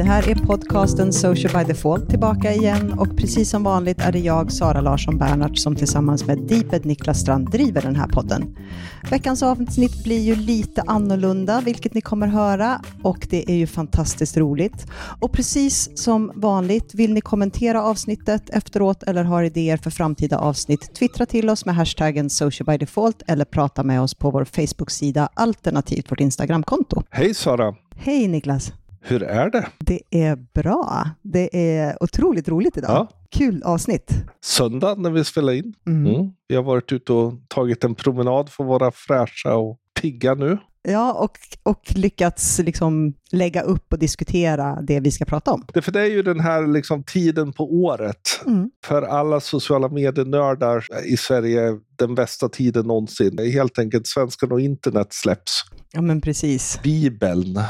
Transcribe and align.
Det 0.00 0.04
här 0.04 0.28
är 0.28 0.34
podcasten 0.34 1.12
Social 1.12 1.52
by 1.52 1.72
Default 1.72 2.10
tillbaka 2.10 2.52
igen 2.52 2.92
och 2.92 3.16
precis 3.16 3.50
som 3.50 3.62
vanligt 3.62 4.00
är 4.00 4.12
det 4.12 4.18
jag, 4.18 4.52
Sara 4.52 4.80
Larsson 4.80 5.18
Bernhardt, 5.18 5.58
som 5.58 5.76
tillsammans 5.76 6.26
med 6.26 6.38
Deeped 6.38 6.86
Niklas 6.86 7.20
Strand 7.20 7.50
driver 7.50 7.82
den 7.82 7.96
här 7.96 8.06
podden. 8.06 8.56
Veckans 9.10 9.42
avsnitt 9.42 10.04
blir 10.04 10.20
ju 10.20 10.34
lite 10.34 10.82
annorlunda, 10.86 11.60
vilket 11.60 11.94
ni 11.94 12.00
kommer 12.00 12.26
höra 12.26 12.80
och 13.02 13.26
det 13.30 13.50
är 13.50 13.54
ju 13.54 13.66
fantastiskt 13.66 14.36
roligt. 14.36 14.86
Och 15.20 15.32
precis 15.32 15.98
som 15.98 16.32
vanligt, 16.34 16.94
vill 16.94 17.14
ni 17.14 17.20
kommentera 17.20 17.82
avsnittet 17.82 18.50
efteråt 18.50 19.02
eller 19.02 19.24
har 19.24 19.42
idéer 19.42 19.76
för 19.76 19.90
framtida 19.90 20.38
avsnitt, 20.38 20.94
twittra 20.94 21.26
till 21.26 21.50
oss 21.50 21.66
med 21.66 21.74
hashtaggen 21.74 22.30
Social 22.30 22.66
by 22.66 22.76
Default 22.78 23.22
eller 23.26 23.44
prata 23.44 23.82
med 23.82 24.00
oss 24.00 24.14
på 24.14 24.30
vår 24.30 24.44
Facebook-sida 24.44 25.28
alternativt 25.34 26.12
vårt 26.12 26.20
Instagramkonto. 26.20 27.02
Hej 27.10 27.34
Sara! 27.34 27.74
Hej 27.96 28.28
Niklas! 28.28 28.72
Hur 29.02 29.22
är 29.22 29.50
det? 29.50 29.66
Det 29.78 30.00
är 30.10 30.36
bra. 30.36 31.10
Det 31.22 31.74
är 31.76 32.02
otroligt 32.02 32.48
roligt 32.48 32.76
idag. 32.76 32.90
Ja. 32.90 33.08
Kul 33.30 33.62
avsnitt. 33.62 34.12
Söndag 34.44 34.94
när 34.98 35.10
vi 35.10 35.24
spelar 35.24 35.52
in. 35.52 35.74
Mm. 35.86 36.14
Mm. 36.14 36.30
Vi 36.48 36.56
har 36.56 36.62
varit 36.62 36.92
ute 36.92 37.12
och 37.12 37.32
tagit 37.48 37.84
en 37.84 37.94
promenad 37.94 38.48
för 38.48 38.64
att 38.64 38.68
vara 38.68 38.92
fräscha 38.94 39.56
och 39.56 39.78
pigga 40.00 40.34
nu. 40.34 40.58
Ja, 40.82 41.12
och, 41.12 41.38
och 41.62 41.82
lyckats 41.94 42.58
liksom 42.58 43.14
lägga 43.32 43.62
upp 43.62 43.92
och 43.92 43.98
diskutera 43.98 44.82
det 44.82 45.00
vi 45.00 45.10
ska 45.10 45.24
prata 45.24 45.52
om. 45.52 45.64
Det, 45.74 45.82
för 45.82 45.92
det 45.92 46.00
är 46.00 46.10
ju 46.10 46.22
den 46.22 46.40
här 46.40 46.66
liksom 46.66 47.02
tiden 47.04 47.52
på 47.52 47.64
året. 47.64 48.20
Mm. 48.46 48.70
För 48.84 49.02
alla 49.02 49.40
sociala 49.40 49.88
medier-nördar 49.88 50.86
i 51.06 51.16
Sverige 51.16 51.78
den 51.98 52.14
bästa 52.14 52.48
tiden 52.48 52.86
någonsin. 52.86 53.36
Det 53.36 53.42
är 53.42 53.50
helt 53.50 53.78
enkelt 53.78 54.06
svenskan 54.06 54.52
och 54.52 54.60
internet 54.60 55.08
släpps. 55.10 55.62
Ja, 55.92 56.00
men 56.00 56.20
precis. 56.20 56.80
Bibeln. 56.82 57.60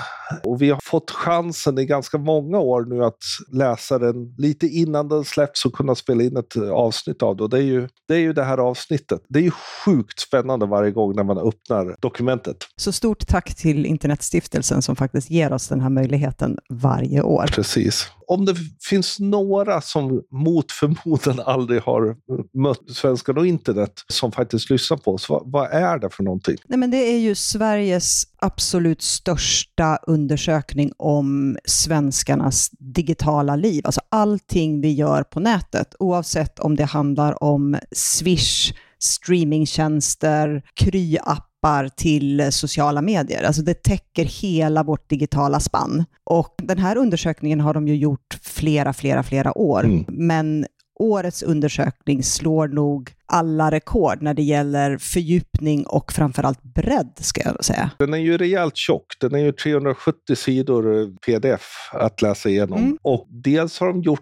Och 0.44 0.62
vi 0.62 0.70
har 0.70 0.80
fått 0.82 1.10
chansen 1.10 1.78
i 1.78 1.86
ganska 1.86 2.18
många 2.18 2.58
år 2.58 2.84
nu 2.84 3.04
att 3.04 3.18
läsa 3.52 3.98
den 3.98 4.34
lite 4.38 4.66
innan 4.66 5.08
den 5.08 5.24
släpps 5.24 5.64
och 5.64 5.72
kunna 5.72 5.94
spela 5.94 6.22
in 6.22 6.36
ett 6.36 6.56
avsnitt 6.56 7.22
av 7.22 7.36
det. 7.36 7.42
Och 7.42 7.50
det 7.50 7.58
är 7.58 7.62
ju 7.62 7.88
det, 8.08 8.14
är 8.14 8.18
ju 8.18 8.32
det 8.32 8.44
här 8.44 8.58
avsnittet. 8.58 9.20
Det 9.28 9.38
är 9.38 9.42
ju 9.42 9.50
sjukt 9.84 10.20
spännande 10.20 10.66
varje 10.66 10.90
gång 10.90 11.16
när 11.16 11.24
man 11.24 11.38
öppnar 11.38 11.96
dokumentet. 12.00 12.56
Så 12.76 12.92
stort 12.92 13.26
tack 13.26 13.54
till 13.54 13.86
Internetstiftelsen 13.86 14.82
som 14.82 14.96
faktiskt 14.96 15.30
ger 15.30 15.52
oss 15.52 15.68
den 15.68 15.80
här 15.80 15.90
möjligheten 15.90 16.58
varje 16.68 17.22
år. 17.22 17.46
Precis. 17.46 18.08
Om 18.26 18.44
det 18.44 18.54
finns 18.88 19.20
några 19.20 19.80
som 19.80 20.22
mot 20.30 20.72
förmodan 20.72 21.40
aldrig 21.46 21.82
har 21.82 22.16
mött 22.58 22.90
svenskan 22.90 23.38
och 23.38 23.46
internet 23.46 23.92
som 24.08 24.32
faktiskt 24.32 24.70
lyssnar 24.70 24.96
på 24.96 25.14
oss, 25.14 25.28
vad, 25.28 25.42
vad 25.44 25.70
är 25.70 25.98
det 25.98 26.10
för 26.10 26.22
någonting? 26.22 26.56
Nej, 26.68 26.78
men 26.78 26.90
det 26.90 26.96
är 26.96 27.18
ju 27.18 27.34
Sveriges 27.34 28.09
absolut 28.38 29.02
största 29.02 29.98
undersökning 30.02 30.92
om 30.96 31.56
svenskarnas 31.64 32.70
digitala 32.78 33.56
liv. 33.56 33.82
Alltså 33.84 34.00
allting 34.08 34.80
vi 34.80 34.92
gör 34.92 35.22
på 35.22 35.40
nätet, 35.40 35.94
oavsett 35.98 36.58
om 36.58 36.76
det 36.76 36.84
handlar 36.84 37.42
om 37.42 37.78
Swish, 37.92 38.72
streamingtjänster, 38.98 40.62
Kry-appar 40.80 41.88
till 41.96 42.52
sociala 42.52 43.02
medier. 43.02 43.42
Alltså 43.42 43.62
det 43.62 43.82
täcker 43.82 44.24
hela 44.24 44.82
vårt 44.82 45.10
digitala 45.10 45.60
spann. 45.60 46.04
Och 46.24 46.54
den 46.58 46.78
här 46.78 46.96
undersökningen 46.96 47.60
har 47.60 47.74
de 47.74 47.88
ju 47.88 47.96
gjort 47.96 48.38
flera, 48.42 48.92
flera, 48.92 49.22
flera 49.22 49.58
år. 49.58 49.84
Mm. 49.84 50.04
Men 50.08 50.66
årets 51.00 51.42
undersökning 51.42 52.22
slår 52.22 52.68
nog 52.68 53.10
alla 53.26 53.70
rekord 53.70 54.22
när 54.22 54.34
det 54.34 54.42
gäller 54.42 54.98
fördjupning 54.98 55.86
och 55.86 56.12
framförallt 56.12 56.62
bredd, 56.62 57.12
ska 57.20 57.40
jag 57.44 57.64
säga. 57.64 57.90
Den 57.98 58.14
är 58.14 58.18
ju 58.18 58.38
rejält 58.38 58.76
tjock. 58.76 59.06
Den 59.20 59.34
är 59.34 59.38
ju 59.38 59.52
370 59.52 60.36
sidor 60.36 61.16
pdf 61.26 61.90
att 61.92 62.22
läsa 62.22 62.48
igenom. 62.48 62.78
Mm. 62.78 62.98
Och 63.02 63.26
dels 63.30 63.80
har 63.80 63.86
de 63.86 64.02
gjort 64.02 64.20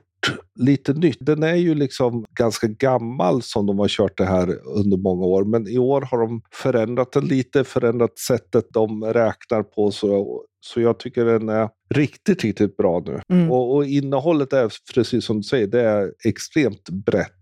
lite 0.58 0.92
nytt. 0.92 1.18
Den 1.20 1.42
är 1.42 1.54
ju 1.54 1.74
liksom 1.74 2.24
ganska 2.38 2.66
gammal 2.66 3.42
som 3.42 3.66
de 3.66 3.78
har 3.78 3.88
kört 3.88 4.18
det 4.18 4.24
här 4.24 4.58
under 4.66 4.96
många 4.96 5.24
år. 5.24 5.44
Men 5.44 5.68
i 5.68 5.78
år 5.78 6.00
har 6.00 6.18
de 6.18 6.42
förändrat 6.52 7.12
den 7.12 7.26
lite, 7.26 7.64
förändrat 7.64 8.18
sättet 8.18 8.64
de 8.72 9.04
räknar 9.04 9.62
på. 9.62 9.90
Så, 9.90 10.42
så 10.60 10.80
jag 10.80 10.98
tycker 10.98 11.24
den 11.24 11.48
är 11.48 11.68
riktigt, 11.94 12.44
riktigt 12.44 12.76
bra 12.76 13.02
nu. 13.06 13.20
Mm. 13.32 13.50
Och, 13.50 13.74
och 13.76 13.86
innehållet 13.86 14.52
är, 14.52 14.72
precis 14.94 15.24
som 15.24 15.36
du 15.36 15.42
säger, 15.42 15.66
det 15.66 15.80
är 15.80 16.12
extremt 16.24 16.88
brett. 16.90 17.32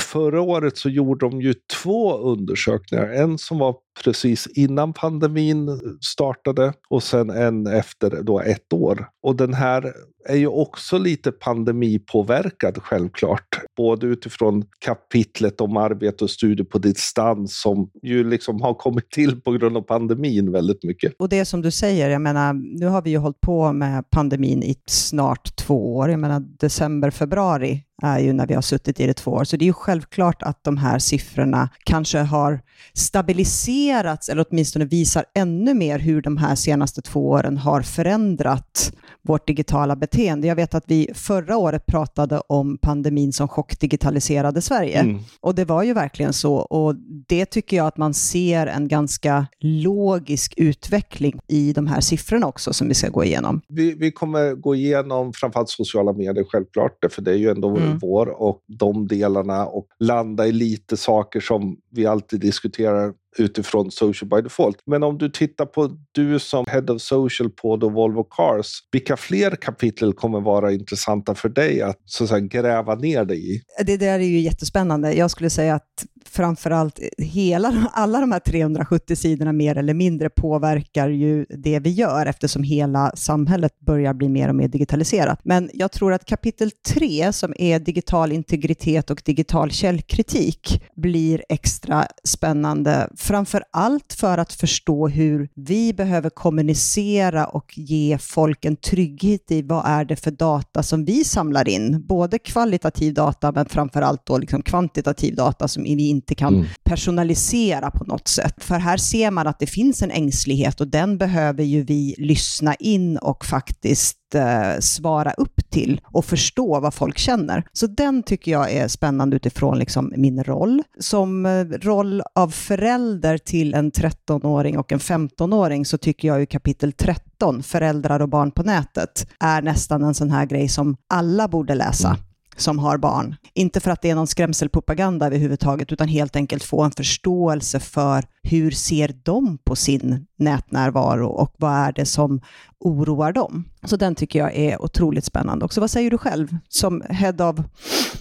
Förra 0.00 0.40
året 0.40 0.76
så 0.76 0.88
gjorde 0.88 1.26
de 1.26 1.40
ju 1.40 1.54
två 1.82 2.16
undersökningar. 2.16 3.08
En 3.08 3.38
som 3.38 3.58
var 3.58 3.76
precis 4.04 4.46
innan 4.46 4.92
pandemin 4.92 5.80
startade 6.00 6.72
och 6.88 7.02
sen 7.02 7.30
en 7.30 7.66
efter 7.66 8.22
då 8.22 8.40
ett 8.40 8.72
år. 8.72 9.08
Och 9.22 9.36
den 9.36 9.54
här 9.54 9.92
är 10.28 10.36
ju 10.36 10.46
också 10.46 10.98
lite 10.98 11.32
pandemipåverkad 11.32 12.63
självklart. 12.72 13.48
Både 13.76 14.06
utifrån 14.06 14.64
kapitlet 14.78 15.60
om 15.60 15.76
arbete 15.76 16.24
och 16.24 16.30
studier 16.30 16.66
på 16.66 16.78
distans 16.78 17.60
som 17.60 17.90
ju 18.02 18.24
liksom 18.24 18.62
har 18.62 18.74
kommit 18.74 19.10
till 19.10 19.40
på 19.40 19.52
grund 19.52 19.76
av 19.76 19.82
pandemin 19.82 20.52
väldigt 20.52 20.84
mycket. 20.84 21.12
Och 21.18 21.28
det 21.28 21.44
som 21.44 21.62
du 21.62 21.70
säger, 21.70 22.10
jag 22.10 22.20
menar, 22.20 22.52
nu 22.78 22.86
har 22.86 23.02
vi 23.02 23.10
ju 23.10 23.18
hållit 23.18 23.40
på 23.40 23.72
med 23.72 24.10
pandemin 24.10 24.62
i 24.62 24.76
snart 24.86 25.56
två 25.56 25.96
år. 25.96 26.10
Jag 26.10 26.20
menar, 26.20 26.40
december, 26.40 27.10
februari 27.10 27.84
är 28.02 28.18
ju 28.18 28.32
när 28.32 28.46
vi 28.46 28.54
har 28.54 28.62
suttit 28.62 29.00
i 29.00 29.06
det 29.06 29.14
två 29.14 29.30
år. 29.30 29.44
Så 29.44 29.56
det 29.56 29.64
är 29.64 29.66
ju 29.66 29.72
självklart 29.72 30.42
att 30.42 30.64
de 30.64 30.76
här 30.76 30.98
siffrorna 30.98 31.68
kanske 31.84 32.18
har 32.18 32.60
stabiliserats, 32.94 34.28
eller 34.28 34.46
åtminstone 34.50 34.84
visar 34.84 35.24
ännu 35.34 35.74
mer 35.74 35.98
hur 35.98 36.22
de 36.22 36.36
här 36.36 36.54
senaste 36.54 37.02
två 37.02 37.30
åren 37.30 37.58
har 37.58 37.82
förändrat 37.82 38.92
vårt 39.22 39.46
digitala 39.46 39.96
beteende. 39.96 40.46
Jag 40.46 40.56
vet 40.56 40.74
att 40.74 40.84
vi 40.86 41.10
förra 41.14 41.56
året 41.56 41.86
pratade 41.86 42.40
om 42.46 42.78
pandemin 42.82 43.32
som 43.32 43.48
chockdigitaliserade 43.48 44.62
Sverige. 44.62 44.98
Mm. 44.98 45.20
Och 45.40 45.54
det 45.54 45.64
var 45.64 45.82
ju 45.82 45.92
verkligen 45.92 46.32
så. 46.32 46.54
Och 46.54 46.94
det 47.28 47.46
tycker 47.46 47.76
jag 47.76 47.86
att 47.86 47.96
man 47.96 48.14
ser 48.14 48.66
en 48.66 48.88
ganska 48.88 49.46
logisk 49.60 50.54
utveckling 50.56 51.40
i 51.48 51.72
de 51.72 51.86
här 51.86 52.00
siffrorna 52.00 52.46
också 52.46 52.72
som 52.72 52.88
vi 52.88 52.94
ska 52.94 53.08
gå 53.08 53.24
igenom. 53.24 53.60
Vi, 53.68 53.94
vi 53.94 54.12
kommer 54.12 54.54
gå 54.54 54.74
igenom 54.74 55.32
framförallt 55.32 55.68
sociala 55.68 56.12
medier 56.12 56.44
självklart, 56.48 56.92
för 57.10 57.22
det 57.22 57.30
är 57.30 57.36
ju 57.36 57.50
ändå 57.50 57.74
Mm. 57.76 57.83
Vår 58.00 58.26
och 58.42 58.62
de 58.66 59.08
delarna 59.08 59.66
och 59.66 59.86
landa 59.98 60.46
i 60.46 60.52
lite 60.52 60.96
saker 60.96 61.40
som 61.40 61.76
vi 61.90 62.06
alltid 62.06 62.40
diskuterar 62.40 63.12
utifrån 63.38 63.90
social 63.90 64.28
by 64.28 64.42
default. 64.42 64.78
Men 64.86 65.02
om 65.02 65.18
du 65.18 65.28
tittar 65.28 65.66
på 65.66 65.96
du 66.12 66.38
som 66.38 66.64
head 66.68 66.84
of 66.88 67.02
social 67.02 67.50
på 67.50 67.76
då 67.76 67.88
Volvo 67.88 68.24
Cars, 68.24 68.78
vilka 68.92 69.16
fler 69.16 69.50
kapitel 69.50 70.12
kommer 70.12 70.40
vara 70.40 70.72
intressanta 70.72 71.34
för 71.34 71.48
dig 71.48 71.82
att, 71.82 72.00
så 72.04 72.24
att 72.24 72.30
säga, 72.30 72.40
gräva 72.40 72.94
ner 72.94 73.24
dig 73.24 73.54
i? 73.54 73.62
Det 73.86 73.96
där 73.96 74.18
är 74.18 74.24
ju 74.24 74.40
jättespännande. 74.40 75.12
Jag 75.12 75.30
skulle 75.30 75.50
säga 75.50 75.74
att 75.74 76.04
framförallt 76.28 77.00
hela, 77.18 77.90
alla 77.92 78.20
de 78.20 78.32
här 78.32 78.40
370 78.40 79.16
sidorna 79.16 79.52
mer 79.52 79.78
eller 79.78 79.94
mindre 79.94 80.30
påverkar 80.30 81.08
ju 81.08 81.46
det 81.48 81.78
vi 81.78 81.90
gör 81.90 82.26
eftersom 82.26 82.62
hela 82.62 83.12
samhället 83.16 83.80
börjar 83.80 84.14
bli 84.14 84.28
mer 84.28 84.48
och 84.48 84.54
mer 84.54 84.68
digitaliserat. 84.68 85.40
Men 85.42 85.70
jag 85.74 85.92
tror 85.92 86.12
att 86.12 86.24
kapitel 86.24 86.70
3 86.70 87.32
som 87.32 87.54
är 87.58 87.78
digital 87.78 88.32
integritet 88.32 89.10
och 89.10 89.22
digital 89.24 89.70
källkritik 89.70 90.82
blir 90.96 91.44
extra 91.48 92.06
spännande. 92.24 93.08
Framför 93.16 93.64
allt 93.70 94.12
för 94.12 94.38
att 94.38 94.52
förstå 94.52 95.08
hur 95.08 95.48
vi 95.54 95.92
behöver 95.92 96.30
kommunicera 96.30 97.46
och 97.46 97.78
ge 97.78 98.18
folk 98.20 98.64
en 98.64 98.76
trygghet 98.76 99.50
i 99.50 99.62
vad 99.62 99.86
är 99.86 100.04
det 100.04 100.16
för 100.16 100.30
data 100.30 100.82
som 100.82 101.04
vi 101.04 101.24
samlar 101.24 101.68
in. 101.68 102.06
Både 102.06 102.38
kvalitativ 102.38 103.14
data 103.14 103.52
men 103.52 103.66
framför 103.66 104.02
allt 104.02 104.26
då 104.26 104.38
liksom 104.38 104.62
kvantitativ 104.62 105.34
data 105.34 105.68
som 105.68 105.82
vi 105.82 105.88
inte 106.14 106.34
kan 106.34 106.54
Mm. 106.54 106.66
personalisera 106.84 107.90
på 107.90 108.04
något 108.04 108.28
sätt. 108.28 108.64
För 108.64 108.78
här 108.78 108.96
ser 108.96 109.30
man 109.30 109.46
att 109.46 109.58
det 109.58 109.66
finns 109.66 110.02
en 110.02 110.10
ängslighet 110.10 110.80
och 110.80 110.88
den 110.88 111.18
behöver 111.18 111.62
ju 111.64 111.82
vi 111.82 112.14
lyssna 112.18 112.74
in 112.74 113.16
och 113.18 113.44
faktiskt 113.44 114.18
eh, 114.34 114.80
svara 114.80 115.32
upp 115.32 115.70
till 115.70 116.00
och 116.04 116.24
förstå 116.24 116.80
vad 116.80 116.94
folk 116.94 117.18
känner. 117.18 117.64
Så 117.72 117.86
den 117.86 118.22
tycker 118.22 118.52
jag 118.52 118.72
är 118.72 118.88
spännande 118.88 119.36
utifrån 119.36 119.78
liksom 119.78 120.12
min 120.16 120.44
roll. 120.44 120.82
Som 121.00 121.46
eh, 121.46 121.64
roll 121.64 122.22
av 122.34 122.48
förälder 122.50 123.38
till 123.38 123.74
en 123.74 123.92
13-åring 123.92 124.78
och 124.78 124.92
en 124.92 124.98
15-åring 124.98 125.86
så 125.86 125.98
tycker 125.98 126.28
jag 126.28 126.40
ju 126.40 126.46
kapitel 126.46 126.92
13, 126.92 127.62
föräldrar 127.62 128.20
och 128.20 128.28
barn 128.28 128.50
på 128.50 128.62
nätet, 128.62 129.26
är 129.40 129.62
nästan 129.62 130.02
en 130.04 130.14
sån 130.14 130.30
här 130.30 130.46
grej 130.46 130.68
som 130.68 130.96
alla 131.14 131.48
borde 131.48 131.74
läsa 131.74 132.16
som 132.56 132.78
har 132.78 132.98
barn. 132.98 133.36
Inte 133.54 133.80
för 133.80 133.90
att 133.90 134.02
det 134.02 134.10
är 134.10 134.14
någon 134.14 134.26
skrämselpropaganda 134.26 135.26
överhuvudtaget, 135.26 135.92
utan 135.92 136.08
helt 136.08 136.36
enkelt 136.36 136.62
få 136.62 136.82
en 136.82 136.90
förståelse 136.90 137.80
för 137.80 138.24
hur 138.42 138.70
ser 138.70 139.14
de 139.22 139.58
på 139.58 139.76
sin 139.76 140.26
nätnärvaro 140.38 141.26
och 141.26 141.54
vad 141.56 141.72
är 141.72 141.92
det 141.92 142.06
som 142.06 142.40
oroar 142.80 143.32
dem. 143.32 143.64
Så 143.84 143.96
den 143.96 144.14
tycker 144.14 144.38
jag 144.38 144.54
är 144.54 144.82
otroligt 144.82 145.24
spännande 145.24 145.64
också. 145.64 145.80
Vad 145.80 145.90
säger 145.90 146.10
du 146.10 146.18
själv 146.18 146.56
som 146.68 147.02
head 147.10 147.50
of 147.50 147.56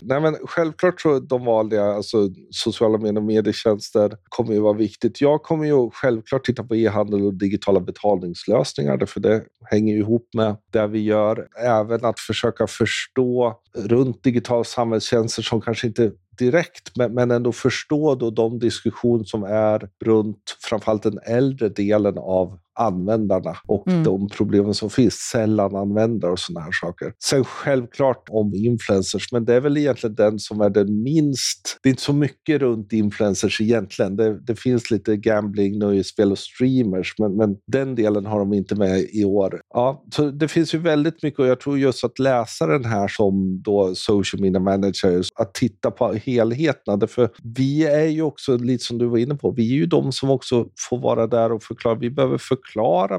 Nej, 0.02 0.22
men 0.22 0.36
självklart 0.44 1.02
så 1.02 1.20
de 1.20 1.46
vanliga 1.46 1.84
alltså, 1.84 2.30
sociala 2.52 2.98
medier 2.98 3.18
och 3.18 3.24
medietjänster 3.24 4.18
kommer 4.30 4.54
ju 4.54 4.60
vara 4.60 4.74
viktigt. 4.74 5.22
Jag 5.22 5.44
kommer 5.44 5.66
ju 5.66 5.90
självklart 5.94 6.46
titta 6.46 6.64
på 6.64 6.76
e-handel 6.76 7.26
och 7.26 7.34
digitala 7.34 7.80
betalningslösningar, 7.80 9.06
för 9.06 9.20
det 9.20 9.44
hänger 9.72 9.94
ju 9.94 10.00
ihop 10.00 10.30
med 10.34 10.56
det 10.72 10.88
vi 10.88 11.04
gör. 11.04 11.48
Även 11.64 12.06
att 12.06 12.20
försöka 12.20 12.68
förstå 12.68 13.60
runt 13.76 14.24
digitala 14.24 14.64
samhällstjänster 14.64 15.42
som 15.42 15.62
kanske 15.62 15.88
inte 15.88 16.12
direkt, 16.38 16.98
men, 16.98 17.14
men 17.14 17.32
ändå 17.32 17.52
förstå 17.52 18.16
då 18.16 18.30
de 18.30 18.60
diskussioner 18.60 19.24
som 19.24 19.44
är 19.44 19.90
runt 20.06 20.58
framförallt 20.70 21.04
den 21.04 21.20
äldre 21.26 21.70
delen 21.70 22.18
av 22.18 22.60
användarna 22.80 23.58
och 23.68 23.88
mm. 23.88 24.04
de 24.04 24.30
problemen 24.30 24.74
som 24.74 24.90
finns, 24.90 25.14
sällan 25.14 25.76
användare 25.76 26.32
och 26.32 26.40
sådana 26.40 26.66
här 26.66 26.72
saker. 26.72 27.14
Sen 27.24 27.44
självklart 27.46 28.28
om 28.30 28.54
influencers, 28.54 29.32
men 29.32 29.46
det 29.46 29.54
är 29.54 29.62
väl 29.62 29.78
egentligen 29.78 30.16
den 30.16 30.40
som 30.40 30.62
är 30.62 30.70
den 30.70 31.04
minst... 31.04 31.80
Det 31.84 31.90
är 31.90 31.92
inte 31.92 32.04
så 32.04 32.14
mycket 32.14 32.62
runt 32.62 32.94
influencers 32.94 33.62
egentligen. 33.62 34.16
Det, 34.16 34.40
det 34.40 34.56
finns 34.56 34.92
lite 34.92 35.18
gambling, 35.18 35.80
nöjesspel 35.80 36.32
och 36.32 36.40
streamers, 36.40 37.16
men, 37.20 37.36
men 37.36 37.56
den 37.72 37.96
delen 37.96 38.26
har 38.26 38.40
de 38.40 38.54
inte 38.54 38.76
med 38.76 39.00
i 39.14 39.26
år. 39.26 39.62
Ja, 39.74 40.04
så 40.16 40.32
det 40.32 40.48
finns 40.48 40.74
ju 40.74 40.78
väldigt 40.78 41.24
mycket 41.24 41.40
och 41.40 41.48
jag 41.48 41.60
tror 41.60 41.80
just 41.80 42.04
att 42.04 42.20
läsa 42.20 42.68
den 42.68 42.86
här 42.86 43.08
som 43.08 43.62
då 43.64 43.96
social 43.96 44.42
media 44.42 44.60
managers, 44.60 45.30
att 45.36 45.54
titta 45.54 45.92
på 45.92 46.14
helheten. 46.14 47.00
Därför 47.00 47.30
vi 47.56 47.86
är 47.86 48.08
ju 48.08 48.22
också, 48.22 48.58
lite 48.58 48.84
som 48.84 48.98
du 48.98 49.06
var 49.06 49.18
inne 49.18 49.36
på, 49.36 49.52
vi 49.52 49.72
är 49.72 49.76
ju 49.76 49.86
de 49.86 50.12
som 50.12 50.30
också 50.30 50.68
får 50.90 51.00
vara 51.00 51.28
där 51.28 51.52
och 51.52 51.64
förklara. 51.64 51.96
Vi 51.96 52.10
behöver 52.10 52.38
förklara 52.38 52.63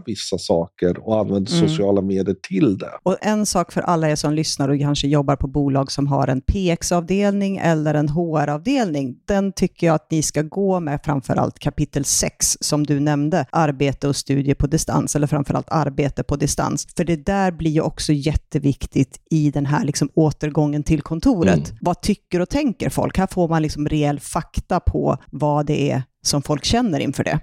vissa 0.07 0.39
saker 0.39 1.09
och 1.09 1.21
använda 1.21 1.51
mm. 1.53 1.69
sociala 1.69 2.01
medier 2.01 2.37
till 2.49 2.79
det. 2.79 2.91
Och 3.03 3.17
en 3.21 3.47
sak 3.47 3.73
för 3.73 3.81
alla 3.81 4.11
er 4.11 4.17
som 4.17 4.35
lyssnar 4.35 4.69
och 4.69 4.79
kanske 4.79 5.09
jobbar 5.09 5.37
på 5.37 5.47
bolag 5.47 5.93
som 5.93 6.07
har 6.07 6.29
en 6.29 6.41
PX-avdelning 6.41 7.57
eller 7.57 7.95
en 7.95 8.09
HR-avdelning, 8.09 9.17
den 9.29 9.53
tycker 9.53 9.87
jag 9.87 9.95
att 9.95 10.11
ni 10.11 10.23
ska 10.23 10.43
gå 10.43 10.81
med 10.81 11.01
framför 11.05 11.37
allt 11.37 11.59
kapitel 11.59 12.05
6 12.05 12.57
som 12.61 12.87
du 12.87 13.01
nämnde, 13.01 13.47
arbete 13.51 14.09
och 14.09 14.17
studier 14.17 14.55
på 14.55 14.67
distans, 14.67 15.17
eller 15.17 15.27
framför 15.27 15.55
allt 15.55 15.71
arbete 15.71 16.23
på 16.23 16.37
distans. 16.37 16.87
För 16.97 17.05
det 17.05 17.17
där 17.17 17.53
blir 17.53 17.71
ju 17.71 17.81
också 17.81 18.13
jätteviktigt 18.13 19.21
i 19.31 19.51
den 19.51 19.67
här 19.67 19.85
liksom 19.85 20.09
återgången 20.15 20.83
till 20.83 21.03
kontoret. 21.03 21.69
Mm. 21.69 21.79
Vad 21.81 22.03
tycker 22.03 22.41
och 22.41 22.49
tänker 22.49 22.91
folk? 22.91 23.19
Här 23.19 23.27
får 23.27 23.49
man 23.49 23.63
liksom 23.63 23.89
reell 23.89 24.21
fakta 24.21 24.81
på 24.81 25.17
vad 25.31 25.67
det 25.67 25.91
är 25.91 26.03
som 26.23 26.43
folk 26.43 26.65
känner 26.65 27.01
inför 27.01 27.25
det. 27.25 27.41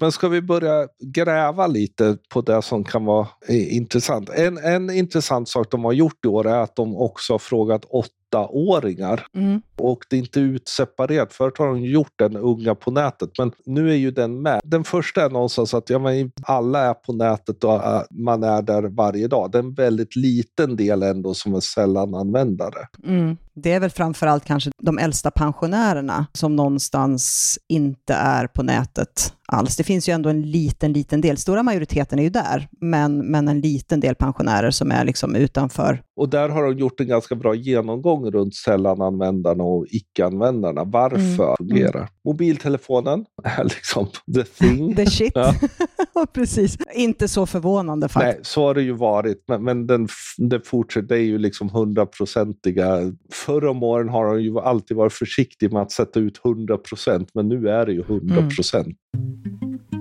Men 0.00 0.12
ska 0.12 0.28
vi 0.28 0.42
börja 0.42 0.88
gräva 1.00 1.66
lite 1.66 2.16
på 2.28 2.40
det 2.40 2.62
som 2.62 2.84
kan 2.84 3.04
vara 3.04 3.28
intressant? 3.48 4.28
En, 4.28 4.58
en 4.58 4.90
intressant 4.90 5.48
sak 5.48 5.70
de 5.70 5.84
har 5.84 5.92
gjort 5.92 6.24
i 6.24 6.28
år 6.28 6.48
är 6.48 6.58
att 6.58 6.76
de 6.76 6.96
också 6.96 7.32
har 7.32 7.38
frågat 7.38 7.84
åttaåringar. 7.84 9.26
Mm. 9.34 9.62
Och 9.76 9.98
det 10.10 10.16
är 10.16 10.20
inte 10.20 10.40
utseparerat. 10.40 11.32
Förut 11.32 11.58
har 11.58 11.66
de 11.66 11.84
gjort 11.84 12.12
den 12.18 12.36
unga 12.36 12.74
på 12.74 12.90
nätet, 12.90 13.30
men 13.38 13.52
nu 13.66 13.90
är 13.90 13.94
ju 13.94 14.10
den 14.10 14.42
med. 14.42 14.60
Den 14.64 14.84
första 14.84 15.24
är 15.24 15.30
någonstans 15.30 15.74
att 15.74 15.90
ja, 15.90 15.98
men 15.98 16.32
alla 16.42 16.80
är 16.80 16.94
på 16.94 17.12
nätet 17.12 17.64
och 17.64 17.74
äh, 17.74 18.02
man 18.10 18.42
är 18.42 18.62
där 18.62 18.82
varje 18.82 19.28
dag. 19.28 19.50
Det 19.52 19.58
är 19.58 19.62
en 19.62 19.74
väldigt 19.74 20.16
liten 20.16 20.76
del 20.76 21.02
ändå 21.02 21.34
som 21.34 21.54
är 21.54 21.60
sällan 21.60 22.14
användare. 22.14 22.88
Mm. 23.06 23.36
Det 23.54 23.72
är 23.72 23.80
väl 23.80 23.90
framförallt 23.90 24.44
kanske 24.44 24.70
de 24.82 24.98
äldsta 24.98 25.30
pensionärerna 25.30 26.26
som 26.32 26.56
någonstans 26.56 27.58
inte 27.68 28.14
är 28.14 28.46
på 28.46 28.62
nätet 28.62 29.34
alls. 29.50 29.76
Det 29.76 29.84
finns 29.84 30.08
ju 30.08 30.12
ändå 30.12 30.28
en 30.28 30.42
liten, 30.42 30.92
liten 30.92 31.20
del. 31.20 31.36
Stora 31.36 31.62
majoriteten 31.62 32.18
är 32.18 32.22
ju 32.22 32.30
där, 32.30 32.68
men, 32.80 33.30
men 33.30 33.48
en 33.48 33.60
liten 33.60 34.00
del 34.00 34.14
pensionärer 34.14 34.70
som 34.70 34.90
är 34.90 35.04
liksom 35.04 35.36
utanför. 35.36 36.02
Och 36.16 36.28
där 36.28 36.48
har 36.48 36.62
de 36.62 36.78
gjort 36.78 37.00
en 37.00 37.08
ganska 37.08 37.34
bra 37.34 37.54
genomgång 37.54 38.30
runt 38.30 38.54
sällananvändarna 38.54 39.64
och 39.64 39.86
icke-användarna. 39.88 40.84
Varför 40.84 41.44
mm. 41.44 41.56
fungerar? 41.58 41.98
Mm. 41.98 42.08
Mobiltelefonen 42.24 43.24
är 43.44 43.64
liksom 43.64 44.06
the 44.34 44.44
thing. 44.44 44.96
the 44.96 45.06
shit. 45.06 45.32
Ja. 45.34 45.54
Precis. 46.32 46.78
Inte 46.94 47.28
så 47.28 47.46
förvånande 47.46 48.08
faktiskt. 48.08 48.36
Nej, 48.36 48.44
så 48.44 48.66
har 48.66 48.74
det 48.74 48.82
ju 48.82 48.92
varit, 48.92 49.44
men, 49.48 49.64
men 49.64 49.86
den, 49.86 50.08
det 50.38 50.66
fortsätter. 50.66 51.08
Det 51.08 51.16
är 51.16 51.22
ju 51.22 51.38
liksom 51.38 51.68
hundraprocentiga. 51.70 53.12
Förr 53.32 53.66
om 53.66 53.82
åren 53.82 54.08
har 54.08 54.26
de 54.26 54.42
ju 54.42 54.58
alltid 54.58 54.96
varit 54.96 55.12
försiktig 55.12 55.72
med 55.72 55.82
att 55.82 55.92
sätta 55.92 56.20
ut 56.20 56.38
hundra 56.38 56.78
procent, 56.78 57.30
men 57.34 57.48
nu 57.48 57.68
är 57.68 57.86
det 57.86 57.92
ju 57.92 58.02
hundra 58.02 58.48
procent. 58.56 58.86
Mm 58.86 58.96
Thank 59.14 59.92
you. 59.92 59.99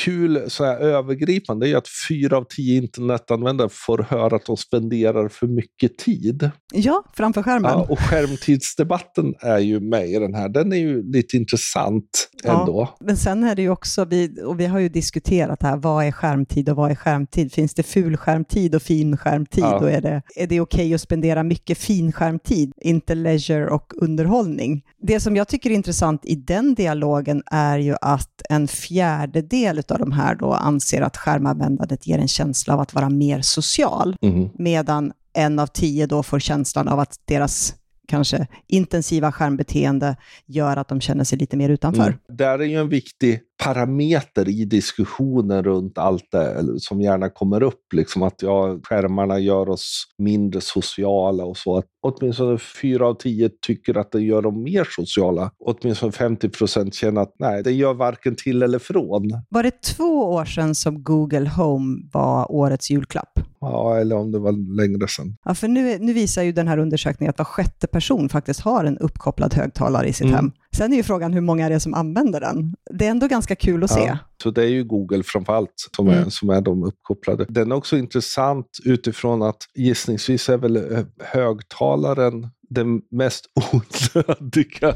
Kul 0.00 0.50
så 0.50 0.64
här 0.64 0.76
övergripande 0.76 1.68
är 1.68 1.76
att 1.76 1.88
fyra 2.08 2.36
av 2.36 2.44
tio 2.44 2.76
internetanvändare 2.76 3.68
får 3.72 4.06
höra 4.08 4.36
att 4.36 4.46
de 4.46 4.56
spenderar 4.56 5.28
för 5.28 5.46
mycket 5.46 5.98
tid. 5.98 6.50
Ja, 6.72 7.04
framför 7.12 7.42
skärmen. 7.42 7.70
Ja, 7.70 7.86
och 7.88 7.98
skärmtidsdebatten 7.98 9.34
är 9.40 9.58
ju 9.58 9.80
med 9.80 10.08
i 10.08 10.18
den 10.18 10.34
här. 10.34 10.48
Den 10.48 10.72
är 10.72 10.76
ju 10.76 11.12
lite 11.12 11.36
intressant 11.36 12.28
ändå. 12.44 12.88
Ja, 12.90 13.06
men 13.06 13.16
sen 13.16 13.44
är 13.44 13.54
det 13.54 13.62
ju 13.62 13.70
också, 13.70 14.04
vi, 14.04 14.42
och 14.44 14.60
vi 14.60 14.66
har 14.66 14.78
ju 14.78 14.88
diskuterat 14.88 15.62
här, 15.62 15.76
vad 15.76 16.04
är 16.04 16.12
skärmtid 16.12 16.68
och 16.68 16.76
vad 16.76 16.90
är 16.90 16.94
skärmtid? 16.94 17.52
Finns 17.52 17.74
det 17.74 17.82
ful 17.82 18.16
skärmtid 18.16 18.74
och 18.74 18.82
fin 18.82 19.16
skärmtid? 19.16 19.64
Ja. 19.64 19.78
Och 19.78 19.90
är 19.90 20.00
det, 20.00 20.22
är 20.36 20.46
det 20.46 20.60
okej 20.60 20.80
okay 20.80 20.94
att 20.94 21.00
spendera 21.00 21.42
mycket 21.42 21.78
fin 21.78 22.12
skärmtid, 22.12 22.72
inte 22.80 23.14
leisure 23.14 23.70
och 23.70 23.92
underhållning? 23.96 24.82
Det 25.02 25.20
som 25.20 25.36
jag 25.36 25.48
tycker 25.48 25.70
är 25.70 25.74
intressant 25.74 26.24
i 26.24 26.34
den 26.34 26.74
dialogen 26.74 27.42
är 27.46 27.78
ju 27.78 27.94
att 28.00 28.42
en 28.48 28.68
fjärdedel 28.68 29.82
av 29.90 29.98
de 29.98 30.12
här 30.12 30.34
då 30.34 30.52
anser 30.52 31.02
att 31.02 31.16
skärmanvändandet 31.16 32.06
ger 32.06 32.18
en 32.18 32.28
känsla 32.28 32.74
av 32.74 32.80
att 32.80 32.94
vara 32.94 33.08
mer 33.08 33.40
social, 33.42 34.16
mm. 34.22 34.48
medan 34.58 35.12
en 35.32 35.58
av 35.58 35.66
tio 35.66 36.06
då 36.06 36.22
får 36.22 36.38
känslan 36.38 36.88
av 36.88 37.00
att 37.00 37.14
deras 37.24 37.74
kanske 38.08 38.46
intensiva 38.66 39.32
skärmbeteende 39.32 40.16
gör 40.46 40.76
att 40.76 40.88
de 40.88 41.00
känner 41.00 41.24
sig 41.24 41.38
lite 41.38 41.56
mer 41.56 41.68
utanför. 41.68 42.06
Mm. 42.06 42.18
Där 42.28 42.58
är 42.58 42.64
ju 42.64 42.76
en 42.76 42.88
viktig 42.88 43.40
parameter 43.60 44.48
i 44.48 44.64
diskussionen 44.64 45.64
runt 45.64 45.98
allt 45.98 46.24
det 46.32 46.64
som 46.80 47.00
gärna 47.00 47.28
kommer 47.28 47.62
upp. 47.62 47.92
Liksom 47.92 48.22
att 48.22 48.42
ja, 48.42 48.78
skärmarna 48.82 49.38
gör 49.38 49.68
oss 49.68 50.04
mindre 50.18 50.60
sociala 50.60 51.44
och 51.44 51.56
så. 51.56 51.78
Att 51.78 51.84
åtminstone 52.02 52.58
fyra 52.58 53.06
av 53.06 53.14
tio 53.14 53.50
tycker 53.66 53.98
att 53.98 54.12
det 54.12 54.20
gör 54.20 54.42
dem 54.42 54.62
mer 54.62 54.88
sociala. 54.90 55.50
Åtminstone 55.64 56.12
50 56.12 56.48
procent 56.48 56.94
känner 56.94 57.20
att 57.20 57.34
nej, 57.38 57.62
det 57.62 57.72
gör 57.72 57.94
varken 57.94 58.34
till 58.36 58.62
eller 58.62 58.78
från. 58.78 59.42
Var 59.48 59.62
det 59.62 59.82
två 59.82 60.32
år 60.32 60.44
sedan 60.44 60.74
som 60.74 61.02
Google 61.02 61.48
Home 61.48 61.98
var 62.12 62.52
årets 62.52 62.90
julklapp? 62.90 63.40
Ja, 63.60 63.98
eller 63.98 64.16
om 64.16 64.32
det 64.32 64.38
var 64.38 64.76
längre 64.76 65.08
sedan. 65.08 65.36
Ja, 65.44 65.54
för 65.54 65.68
nu, 65.68 65.98
nu 65.98 66.12
visar 66.12 66.42
ju 66.42 66.52
den 66.52 66.68
här 66.68 66.78
undersökningen 66.78 67.30
att 67.30 67.38
var 67.38 67.44
sjätte 67.44 67.86
person 67.86 68.28
faktiskt 68.28 68.60
har 68.60 68.84
en 68.84 68.98
uppkopplad 68.98 69.54
högtalare 69.54 70.06
i 70.08 70.12
sitt 70.12 70.26
mm. 70.26 70.34
hem. 70.34 70.52
Sen 70.76 70.92
är 70.92 70.96
ju 70.96 71.02
frågan 71.02 71.32
hur 71.32 71.40
många 71.40 71.68
det 71.68 71.74
är 71.74 71.78
som 71.78 71.94
använder 71.94 72.40
den. 72.40 72.74
Det 72.90 73.06
är 73.06 73.10
ändå 73.10 73.26
ganska 73.26 73.56
kul 73.56 73.84
att 73.84 73.90
ja, 73.90 73.96
se. 73.96 74.18
Så 74.42 74.50
det 74.50 74.62
är 74.62 74.68
ju 74.68 74.84
Google 74.84 75.22
framförallt 75.22 75.74
som, 75.96 76.08
mm. 76.08 76.30
som 76.30 76.50
är 76.50 76.60
de 76.60 76.84
uppkopplade. 76.84 77.46
Den 77.48 77.72
är 77.72 77.76
också 77.76 77.96
intressant 77.96 78.66
utifrån 78.84 79.42
att 79.42 79.58
gissningsvis 79.74 80.48
är 80.48 80.56
väl 80.56 81.06
högtalaren 81.18 82.48
den 82.70 83.00
mest 83.10 83.44
onödiga 83.72 84.94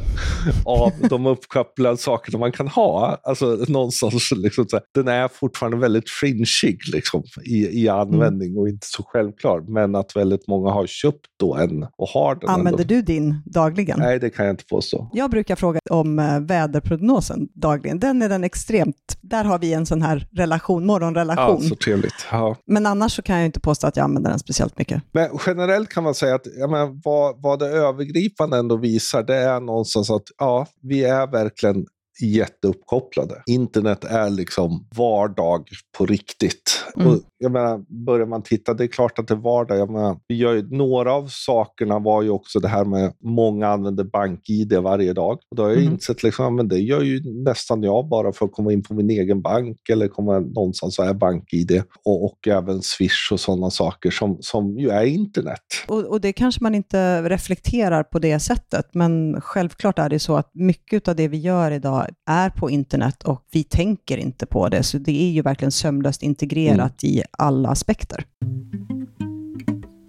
av 0.64 0.92
de 1.10 1.26
uppkopplade 1.26 1.96
sakerna 1.96 2.38
man 2.38 2.52
kan 2.52 2.68
ha. 2.68 3.20
Alltså 3.22 3.46
någonstans, 3.68 4.30
liksom, 4.36 4.68
så 4.68 4.76
här, 4.76 4.84
den 4.94 5.08
är 5.08 5.28
fortfarande 5.28 5.76
väldigt 5.76 6.10
fringeig 6.10 6.78
liksom, 6.92 7.22
i, 7.44 7.82
i 7.82 7.88
användning 7.88 8.48
mm. 8.48 8.58
och 8.58 8.68
inte 8.68 8.86
så 8.86 9.02
självklar. 9.02 9.60
Men 9.60 9.94
att 9.94 10.16
väldigt 10.16 10.48
många 10.48 10.70
har 10.70 10.86
köpt 10.86 11.26
då 11.40 11.54
en 11.54 11.86
och 11.96 12.08
har 12.08 12.34
den. 12.34 12.50
Använder 12.50 12.82
ändå. 12.82 12.94
du 12.94 13.02
din 13.02 13.42
dagligen? 13.44 13.98
Nej, 13.98 14.18
det 14.18 14.30
kan 14.30 14.46
jag 14.46 14.52
inte 14.52 14.64
påstå. 14.64 15.10
Jag 15.12 15.30
brukar 15.30 15.56
fråga 15.56 15.80
om 15.90 16.18
äh, 16.18 16.40
väderprognosen 16.40 17.48
dagligen. 17.54 17.98
Den 17.98 18.22
är 18.22 18.28
den 18.28 18.44
extremt, 18.44 19.18
där 19.20 19.44
har 19.44 19.58
vi 19.58 19.72
en 19.72 19.86
sån 19.86 20.02
här 20.02 20.28
relation, 20.32 20.86
morgonrelation. 20.86 21.58
Ja, 21.62 21.68
så 21.68 21.76
trevligt. 21.76 22.26
Ja. 22.30 22.56
Men 22.66 22.86
annars 22.86 23.16
så 23.16 23.22
kan 23.22 23.36
jag 23.36 23.46
inte 23.46 23.60
påstå 23.60 23.86
att 23.86 23.96
jag 23.96 24.04
använder 24.04 24.30
den 24.30 24.38
speciellt 24.38 24.78
mycket. 24.78 25.02
Men 25.12 25.28
generellt 25.46 25.88
kan 25.88 26.04
man 26.04 26.14
säga 26.14 26.34
att 26.34 26.46
ja, 26.58 26.66
men 26.66 27.00
vad, 27.04 27.42
vad 27.42 27.63
det 27.64 27.78
övergripande 27.78 28.56
ändå 28.56 28.76
visar, 28.76 29.22
det 29.22 29.36
är 29.36 29.60
någonstans 29.60 30.10
att 30.10 30.22
ja, 30.38 30.66
vi 30.82 31.04
är 31.04 31.26
verkligen 31.26 31.86
jätteuppkopplade. 32.22 33.42
Internet 33.46 34.04
är 34.04 34.30
liksom 34.30 34.88
vardag 34.96 35.68
på 35.98 36.06
riktigt. 36.06 36.84
Mm. 36.96 37.08
Och 37.08 37.20
jag 37.44 37.52
menar, 37.52 38.04
börjar 38.06 38.26
man 38.26 38.42
titta, 38.42 38.74
det 38.74 38.84
är 38.84 38.88
klart 38.88 39.18
att 39.18 39.28
det 39.28 39.34
är 39.34 39.38
vardag. 39.38 39.78
Jag 39.78 39.90
menar, 39.90 40.18
vi 40.28 40.34
gör 40.36 40.54
ju, 40.54 40.76
några 40.76 41.12
av 41.12 41.26
sakerna 41.26 41.98
var 41.98 42.22
ju 42.22 42.30
också 42.30 42.60
det 42.60 42.68
här 42.68 42.84
med 42.84 43.12
många 43.24 43.68
använder 43.68 44.04
bank-id 44.04 44.72
varje 44.72 45.12
dag. 45.12 45.38
Och 45.50 45.56
då 45.56 45.62
har 45.62 45.70
jag 45.70 45.78
mm. 45.78 45.92
insett 45.92 46.22
liksom, 46.22 46.56
men 46.56 46.68
det 46.68 46.78
gör 46.78 47.02
ju 47.02 47.42
nästan 47.44 47.82
jag 47.82 48.08
bara 48.08 48.32
för 48.32 48.46
att 48.46 48.52
komma 48.52 48.72
in 48.72 48.82
på 48.82 48.94
min 48.94 49.10
egen 49.10 49.42
bank 49.42 49.78
eller 49.92 50.08
komma 50.08 50.38
någonstans 50.38 50.98
och 50.98 51.04
är 51.04 51.14
bank-id. 51.14 51.82
Och, 52.04 52.24
och 52.24 52.48
även 52.48 52.82
Swish 52.82 53.32
och 53.32 53.40
sådana 53.40 53.70
saker 53.70 54.10
som, 54.10 54.38
som 54.40 54.78
ju 54.78 54.88
är 54.88 55.04
internet. 55.04 55.60
Och, 55.88 56.04
och 56.04 56.20
det 56.20 56.32
kanske 56.32 56.62
man 56.62 56.74
inte 56.74 57.22
reflekterar 57.22 58.02
på 58.02 58.18
det 58.18 58.38
sättet, 58.38 58.86
men 58.92 59.40
självklart 59.40 59.98
är 59.98 60.08
det 60.08 60.18
så 60.18 60.36
att 60.36 60.50
mycket 60.54 61.08
av 61.08 61.16
det 61.16 61.28
vi 61.28 61.38
gör 61.38 61.70
idag 61.70 62.06
är 62.30 62.50
på 62.50 62.70
internet 62.70 63.22
och 63.22 63.44
vi 63.52 63.64
tänker 63.64 64.18
inte 64.18 64.46
på 64.46 64.68
det. 64.68 64.82
Så 64.82 64.98
det 64.98 65.22
är 65.22 65.30
ju 65.30 65.42
verkligen 65.42 65.72
sömlöst 65.72 66.22
integrerat 66.22 67.02
mm. 67.02 67.14
i 67.14 67.22
alla 67.38 67.68
aspekter. 67.68 68.24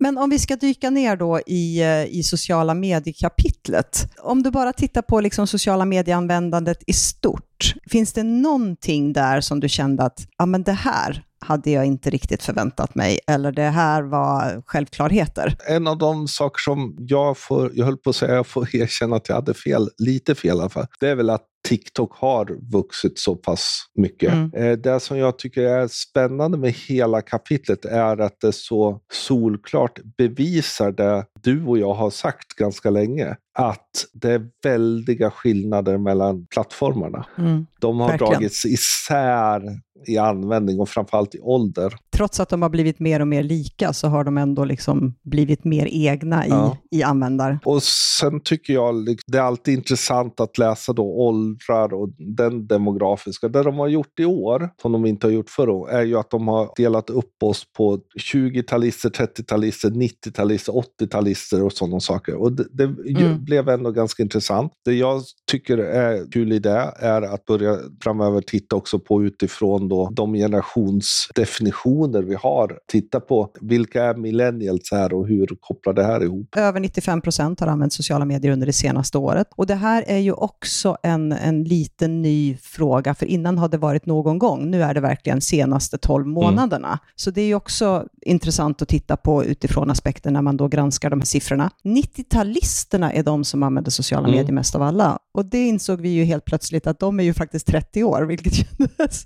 Men 0.06 0.18
om 0.18 0.30
vi 0.30 0.40
ska 0.40 0.56
dyka 0.56 0.90
ner 0.90 1.16
då 1.16 1.40
i, 1.48 1.82
eh, 1.82 2.06
i 2.06 2.24
sociala 2.24 2.74
mediekapitlet. 2.74 4.08
Om 4.18 4.44
du 4.44 4.52
bara 4.52 4.74
tittar 4.74 5.02
på 5.02 5.22
liksom 5.22 5.48
sociala 5.48 5.86
medieanvändandet 5.86 6.78
i 6.88 6.94
stort, 6.94 7.74
finns 7.90 8.14
det 8.14 8.24
någonting 8.24 9.14
där 9.14 9.42
som 9.42 9.60
du 9.60 9.70
kände 9.70 10.04
att 10.04 10.28
ja, 10.38 10.46
men 10.46 10.64
det 10.64 10.72
här 10.72 11.24
hade 11.40 11.72
jag 11.72 11.86
inte 11.86 12.10
riktigt 12.10 12.44
förväntat 12.44 12.96
mig, 12.96 13.20
eller 13.28 13.52
det 13.52 13.70
här 13.70 14.04
var 14.04 14.64
självklarheter? 14.66 15.58
En 15.68 15.88
av 15.88 15.98
de 15.98 16.28
saker 16.28 16.60
som 16.60 16.96
jag 17.00 17.38
får, 17.38 17.72
jag 17.74 17.86
höll 17.86 17.98
på 17.98 18.10
att 18.10 18.16
säga, 18.16 18.36
jag 18.36 18.48
får 18.48 18.76
erkänna 18.76 19.16
att 19.16 19.30
jag 19.30 19.36
hade 19.36 19.54
fel, 19.54 19.90
lite 19.98 20.36
fel 20.36 20.58
i 20.58 20.60
alla 20.60 20.70
fall, 20.70 20.88
det 21.00 21.10
är 21.10 21.16
väl 21.16 21.30
att 21.30 21.46
TikTok 21.66 22.14
har 22.14 22.58
vuxit 22.72 23.20
så 23.20 23.36
pass 23.36 23.86
mycket. 23.96 24.34
Mm. 24.34 24.54
Eh, 24.54 24.78
det 24.78 25.00
som 25.00 25.18
jag 25.18 25.38
tycker 25.38 25.62
är 25.62 25.88
spännande 25.88 26.58
med 26.58 26.72
hela 26.72 27.22
kapitlet 27.22 27.86
är 27.86 28.18
att 28.18 28.40
det 28.40 28.52
så 28.52 29.00
solklart 29.14 30.00
bevisar 30.18 30.92
det 30.92 31.26
du 31.42 31.66
och 31.66 31.78
jag 31.78 31.94
har 31.94 32.10
sagt 32.10 32.54
ganska 32.54 32.90
länge. 32.90 33.36
Att 33.56 34.06
det 34.14 34.32
är 34.32 34.48
väldiga 34.64 35.32
skillnader 35.32 35.98
mellan 35.98 36.46
plattformarna. 36.46 37.26
Mm. 37.38 37.66
De 37.80 38.00
har 38.00 38.08
Verkligen. 38.08 38.32
dragits 38.32 38.66
isär 38.66 39.62
i 40.08 40.18
användning 40.18 40.80
och 40.80 40.90
framförallt 40.90 41.36
i 41.36 41.40
ålder. 41.40 41.96
Trots 42.12 42.40
att 42.40 42.50
de 42.50 42.62
har 42.62 42.70
blivit 42.70 43.00
mer 43.00 43.20
och 43.20 43.28
mer 43.28 43.44
lika 43.44 43.94
så 43.94 44.08
har 44.08 44.24
de 44.24 44.38
ändå 44.38 44.66
liksom 44.66 45.16
blivit 45.24 45.66
mer 45.66 45.88
egna 45.92 46.46
i, 46.46 46.50
ja. 46.50 46.78
i 46.92 47.04
användare. 47.04 47.60
Och 47.66 47.84
sen 47.84 48.40
tycker 48.44 48.74
jag 48.74 49.18
det 49.28 49.38
är 49.38 49.42
alltid 49.42 49.74
intressant 49.74 50.40
att 50.40 50.58
läsa 50.58 50.94
då 50.94 51.04
åldrar 51.04 51.94
och 51.94 52.10
den 52.18 52.68
demografiska. 52.68 53.48
Det 53.48 53.64
de 53.64 53.76
har 53.80 53.88
gjort 53.88 54.20
i 54.20 54.26
år, 54.26 54.70
som 54.82 54.92
de 54.92 55.06
inte 55.06 55.28
har 55.28 55.32
gjort 55.32 55.60
året, 55.60 55.94
är 55.94 56.02
ju 56.02 56.18
att 56.18 56.30
de 56.30 56.48
har 56.48 56.70
delat 56.78 57.10
upp 57.10 57.44
oss 57.44 57.74
på 57.74 58.00
20-talister, 58.34 59.10
30-talister, 59.10 59.90
90-talister, 59.90 60.84
80-talister 61.02 61.62
och 61.62 61.74
sådana 61.74 62.00
saker. 62.00 62.36
Och 62.36 62.52
det, 62.52 62.66
det 62.72 62.84
mm. 62.84 63.45
Blev 63.46 63.70
ändå 63.70 63.92
ganska 63.92 64.24
intressant. 64.24 64.72
Det 64.86 64.94
jag 64.94 65.22
tycker 65.52 65.78
är 65.78 66.32
kul 66.32 66.52
i 66.52 66.60
det 66.60 66.94
är 67.00 67.22
att 67.22 67.46
börja 67.46 67.78
framöver 68.04 68.42
titta 68.42 68.76
också 68.76 69.00
på 69.00 69.24
utifrån 69.24 69.90
då 69.90 70.10
de 70.14 70.34
generationsdefinitioner 70.34 72.22
vi 72.22 72.36
har. 72.36 72.78
Titta 72.88 73.20
på 73.20 73.50
vilka 73.62 74.04
är 74.04 74.16
millennials 74.16 74.92
här 74.92 75.14
och 75.14 75.28
hur 75.28 75.48
kopplar 75.60 75.94
det 75.94 76.04
här 76.04 76.24
ihop? 76.24 76.56
Över 76.58 76.80
95 76.80 77.22
procent 77.22 77.60
har 77.60 77.68
använt 77.68 77.94
sociala 77.94 78.26
medier 78.26 78.52
under 78.52 78.68
det 78.68 78.74
senaste 78.74 79.18
året. 79.18 79.48
Och 79.56 79.68
det 79.68 79.76
här 79.76 80.04
är 80.08 80.18
ju 80.18 80.32
också 80.32 80.98
en, 81.04 81.32
en 81.32 81.64
liten 81.64 82.22
ny 82.22 82.58
fråga, 82.58 83.16
för 83.16 83.26
innan 83.26 83.58
har 83.58 83.70
det 83.70 83.78
varit 83.78 84.06
någon 84.06 84.40
gång. 84.40 84.72
Nu 84.72 84.84
är 84.84 84.94
det 84.94 85.02
verkligen 85.02 85.42
senaste 85.42 85.98
12 85.98 86.22
mm. 86.22 86.34
månaderna. 86.34 86.88
Mm. 86.88 87.00
Så 87.16 87.32
det 87.32 87.42
är 87.42 87.46
ju 87.46 87.56
också 87.56 88.08
intressant 88.26 88.82
att 88.82 88.88
titta 88.88 89.18
på 89.18 89.46
utifrån 89.46 89.92
aspekten 89.92 90.34
när 90.34 90.42
man 90.42 90.58
då 90.58 90.68
granskar 90.68 91.10
de 91.10 91.20
här 91.20 91.26
siffrorna. 91.26 91.72
90-talisterna 91.84 93.12
är 93.14 93.24
de 93.24 93.44
som 93.44 93.64
använder 93.64 93.92
sociala 93.92 94.28
mm. 94.28 94.38
medier 94.38 94.54
mest 94.54 94.76
av 94.76 94.82
alla. 94.82 95.20
Och 95.34 95.46
det 95.46 95.68
insåg 95.68 96.02
vi 96.02 96.10
ju 96.10 96.24
helt 96.24 96.46
plötsligt 96.46 96.88
att 96.88 97.00
de 97.00 97.20
är 97.20 97.24
ju 97.24 97.34
faktiskt 97.34 97.68
30 97.68 98.04
år, 98.04 98.22
vilket 98.22 98.54
kändes, 98.78 99.26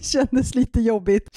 kändes 0.00 0.54
lite 0.54 0.80
jobbigt. 0.80 1.28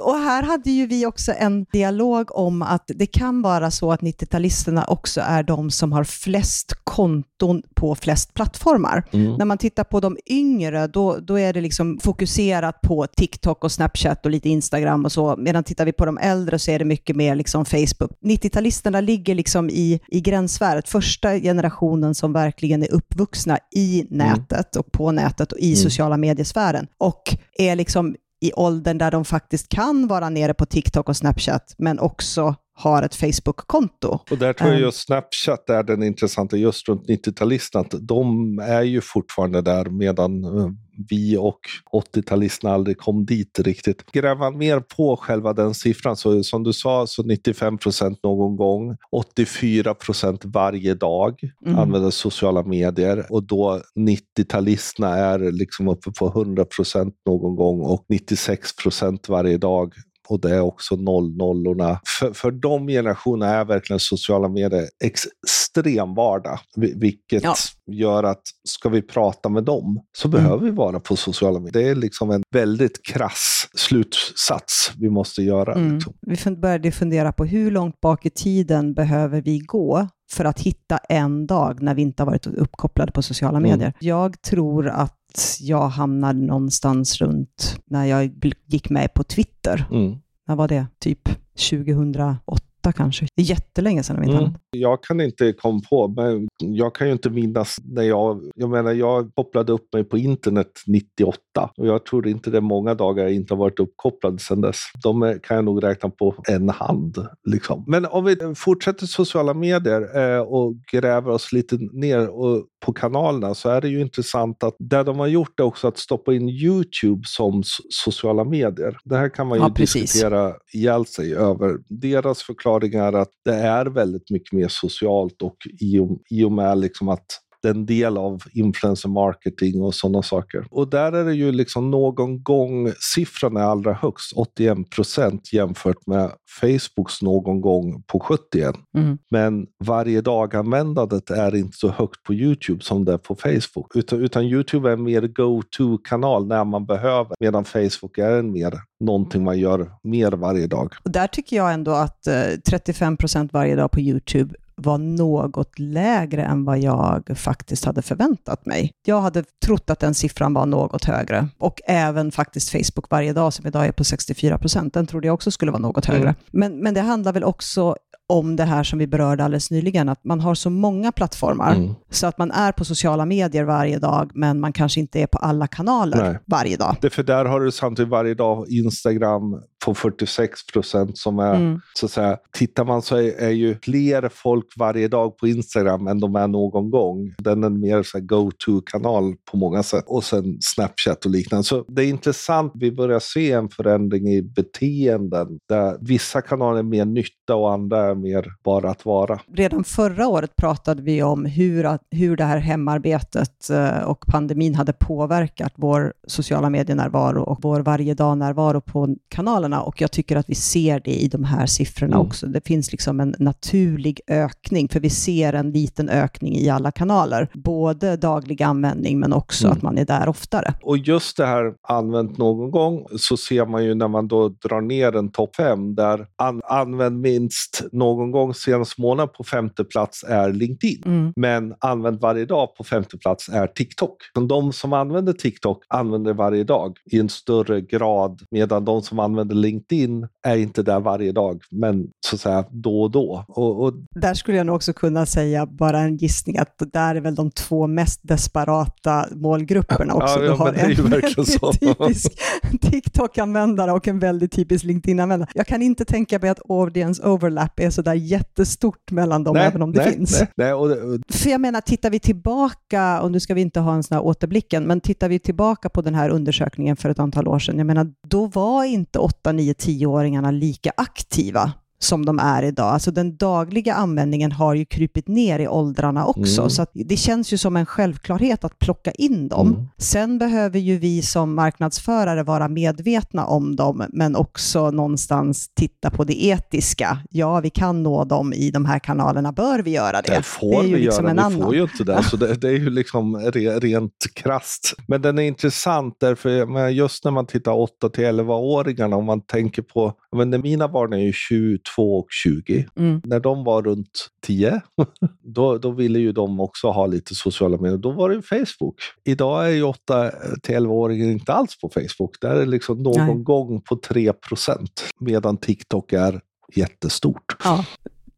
Och 0.00 0.14
här 0.14 0.42
hade 0.42 0.70
ju 0.70 0.86
vi 0.86 1.06
också 1.06 1.32
en 1.38 1.64
dialog 1.72 2.36
om 2.36 2.62
att 2.62 2.90
det 2.94 3.06
kan 3.06 3.42
vara 3.42 3.70
så 3.70 3.92
att 3.92 4.00
90-talisterna 4.00 4.84
också 4.88 5.20
är 5.20 5.42
de 5.42 5.70
som 5.70 5.92
har 5.92 6.04
flest 6.04 6.72
konton 6.84 7.62
på 7.74 7.94
flest 7.94 8.34
plattformar. 8.34 9.04
Mm. 9.12 9.34
När 9.34 9.44
man 9.44 9.58
tittar 9.58 9.84
på 9.84 10.00
de 10.00 10.16
yngre, 10.26 10.86
då, 10.86 11.16
då 11.18 11.38
är 11.38 11.52
det 11.52 11.60
liksom 11.60 11.98
fokuserat 12.02 12.80
på 12.80 13.06
TikTok 13.06 13.64
och 13.64 13.72
Snapchat 13.72 14.24
och 14.24 14.30
lite 14.30 14.48
Instagram 14.48 15.04
och 15.04 15.12
så, 15.12 15.36
medan 15.38 15.64
tittar 15.64 15.84
vi 15.84 15.92
på 15.92 16.04
de 16.04 16.18
äldre 16.24 16.58
så 16.58 16.70
är 16.70 16.78
det 16.78 16.84
mycket 16.84 17.16
mer 17.16 17.34
liksom 17.34 17.64
Facebook. 17.64 18.10
90-talisterna 18.24 19.00
ligger 19.00 19.34
liksom 19.34 19.70
i, 19.70 20.00
i 20.08 20.20
gränsvärdet, 20.20 20.88
första 20.88 21.38
generationen 21.40 22.14
som 22.14 22.32
verkligen 22.32 22.82
är 22.82 22.92
uppvuxna 22.92 23.58
i 23.76 24.00
mm. 24.00 24.18
nätet 24.18 24.76
och 24.76 24.92
på 24.92 25.12
nätet 25.12 25.52
och 25.52 25.58
i 25.58 25.72
mm. 25.72 25.76
sociala 25.76 26.16
mediesfären 26.16 26.86
och 26.98 27.36
är 27.58 27.76
liksom 27.76 28.14
i 28.40 28.52
åldern 28.52 28.98
där 28.98 29.10
de 29.10 29.24
faktiskt 29.24 29.68
kan 29.68 30.06
vara 30.06 30.28
nere 30.28 30.54
på 30.54 30.66
TikTok 30.66 31.08
och 31.08 31.16
Snapchat, 31.16 31.74
men 31.78 31.98
också 31.98 32.54
har 32.74 33.02
ett 33.02 33.14
Facebook-konto. 33.14 34.18
Och 34.30 34.38
där 34.38 34.52
tror 34.52 34.70
jag 34.70 34.78
ehm. 34.78 34.84
just 34.84 35.06
Snapchat 35.06 35.70
är 35.70 35.82
den 35.82 36.02
intressanta 36.02 36.56
just 36.56 36.88
runt 36.88 37.08
90-talisterna. 37.08 37.80
Att 37.80 37.94
de 38.08 38.58
är 38.58 38.82
ju 38.82 39.00
fortfarande 39.00 39.62
där 39.62 39.84
medan 39.84 40.44
eh, 40.44 40.70
vi 41.08 41.36
och 41.36 41.60
80-talisterna 41.92 42.70
aldrig 42.70 42.98
kom 42.98 43.26
dit 43.26 43.58
riktigt. 43.58 44.12
Gräver 44.12 44.34
man 44.34 44.58
mer 44.58 44.80
på 44.80 45.16
själva 45.16 45.52
den 45.52 45.74
siffran 45.74 46.16
så 46.16 46.42
som 46.42 46.62
du 46.62 46.72
sa 46.72 47.06
så 47.06 47.22
95 47.22 47.78
procent 47.78 48.18
någon 48.22 48.56
gång, 48.56 48.96
84 49.10 49.94
procent 49.94 50.44
varje 50.44 50.94
dag 50.94 51.40
mm. 51.66 51.78
använder 51.78 52.10
sociala 52.10 52.62
medier 52.62 53.26
och 53.30 53.42
då 53.42 53.80
90-talisterna 53.98 55.14
är 55.14 55.52
liksom 55.52 55.88
uppe 55.88 56.10
på 56.10 56.26
100 56.26 56.64
procent 56.64 57.14
någon 57.26 57.56
gång 57.56 57.80
och 57.80 58.04
96 58.08 58.76
procent 58.76 59.28
varje 59.28 59.58
dag 59.58 59.94
och 60.28 60.40
det 60.40 60.54
är 60.54 60.60
också 60.60 60.96
noll-nollorna. 60.96 62.00
För, 62.18 62.32
för 62.32 62.50
de 62.50 62.86
generationerna 62.86 63.52
är 63.52 63.64
verkligen 63.64 64.00
sociala 64.00 64.48
medier 64.48 64.88
extrem 65.04 66.14
vardag, 66.14 66.58
vilket 66.76 67.42
ja. 67.42 67.54
gör 67.90 68.24
att 68.24 68.42
ska 68.68 68.88
vi 68.88 69.02
prata 69.02 69.48
med 69.48 69.64
dem 69.64 70.04
så 70.16 70.28
mm. 70.28 70.40
behöver 70.40 70.64
vi 70.64 70.70
vara 70.70 71.00
på 71.00 71.16
sociala 71.16 71.60
medier. 71.60 71.82
Det 71.84 71.90
är 71.90 71.94
liksom 71.94 72.30
en 72.30 72.42
väldigt 72.50 73.06
krass 73.06 73.68
slutsats 73.74 74.92
vi 74.98 75.10
måste 75.10 75.42
göra. 75.42 75.74
Mm. 75.74 75.94
Liksom. 75.94 76.14
Vi 76.20 76.56
började 76.56 76.92
fundera 76.92 77.32
på 77.32 77.44
hur 77.44 77.70
långt 77.70 78.00
bak 78.00 78.26
i 78.26 78.30
tiden 78.30 78.94
behöver 78.94 79.42
vi 79.42 79.58
gå 79.58 80.08
för 80.32 80.44
att 80.44 80.60
hitta 80.60 80.98
en 80.98 81.46
dag 81.46 81.82
när 81.82 81.94
vi 81.94 82.02
inte 82.02 82.22
har 82.22 82.26
varit 82.26 82.46
uppkopplade 82.46 83.12
på 83.12 83.22
sociala 83.22 83.58
mm. 83.58 83.70
medier. 83.70 83.92
Jag 84.00 84.42
tror 84.42 84.88
att 84.88 85.23
jag 85.60 85.88
hamnade 85.88 86.38
någonstans 86.38 87.20
runt 87.20 87.80
när 87.86 88.04
jag 88.04 88.44
gick 88.66 88.90
med 88.90 89.14
på 89.14 89.24
Twitter. 89.24 89.86
Mm. 89.90 90.16
När 90.46 90.56
var 90.56 90.68
det? 90.68 90.86
Typ 90.98 91.28
2008 91.70 92.64
kanske. 92.92 93.26
Det 93.36 93.42
är 93.42 93.46
jättelänge 93.46 94.02
sedan 94.02 94.16
om 94.16 94.22
inte 94.22 94.36
mm. 94.36 94.52
Jag 94.70 95.02
kan 95.02 95.20
inte 95.20 95.52
komma 95.52 95.80
på, 95.90 96.08
men 96.08 96.48
jag 96.58 96.94
kan 96.94 97.06
ju 97.06 97.12
inte 97.12 97.30
minnas 97.30 97.76
när 97.84 98.02
jag... 98.02 98.42
Jag 98.54 98.70
menar, 98.70 98.92
jag 98.92 99.30
kopplade 99.34 99.72
upp 99.72 99.92
mig 99.92 100.04
på 100.04 100.18
internet 100.18 100.70
98 100.86 101.40
och 101.76 101.86
jag 101.86 102.06
tror 102.06 102.28
inte 102.28 102.50
det 102.50 102.56
är 102.56 102.60
många 102.60 102.94
dagar 102.94 103.24
jag 103.24 103.32
inte 103.32 103.54
har 103.54 103.58
varit 103.58 103.80
uppkopplad 103.80 104.40
sedan 104.40 104.60
dess. 104.60 104.78
De 105.02 105.38
kan 105.42 105.54
jag 105.54 105.64
nog 105.64 105.84
räkna 105.84 106.10
på 106.10 106.34
en 106.48 106.68
hand. 106.68 107.26
Liksom. 107.50 107.84
Men 107.86 108.06
om 108.06 108.24
vi 108.24 108.36
fortsätter 108.56 109.06
sociala 109.06 109.54
medier 109.54 110.34
eh, 110.36 110.40
och 110.40 110.74
gräver 110.92 111.30
oss 111.30 111.52
lite 111.52 111.78
ner 111.92 112.28
och 112.28 112.66
på 112.84 112.92
kanalerna 112.92 113.54
så 113.54 113.68
är 113.68 113.80
det 113.80 113.88
ju 113.88 114.00
intressant 114.00 114.64
att 114.64 114.76
det 114.78 115.02
de 115.02 115.18
har 115.18 115.26
gjort 115.26 115.60
är 115.60 115.64
också 115.64 115.88
att 115.88 115.98
stoppa 115.98 116.34
in 116.34 116.48
Youtube 116.48 117.22
som 117.26 117.62
sociala 117.88 118.44
medier. 118.44 118.98
Det 119.04 119.16
här 119.16 119.28
kan 119.28 119.46
man 119.46 119.58
ju 119.58 119.64
ja, 119.64 119.68
diskutera 119.68 120.52
ihjäl 120.72 121.06
sig 121.06 121.34
över. 121.34 121.76
Deras 121.88 122.42
förklaring 122.42 122.73
är 122.80 123.12
att 123.12 123.30
det 123.44 123.54
är 123.54 123.86
väldigt 123.86 124.30
mycket 124.30 124.52
mer 124.52 124.68
socialt 124.68 125.42
och 125.42 125.56
i 125.80 125.98
och, 125.98 126.18
i 126.30 126.44
och 126.44 126.52
med 126.52 126.78
liksom 126.78 127.08
att 127.08 127.26
en 127.64 127.86
del 127.86 128.16
av 128.16 128.42
influencer 128.52 129.08
marketing 129.08 129.82
och 129.82 129.94
sådana 129.94 130.22
saker. 130.22 130.66
Och 130.70 130.88
där 130.88 131.12
är 131.12 131.24
det 131.24 131.34
ju 131.34 131.52
liksom 131.52 131.90
någon 131.90 132.42
gång 132.42 132.92
siffran 133.14 133.56
är 133.56 133.60
allra 133.60 133.92
högst, 133.92 134.32
81 134.36 134.90
procent 134.90 135.52
jämfört 135.52 136.06
med 136.06 136.30
Facebooks 136.60 137.22
någon 137.22 137.60
gång 137.60 138.02
på 138.06 138.20
71. 138.20 138.74
Mm. 138.96 139.18
Men 139.30 139.66
varje 139.84 140.20
dag-användandet 140.20 141.30
är 141.30 141.54
inte 141.54 141.76
så 141.76 141.88
högt 141.88 142.22
på 142.22 142.34
YouTube 142.34 142.84
som 142.84 143.04
det 143.04 143.12
är 143.12 143.18
på 143.18 143.34
Facebook. 143.34 143.96
Utan, 143.96 144.20
utan 144.20 144.44
YouTube 144.44 144.92
är 144.92 144.96
mer 144.96 145.22
go-to-kanal 145.22 146.46
när 146.46 146.64
man 146.64 146.86
behöver, 146.86 147.36
medan 147.40 147.64
Facebook 147.64 148.18
är 148.18 148.38
en 148.38 148.52
mer 148.52 148.74
någonting 149.00 149.44
man 149.44 149.58
gör 149.58 149.90
mer 150.02 150.32
varje 150.32 150.66
dag. 150.66 150.94
Och 151.02 151.10
där 151.10 151.26
tycker 151.26 151.56
jag 151.56 151.72
ändå 151.72 151.92
att 151.92 152.26
eh, 152.26 152.34
35 152.70 153.16
procent 153.16 153.52
varje 153.52 153.76
dag 153.76 153.90
på 153.90 154.00
YouTube 154.00 154.54
var 154.76 154.98
något 154.98 155.78
lägre 155.78 156.44
än 156.44 156.64
vad 156.64 156.78
jag 156.78 157.30
faktiskt 157.34 157.84
hade 157.84 158.02
förväntat 158.02 158.66
mig. 158.66 158.90
Jag 159.06 159.20
hade 159.20 159.44
trott 159.64 159.90
att 159.90 160.00
den 160.00 160.14
siffran 160.14 160.54
var 160.54 160.66
något 160.66 161.04
högre. 161.04 161.48
Och 161.58 161.80
även 161.86 162.32
faktiskt 162.32 162.70
Facebook 162.70 163.10
varje 163.10 163.32
dag, 163.32 163.52
som 163.52 163.66
idag 163.66 163.86
är 163.86 163.92
på 163.92 164.04
64 164.04 164.58
procent, 164.58 164.94
den 164.94 165.06
trodde 165.06 165.26
jag 165.26 165.34
också 165.34 165.50
skulle 165.50 165.72
vara 165.72 165.82
något 165.82 166.06
högre. 166.06 166.28
Mm. 166.28 166.36
Men, 166.50 166.78
men 166.78 166.94
det 166.94 167.00
handlar 167.00 167.32
väl 167.32 167.44
också 167.44 167.96
om 168.28 168.56
det 168.56 168.64
här 168.64 168.82
som 168.84 168.98
vi 168.98 169.06
berörde 169.06 169.44
alldeles 169.44 169.70
nyligen, 169.70 170.08
att 170.08 170.24
man 170.24 170.40
har 170.40 170.54
så 170.54 170.70
många 170.70 171.12
plattformar, 171.12 171.74
Mm. 171.74 171.94
så 172.10 172.26
att 172.26 172.38
man 172.38 172.50
är 172.50 172.72
på 172.72 172.84
sociala 172.84 173.26
medier 173.26 173.64
varje 173.64 173.98
dag, 173.98 174.30
men 174.34 174.60
man 174.60 174.72
kanske 174.72 175.00
inte 175.00 175.20
är 175.20 175.26
på 175.26 175.38
alla 175.38 175.66
kanaler 175.66 176.22
Nej. 176.22 176.38
varje 176.46 176.76
dag. 176.76 176.96
Det, 177.00 177.10
för 177.10 177.22
där 177.22 177.44
har 177.44 177.60
du 177.60 177.70
samtidigt 177.72 178.10
varje 178.10 178.34
dag 178.34 178.68
Instagram 178.68 179.62
på 179.84 179.94
46 179.94 180.66
procent 180.72 181.18
som 181.18 181.38
är, 181.38 181.54
Mm. 181.54 181.80
så 181.94 182.06
att 182.06 182.12
säga, 182.12 182.36
tittar 182.52 182.84
man 182.84 183.02
så 183.02 183.16
är, 183.16 183.42
är 183.42 183.50
ju 183.50 183.76
fler 183.82 184.28
folk 184.32 184.64
varje 184.76 185.08
dag 185.08 185.36
på 185.38 185.48
Instagram 185.48 186.06
än 186.06 186.20
de 186.20 186.36
är 186.36 186.48
någon 186.48 186.90
gång. 186.90 187.34
Den 187.38 187.62
är 187.62 187.66
en 187.66 187.80
mer 187.80 188.02
så 188.02 188.18
här 188.18 188.24
go-to-kanal 188.24 189.34
på 189.50 189.56
många 189.56 189.82
sätt. 189.82 190.04
Och 190.06 190.24
sen 190.24 190.58
Snapchat 190.60 191.24
och 191.24 191.30
liknande. 191.30 191.64
Så 191.64 191.84
det 191.88 192.04
är 192.04 192.08
intressant, 192.08 192.72
vi 192.74 192.92
börjar 192.92 193.20
se 193.20 193.52
en 193.52 193.68
förändring 193.68 194.28
i 194.28 194.42
beteenden 194.42 195.48
där 195.68 195.96
vissa 196.00 196.40
kanaler 196.42 196.78
är 196.78 196.82
mer 196.82 197.04
nytta 197.04 197.54
och 197.54 197.72
andra 197.72 198.13
är 198.14 198.20
mer 198.20 198.46
bara 198.64 198.90
att 198.90 199.04
vara. 199.06 199.40
Redan 199.56 199.84
förra 199.84 200.28
året 200.28 200.56
pratade 200.56 201.02
vi 201.02 201.22
om 201.22 201.44
hur, 201.44 201.98
hur 202.10 202.36
det 202.36 202.44
här 202.44 202.58
hemarbetet 202.58 203.70
eh, 203.70 203.98
och 204.04 204.24
pandemin 204.26 204.74
hade 204.74 204.92
påverkat 204.92 205.72
vår 205.76 206.12
sociala 206.26 206.70
medienärvaro 206.70 207.42
och 207.42 207.58
vår 207.62 207.80
varje 207.80 208.14
dag-närvaro 208.14 208.80
på 208.80 209.16
kanalerna. 209.28 209.82
Och 209.82 210.00
jag 210.00 210.10
tycker 210.12 210.36
att 210.36 210.48
vi 210.50 210.54
ser 210.54 211.00
det 211.04 211.14
i 211.22 211.28
de 211.28 211.44
här 211.44 211.66
siffrorna 211.66 212.14
Mm. 212.16 212.26
också. 212.26 212.46
Det 212.46 212.66
finns 212.66 212.92
liksom 212.92 213.20
en 213.20 213.34
naturlig 213.38 214.20
ökning, 214.28 214.88
för 214.88 215.00
vi 215.00 215.10
ser 215.10 215.52
en 215.52 215.70
liten 215.70 216.08
ökning 216.08 216.54
i 216.56 216.68
alla 216.68 216.90
kanaler. 216.92 217.48
Både 217.54 218.16
daglig 218.16 218.62
användning, 218.62 219.20
men 219.20 219.32
också 219.32 219.66
Mm. 219.66 219.76
att 219.76 219.82
man 219.82 219.98
är 219.98 220.04
där 220.04 220.28
oftare. 220.28 220.74
Och 220.82 220.98
just 220.98 221.36
det 221.36 221.46
här 221.46 221.72
använt 221.88 222.38
någon 222.38 222.70
gång 222.70 223.06
så 223.16 223.36
ser 223.36 223.66
man 223.66 223.84
ju 223.84 223.94
när 223.94 224.08
man 224.08 224.28
då 224.28 224.48
drar 224.48 224.80
ner 224.80 225.16
en 225.16 225.30
topp 225.32 225.56
fem 225.56 225.94
där 225.94 226.26
an, 226.36 226.60
använd 226.64 227.20
minst 227.20 227.84
någon 228.04 228.30
gång 228.30 228.54
senaste 228.54 229.00
månaden 229.00 229.34
på 229.36 229.44
femte 229.44 229.84
plats 229.84 230.24
är 230.28 230.52
LinkedIn. 230.52 231.02
Mm. 231.06 231.32
Men 231.36 231.74
använd 231.80 232.20
varje 232.20 232.44
dag 232.44 232.76
på 232.76 232.84
femte 232.84 233.18
plats 233.18 233.48
är 233.48 233.66
TikTok. 233.66 234.16
De 234.48 234.72
som 234.72 234.92
använder 234.92 235.32
TikTok 235.32 235.84
använder 235.88 236.30
det 236.30 236.36
varje 236.36 236.64
dag 236.64 236.96
i 237.10 237.18
en 237.18 237.28
större 237.28 237.80
grad 237.80 238.40
medan 238.50 238.84
de 238.84 239.02
som 239.02 239.18
använder 239.18 239.54
LinkedIn 239.54 240.28
är 240.46 240.56
inte 240.56 240.82
där 240.82 241.00
varje 241.00 241.32
dag 241.32 241.62
men 241.70 242.06
så 242.26 242.36
att 242.36 242.40
säga 242.40 242.64
då 242.70 243.02
och 243.02 243.10
då. 243.10 243.44
Och, 243.48 243.84
och 243.84 243.94
Där 244.10 244.34
skulle 244.34 244.56
jag 244.56 244.66
nog 244.66 244.76
också 244.76 244.92
kunna 244.92 245.26
säga, 245.26 245.66
bara 245.66 246.00
en 246.00 246.16
gissning, 246.16 246.58
att 246.58 246.78
det 246.78 246.92
där 246.92 247.14
är 247.14 247.20
väl 247.20 247.34
de 247.34 247.50
två 247.50 247.86
mest 247.86 248.20
desperata 248.22 249.26
målgrupperna 249.30 250.14
också. 250.14 250.34
Ja, 250.34 250.40
du 250.40 250.46
ja, 250.46 250.54
har 250.54 250.72
en 250.72 251.10
väldigt 251.10 251.80
typisk 251.80 252.32
TikTok-användare 252.80 253.92
och 253.92 254.08
en 254.08 254.18
väldigt 254.18 254.52
typisk 254.52 254.84
LinkedIn-användare. 254.84 255.50
Jag 255.54 255.66
kan 255.66 255.82
inte 255.82 256.04
tänka 256.04 256.38
mig 256.38 256.50
att 256.50 256.70
audience 256.70 257.22
overlap 257.22 257.80
är 257.80 257.90
sådär 257.94 258.14
jättestort 258.14 259.10
mellan 259.10 259.44
dem, 259.44 259.56
även 259.56 259.82
om 259.82 259.92
det 259.92 260.04
nej, 260.04 260.12
finns. 260.12 260.40
Nej, 260.40 260.48
nej, 260.56 260.72
och, 260.72 260.88
det- 260.88 261.34
För 261.34 261.50
jag 261.50 261.60
menar, 261.60 261.80
tittar 261.80 262.10
vi 262.10 262.18
tillbaka, 262.20 263.20
och 263.22 263.30
nu 263.32 263.40
ska 263.40 263.54
vi 263.54 263.60
inte 263.60 263.80
ha 263.80 263.94
en 263.94 264.02
sån 264.02 264.14
här 264.14 264.24
återblicken, 264.24 264.84
men 264.84 265.00
tittar 265.00 265.28
vi 265.28 265.38
tillbaka 265.38 265.88
på 265.88 266.02
den 266.02 266.14
här 266.14 266.28
undersökningen 266.30 266.96
för 266.96 267.10
ett 267.10 267.18
antal 267.18 267.48
år 267.48 267.58
sedan, 267.58 267.78
jag 267.78 267.86
menar, 267.86 268.06
då 268.28 268.46
var 268.46 268.84
inte 268.84 269.18
8, 269.18 269.52
9, 269.52 269.72
10-åringarna 269.72 270.50
lika 270.50 270.92
aktiva 270.96 271.72
som 272.04 272.26
de 272.26 272.38
är 272.38 272.62
idag. 272.62 272.86
Alltså 272.86 273.10
den 273.10 273.36
dagliga 273.36 273.94
användningen 273.94 274.52
har 274.52 274.74
ju 274.74 274.84
krypit 274.84 275.28
ner 275.28 275.58
i 275.58 275.68
åldrarna 275.68 276.26
också, 276.26 276.60
Mm. 276.60 276.70
så 276.70 276.86
det 276.94 277.16
känns 277.16 277.52
ju 277.52 277.58
som 277.58 277.76
en 277.76 277.86
självklarhet 277.86 278.64
att 278.64 278.78
plocka 278.78 279.10
in 279.10 279.48
dem. 279.48 279.68
Mm. 279.74 279.88
Sen 279.98 280.38
behöver 280.38 280.78
ju 280.78 280.98
vi 280.98 281.22
som 281.22 281.54
marknadsförare 281.54 282.42
vara 282.42 282.68
medvetna 282.68 283.46
om 283.46 283.76
dem, 283.76 284.04
men 284.12 284.36
också 284.36 284.90
någonstans 284.90 285.68
titta 285.74 286.10
på 286.10 286.24
det 286.24 286.44
etiska. 286.44 287.18
Ja, 287.30 287.60
vi 287.60 287.70
kan 287.70 288.02
nå 288.02 288.24
dem 288.24 288.52
i 288.52 288.70
de 288.70 288.84
här 288.84 288.98
kanalerna. 288.98 289.52
Bör 289.52 289.78
vi 289.78 289.90
göra 289.90 290.22
det? 290.22 290.34
Det 290.36 290.42
får 290.42 290.70
det 290.70 290.76
är 290.76 290.82
ju 290.88 290.94
vi 290.96 291.00
liksom 291.00 291.24
göra, 291.24 291.30
en 291.30 291.36
vi 291.36 291.42
annan. 291.42 291.62
får 291.62 291.74
ju 291.74 291.82
inte 291.82 292.04
det. 292.04 292.22
Så 292.22 292.36
det, 292.36 292.54
det 292.54 292.68
är 292.68 292.72
ju 292.78 292.90
liksom 292.90 293.36
re, 293.36 293.78
rent 293.80 294.12
krast. 294.34 294.94
Men 295.08 295.22
den 295.22 295.38
är 295.38 295.42
intressant 295.42 296.16
därför 296.20 296.88
just 296.88 297.24
när 297.24 297.30
man 297.32 297.46
tittar 297.46 297.72
8 297.72 298.08
till 298.08 298.24
11-åringarna, 298.24 299.14
om 299.16 299.24
man 299.24 299.40
tänker 299.40 299.82
på, 299.82 300.12
men 300.34 300.50
när 300.50 300.58
mina 300.58 300.88
barn 300.88 301.12
är 301.12 301.18
ju 301.18 301.32
22 301.32 302.18
och 302.18 302.26
20, 302.30 302.86
Mm. 302.96 303.20
när 303.24 303.40
de 303.40 303.64
var 303.64 303.82
runt 303.82 304.28
10, 304.46 304.80
då, 305.42 305.78
då 305.78 305.90
ville 305.90 306.18
ju 306.18 306.32
de 306.32 306.60
också 306.60 306.88
ha 306.88 307.06
lite 307.06 307.34
sociala 307.34 307.76
medier. 307.76 307.98
Då 307.98 308.10
var 308.10 308.30
det 308.30 308.42
Facebook. 308.42 308.94
Idag 309.24 309.66
är 309.66 309.70
ju 309.70 309.82
8 309.82 310.30
till 310.62 310.74
11-åringar 310.74 311.30
inte 311.30 311.52
alls 311.52 311.80
på 311.80 311.88
Facebook. 311.88 312.40
Där 312.40 312.50
är 312.50 312.60
det 312.60 312.66
liksom 312.66 313.02
någon 313.02 313.26
Nej. 313.26 313.36
gång 313.42 313.80
på 313.80 313.96
3 313.96 314.32
procent, 314.32 315.04
medan 315.20 315.56
TikTok 315.56 316.12
är 316.12 316.40
jättestort. 316.74 317.56
Ja. 317.64 317.84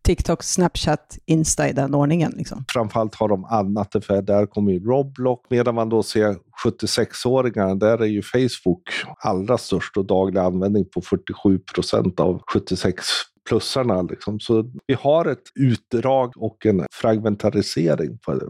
TikTok, 0.06 0.42
Snapchat, 0.42 1.18
Insta 1.26 1.68
i 1.68 1.72
den 1.72 1.94
ordningen. 1.94 2.32
Liksom. 2.36 2.64
framförallt 2.68 3.14
har 3.14 3.28
de 3.28 3.44
annat, 3.44 3.96
för 4.04 4.22
där 4.22 4.46
kommer 4.46 4.72
ju 4.72 4.84
Roblox, 4.84 5.50
medan 5.50 5.74
man 5.74 5.88
då 5.88 6.02
ser 6.02 6.36
76-åringarna, 6.64 7.74
där 7.74 8.02
är 8.02 8.06
ju 8.06 8.22
Facebook 8.22 8.82
allra 9.18 9.58
störst 9.58 9.96
och 9.96 10.04
daglig 10.04 10.40
användning 10.40 10.84
på 10.84 11.00
47 11.00 11.58
procent 11.58 12.20
av 12.20 12.42
76 12.52 13.04
plussarna. 13.48 14.02
Liksom. 14.02 14.40
Så 14.40 14.70
vi 14.86 14.94
har 14.94 15.24
ett 15.24 15.44
utdrag 15.54 16.32
och 16.36 16.66
en 16.66 16.86
fragmentarisering 16.92 18.18
på 18.18 18.34
det. 18.34 18.46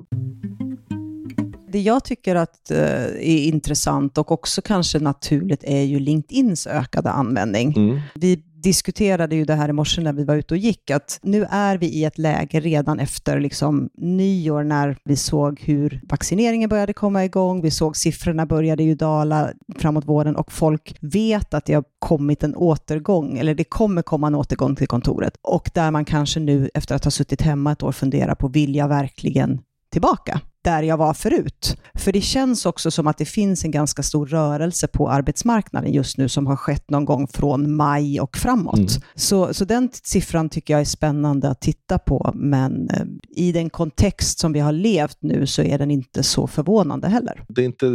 Det 1.69 1.81
jag 1.81 2.05
tycker 2.05 2.35
att 2.35 2.71
eh, 2.71 3.05
är 3.05 3.45
intressant 3.45 4.19
och 4.19 4.33
också 4.33 4.63
kanske 4.63 4.99
naturligt 4.99 5.65
är 5.65 5.83
ju 5.83 5.99
LinkedIns 5.99 6.67
ökade 6.67 7.11
användning. 7.11 7.73
Mm. 7.77 8.01
Vi 8.15 8.43
diskuterade 8.67 9.37
ju 9.37 9.45
det 9.45 9.55
här 9.55 9.69
i 9.69 9.73
morse 9.73 10.01
när 10.01 10.13
vi 10.13 10.25
var 10.25 10.37
ute 10.37 10.55
och 10.55 10.59
gick, 10.59 10.91
att 10.91 11.19
nu 11.23 11.47
är 11.51 11.79
vi 11.79 11.87
i 11.87 12.05
ett 12.05 12.19
läge 12.19 12.61
redan 12.61 13.01
efter 13.01 13.41
liksom 13.41 13.91
nyår 13.95 14.65
när 14.65 14.97
vi 15.05 15.17
såg 15.17 15.61
hur 15.61 16.01
vaccineringen 16.09 16.69
började 16.69 16.93
komma 16.93 17.25
igång, 17.25 17.63
vi 17.63 17.71
såg 17.71 17.97
siffrorna 17.97 18.47
började 18.47 18.83
ju 18.83 18.95
dala 18.95 19.51
framåt 19.79 20.05
våren 20.05 20.37
och 20.37 20.53
folk 20.53 20.97
vet 21.01 21.55
att 21.55 21.65
det 21.65 21.75
har 21.75 21.85
kommit 21.99 22.43
en 22.43 22.57
återgång, 22.57 23.39
eller 23.39 23.55
det 23.55 23.65
kommer 23.65 24.03
komma 24.03 24.27
en 24.27 24.35
återgång 24.35 24.77
till 24.77 24.89
kontoret. 24.89 25.35
Och 25.43 25.71
där 25.75 25.91
man 25.91 26.05
kanske 26.05 26.41
nu 26.41 26.71
efter 26.75 26.95
att 26.95 27.05
ha 27.05 27.11
suttit 27.11 27.43
hemma 27.43 27.73
ett 27.73 27.83
år 27.83 27.93
funderar 27.93 28.35
på, 28.35 28.49
vill 28.49 28.75
jag 28.75 28.89
verkligen 28.89 29.61
tillbaka 29.93 30.41
där 30.67 30.83
jag 30.83 30.97
var 30.97 31.15
förut. 31.15 31.77
För 31.95 32.13
det 32.13 32.21
känns 32.21 32.67
också 32.67 32.91
som 32.91 33.07
att 33.07 33.19
det 33.19 33.25
finns 33.25 33.65
en 33.65 33.71
ganska 33.71 34.03
stor 34.03 34.27
rörelse 34.27 34.87
på 34.87 35.11
arbetsmarknaden 35.11 35.93
just 35.93 36.19
nu 36.19 36.29
som 36.29 36.47
har 36.47 36.57
skett 36.57 36.91
någon 36.91 37.05
gång 37.05 37.29
från 37.29 37.77
maj 37.77 38.21
och 38.21 38.37
framåt. 38.37 38.79
Mm. 38.79 38.89
Så, 39.15 39.55
så 39.55 39.65
den 39.65 39.89
siffran 40.03 40.49
tycker 40.49 40.75
jag 40.75 40.81
är 40.81 40.85
spännande 40.85 41.49
att 41.49 41.61
titta 41.61 41.99
på, 41.99 42.31
men 42.35 42.91
eh, 42.91 43.07
i 43.37 43.53
den 43.53 43.71
kontext 43.71 44.39
som 44.39 44.53
vi 44.53 44.61
har 44.61 44.73
levt 44.73 45.19
nu 45.21 45.47
så 45.47 45.63
är 45.63 45.79
den 45.79 45.91
inte 45.91 46.23
så 46.23 46.47
förvånande 46.47 47.09
heller. 47.09 47.45
Det 47.49 47.61
är 47.61 47.65
inte 47.65 47.87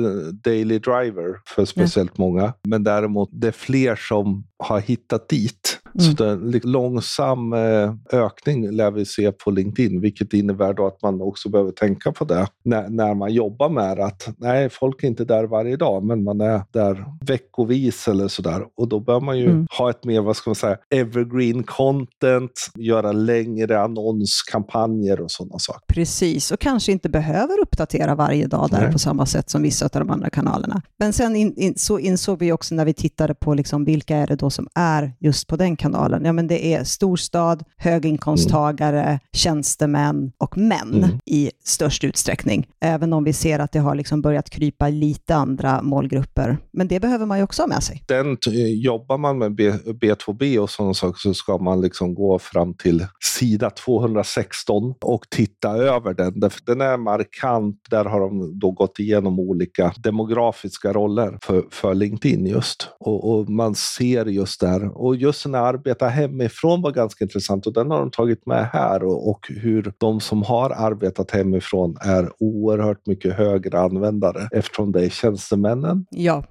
daily 0.43 0.79
driver 0.79 1.35
för 1.55 1.65
speciellt 1.65 2.17
många, 2.17 2.53
men 2.63 2.83
däremot 2.83 3.29
det 3.31 3.47
är 3.47 3.51
fler 3.51 3.95
som 3.95 4.43
har 4.57 4.79
hittat 4.79 5.29
dit. 5.29 5.77
Så 5.99 6.23
Mm. 6.23 6.41
är 6.41 6.45
en 6.45 6.51
lite 6.51 6.67
långsam 6.67 7.53
eh, 7.53 7.93
ökning 8.11 8.71
lär 8.71 8.91
vi 8.91 9.05
se 9.05 9.31
på 9.31 9.51
LinkedIn, 9.51 10.01
vilket 10.01 10.33
innebär 10.33 10.73
då 10.73 10.87
att 10.87 11.01
man 11.01 11.21
också 11.21 11.49
behöver 11.49 11.71
tänka 11.71 12.11
på 12.11 12.25
det 12.25 12.47
när, 12.63 12.89
när 12.89 13.13
man 13.13 13.33
jobbar 13.33 13.69
med 13.69 13.99
att 13.99 14.29
nej, 14.37 14.69
folk 14.69 15.03
är 15.03 15.07
inte 15.07 15.25
där 15.25 15.43
varje 15.43 15.75
dag, 15.77 16.03
men 16.03 16.23
man 16.23 16.41
är 16.41 16.61
där 16.71 17.05
veckovis 17.25 18.07
eller 18.07 18.27
sådär. 18.27 18.63
Och 18.77 18.87
då 18.87 18.99
bör 18.99 19.19
man 19.19 19.37
ju 19.39 19.49
Mm. 19.51 19.67
ha 19.77 19.89
ett 19.89 20.05
mer, 20.05 20.21
vad 20.21 20.35
ska 20.35 20.49
man 20.49 20.55
säga, 20.55 20.77
evergreen 20.89 21.63
content, 21.63 22.51
göra 22.75 23.11
längre 23.11 23.81
annonskampanjer 23.81 25.21
och 25.21 25.31
sådana 25.31 25.59
saker. 25.59 25.81
Precis, 25.87 26.51
och 26.51 26.59
kanske 26.59 26.91
inte 26.91 27.09
behöver 27.09 27.59
uppdatera 27.61 28.15
varje 28.15 28.47
dag 28.47 28.67
där 28.71 28.81
Nej. 28.81 28.91
på 28.91 28.99
samma 28.99 29.25
sätt 29.25 29.49
som 29.49 29.61
vissa 29.61 29.85
av 29.85 29.89
de 29.91 30.09
andra 30.09 30.29
kanalerna. 30.29 30.81
Men 30.97 31.13
sen 31.13 31.35
in, 31.35 31.53
in, 31.57 31.73
så 31.77 31.99
insåg 31.99 32.39
vi 32.39 32.51
också 32.51 32.75
när 32.75 32.85
vi 32.85 32.93
tittade 32.93 33.33
på 33.33 33.53
liksom 33.53 33.85
vilka 33.85 34.17
är 34.17 34.27
det 34.27 34.35
då 34.35 34.49
som 34.49 34.67
är 34.75 35.13
just 35.19 35.47
på 35.47 35.55
den 35.55 35.75
kanalen. 35.75 36.25
Ja, 36.25 36.33
men 36.33 36.47
det 36.47 36.65
är 36.73 36.83
storstad, 36.83 37.63
höginkomsttagare, 37.77 39.19
tjänstemän 39.33 40.31
och 40.37 40.57
män 40.57 40.91
Mm. 41.03 41.19
i 41.25 41.51
störst 41.63 42.03
utsträckning. 42.03 42.50
Även 42.81 43.13
om 43.13 43.23
vi 43.23 43.33
ser 43.33 43.59
att 43.59 43.71
det 43.71 43.79
har 43.79 43.95
liksom 43.95 44.21
börjat 44.21 44.49
krypa 44.49 44.89
lite 44.89 45.35
andra 45.35 45.81
målgrupper. 45.81 46.57
Men 46.73 46.87
det 46.87 46.99
behöver 46.99 47.25
man 47.25 47.37
ju 47.37 47.43
också 47.43 47.61
ha 47.61 47.67
med 47.67 47.83
sig. 47.83 48.03
den, 48.07 48.37
eh, 48.47 48.83
jobbar 48.83 49.17
man 49.17 49.37
med 49.37 49.55
B, 49.55 49.71
B2B 49.71 50.57
och 50.59 50.69
sådana 50.69 50.93
saker 50.93 51.19
så 51.19 51.33
ska 51.33 51.57
man 51.57 51.81
liksom 51.81 52.15
gå 52.15 52.39
fram 52.39 52.73
till 52.73 53.05
sida 53.39 53.69
216 53.69 54.93
och 55.01 55.21
titta 55.29 55.69
över 55.69 56.13
den. 56.13 56.39
Därför 56.39 56.61
Den 56.65 56.81
är 56.81 56.97
markant. 56.97 57.75
Där 57.89 58.05
har 58.05 58.19
de 58.19 58.59
då 58.59 58.71
gått 58.71 58.99
igenom 58.99 59.39
olika 59.39 59.93
demografiska 59.97 60.93
roller 60.93 61.37
för, 61.43 61.63
för 61.71 61.93
LinkedIn 61.93 62.45
just. 62.45 62.87
Och, 62.99 63.31
och 63.31 63.49
man 63.49 63.75
ser 63.75 64.25
just 64.25 64.61
där. 64.61 64.97
Och 64.97 65.15
just 65.15 65.45
när 65.45 65.59
arbeta 65.59 66.07
hemifrån 66.07 66.81
var 66.81 66.91
ganska 66.91 67.23
intressant 67.25 67.67
och 67.67 67.73
den 67.73 67.91
har 67.91 67.99
de 67.99 68.11
tagit 68.11 68.45
med 68.45 68.69
här 68.73 69.03
och, 69.03 69.29
och 69.29 69.39
hur 69.49 69.93
de 69.97 70.19
som 70.19 70.43
har 70.43 70.69
arbetat 70.69 71.31
hemifrån 71.31 71.97
är 72.01 72.29
oerhört 72.41 73.07
mycket 73.07 73.33
högre 73.33 73.79
användare 73.79 74.47
eftersom 74.51 74.91
det 74.91 75.05
är 75.05 75.09
tjänstemännen 75.09 76.05
Ja. 76.09 76.43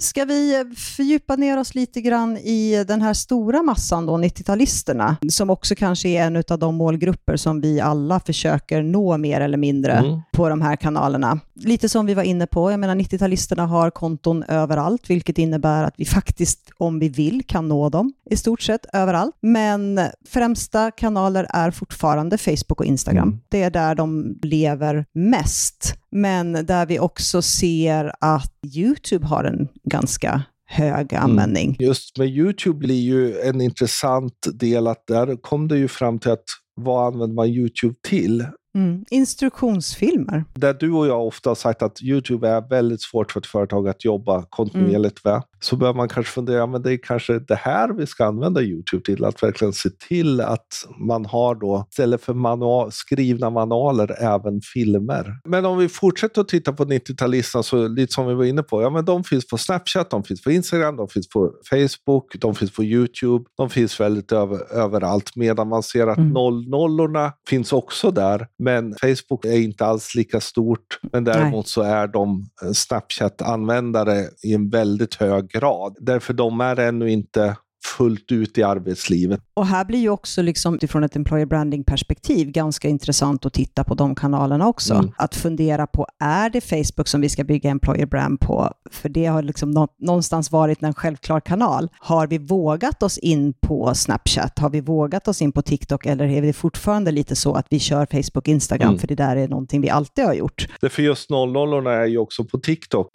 Ska 0.00 0.24
vi 0.24 0.64
fördjupa 0.76 1.36
ner 1.36 1.58
oss 1.58 1.74
lite 1.74 2.00
grann 2.00 2.36
i 2.36 2.84
den 2.88 3.02
här 3.02 3.14
stora 3.14 3.62
massan 3.62 4.06
då, 4.06 4.18
90-talisterna, 4.18 5.16
som 5.30 5.50
också 5.50 5.74
kanske 5.74 6.08
är 6.08 6.26
en 6.26 6.42
av 6.48 6.58
de 6.58 6.74
målgrupper 6.74 7.36
som 7.36 7.60
vi 7.60 7.80
alla 7.80 8.20
försöker 8.20 8.82
nå 8.82 9.16
mer 9.16 9.40
eller 9.40 9.58
mindre 9.58 9.92
mm. 9.92 10.20
på 10.32 10.48
de 10.48 10.60
här 10.60 10.76
kanalerna. 10.76 11.40
Lite 11.54 11.88
som 11.88 12.06
vi 12.06 12.14
var 12.14 12.22
inne 12.22 12.46
på, 12.46 12.70
jag 12.70 12.80
menar 12.80 12.94
90-talisterna 12.94 13.66
har 13.66 13.90
konton 13.90 14.42
överallt, 14.42 15.10
vilket 15.10 15.38
innebär 15.38 15.84
att 15.84 15.94
vi 15.96 16.04
faktiskt, 16.04 16.70
om 16.78 16.98
vi 16.98 17.08
vill, 17.08 17.42
kan 17.46 17.68
nå 17.68 17.88
dem 17.88 18.12
i 18.30 18.36
stort 18.36 18.62
sett 18.62 18.86
överallt. 18.92 19.36
Men 19.40 20.00
främsta 20.28 20.90
kanaler 20.90 21.46
är 21.50 21.70
fortfarande 21.70 22.38
Facebook 22.38 22.80
och 22.80 22.86
Instagram. 22.86 23.28
Mm. 23.28 23.40
Det 23.48 23.62
är 23.62 23.70
där 23.70 23.94
de 23.94 24.38
lever 24.42 25.04
mest 25.12 25.99
men 26.10 26.52
där 26.66 26.86
vi 26.86 26.98
också 26.98 27.42
ser 27.42 28.12
att 28.20 28.52
YouTube 28.76 29.26
har 29.26 29.44
en 29.44 29.68
ganska 29.84 30.42
hög 30.66 31.12
mm. 31.12 31.24
användning. 31.24 31.68
Mm. 31.68 31.88
Just 31.88 32.18
med 32.18 32.28
YouTube 32.28 32.78
blir 32.78 33.00
ju 33.00 33.40
en 33.40 33.60
intressant 33.60 34.46
del 34.54 34.86
att 34.86 35.06
där 35.06 35.36
kom 35.36 35.68
det 35.68 35.78
ju 35.78 35.88
fram 35.88 36.18
till 36.18 36.30
att 36.30 36.44
vad 36.74 37.06
använder 37.06 37.34
man 37.34 37.48
YouTube 37.48 37.94
till? 38.08 38.46
Mm. 38.74 39.04
Instruktionsfilmer. 39.10 40.44
Där 40.54 40.74
du 40.74 40.92
och 40.92 41.06
jag 41.06 41.26
ofta 41.26 41.50
har 41.50 41.54
sagt 41.54 41.82
att 41.82 42.02
YouTube 42.02 42.48
är 42.48 42.68
väldigt 42.68 43.02
svårt 43.02 43.32
för 43.32 43.40
ett 43.40 43.46
företag 43.46 43.88
att 43.88 44.04
jobba 44.04 44.46
kontinuerligt 44.50 45.24
mm. 45.24 45.34
med 45.34 45.42
så 45.60 45.76
bör 45.76 45.94
man 45.94 46.08
kanske 46.08 46.32
fundera, 46.32 46.66
men 46.66 46.82
det 46.82 46.92
är 46.92 46.98
kanske 47.02 47.38
det 47.38 47.54
här 47.54 47.88
vi 47.92 48.06
ska 48.06 48.24
använda 48.24 48.62
Youtube 48.62 49.04
till, 49.04 49.24
att 49.24 49.42
verkligen 49.42 49.72
se 49.72 49.90
till 50.08 50.40
att 50.40 50.86
man 50.98 51.26
har 51.26 51.54
då, 51.54 51.86
istället 51.90 52.22
för 52.22 52.34
manual, 52.34 52.92
skrivna 52.92 53.50
manualer, 53.50 54.22
även 54.22 54.60
filmer. 54.74 55.34
Men 55.44 55.64
om 55.64 55.78
vi 55.78 55.88
fortsätter 55.88 56.40
att 56.40 56.48
titta 56.48 56.72
på 56.72 56.84
90-talisterna, 56.84 57.62
så 57.62 57.88
lite 57.88 58.12
som 58.12 58.26
vi 58.26 58.34
var 58.34 58.44
inne 58.44 58.62
på, 58.62 58.82
ja 58.82 58.90
men 58.90 59.04
de 59.04 59.24
finns 59.24 59.46
på 59.46 59.58
Snapchat, 59.58 60.10
de 60.10 60.22
finns 60.22 60.42
på 60.42 60.50
Instagram, 60.50 60.96
de 60.96 61.08
finns 61.08 61.28
på 61.28 61.52
Facebook, 61.70 62.36
de 62.40 62.54
finns 62.54 62.72
på 62.72 62.84
Youtube, 62.84 63.44
de 63.56 63.70
finns 63.70 64.00
väldigt 64.00 64.32
över, 64.32 64.72
överallt, 64.72 65.36
medan 65.36 65.68
man 65.68 65.82
ser 65.82 66.06
att 66.06 66.18
mm. 66.18 66.32
00 66.32 67.30
finns 67.48 67.72
också 67.72 68.10
där, 68.10 68.46
men 68.58 68.94
Facebook 69.00 69.44
är 69.44 69.58
inte 69.58 69.86
alls 69.86 70.14
lika 70.14 70.40
stort, 70.40 71.00
men 71.12 71.24
däremot 71.24 71.52
Nej. 71.52 71.64
så 71.64 71.82
är 71.82 72.06
de 72.06 72.46
eh, 72.62 72.70
Snapchat-användare 72.72 74.24
i 74.42 74.54
en 74.54 74.70
väldigt 74.70 75.14
hög 75.14 75.49
grad. 75.52 75.96
Därför 76.00 76.34
de 76.34 76.60
är 76.60 76.80
ännu 76.80 77.10
inte 77.10 77.56
fullt 77.84 78.32
ut 78.32 78.58
i 78.58 78.62
arbetslivet. 78.62 79.40
Och 79.54 79.66
här 79.66 79.84
blir 79.84 79.98
ju 79.98 80.10
också 80.10 80.42
liksom, 80.42 80.74
utifrån 80.74 81.04
ett 81.04 81.16
employer 81.16 81.46
branding-perspektiv 81.46 82.50
ganska 82.50 82.88
intressant 82.88 83.46
att 83.46 83.52
titta 83.52 83.84
på 83.84 83.94
de 83.94 84.14
kanalerna 84.14 84.68
också. 84.68 84.94
Mm. 84.94 85.12
Att 85.16 85.34
fundera 85.34 85.86
på, 85.86 86.06
är 86.18 86.50
det 86.50 86.60
Facebook 86.60 87.08
som 87.08 87.20
vi 87.20 87.28
ska 87.28 87.44
bygga 87.44 87.70
employer 87.70 88.06
brand 88.06 88.40
på? 88.40 88.72
För 88.90 89.08
det 89.08 89.26
har 89.26 89.42
liksom 89.42 89.88
någonstans 89.98 90.52
varit 90.52 90.82
en 90.82 90.94
självklar 90.94 91.40
kanal. 91.40 91.88
Har 91.98 92.26
vi 92.26 92.38
vågat 92.38 93.02
oss 93.02 93.18
in 93.18 93.52
på 93.52 93.94
Snapchat? 93.94 94.58
Har 94.58 94.70
vi 94.70 94.80
vågat 94.80 95.28
oss 95.28 95.42
in 95.42 95.52
på 95.52 95.62
TikTok? 95.62 96.06
Eller 96.06 96.28
är 96.28 96.42
det 96.42 96.52
fortfarande 96.52 97.10
lite 97.10 97.36
så 97.36 97.54
att 97.54 97.66
vi 97.70 97.78
kör 97.78 98.06
Facebook, 98.06 98.48
Instagram, 98.48 98.88
mm. 98.88 98.98
för 98.98 99.08
det 99.08 99.14
där 99.14 99.36
är 99.36 99.48
någonting 99.48 99.80
vi 99.80 99.90
alltid 99.90 100.24
har 100.24 100.34
gjort? 100.34 100.68
Det 100.80 100.88
för 100.88 101.02
just 101.02 101.30
00 101.30 101.86
är 101.86 102.06
ju 102.06 102.18
också 102.18 102.44
på 102.44 102.58
TikTok 102.58 103.10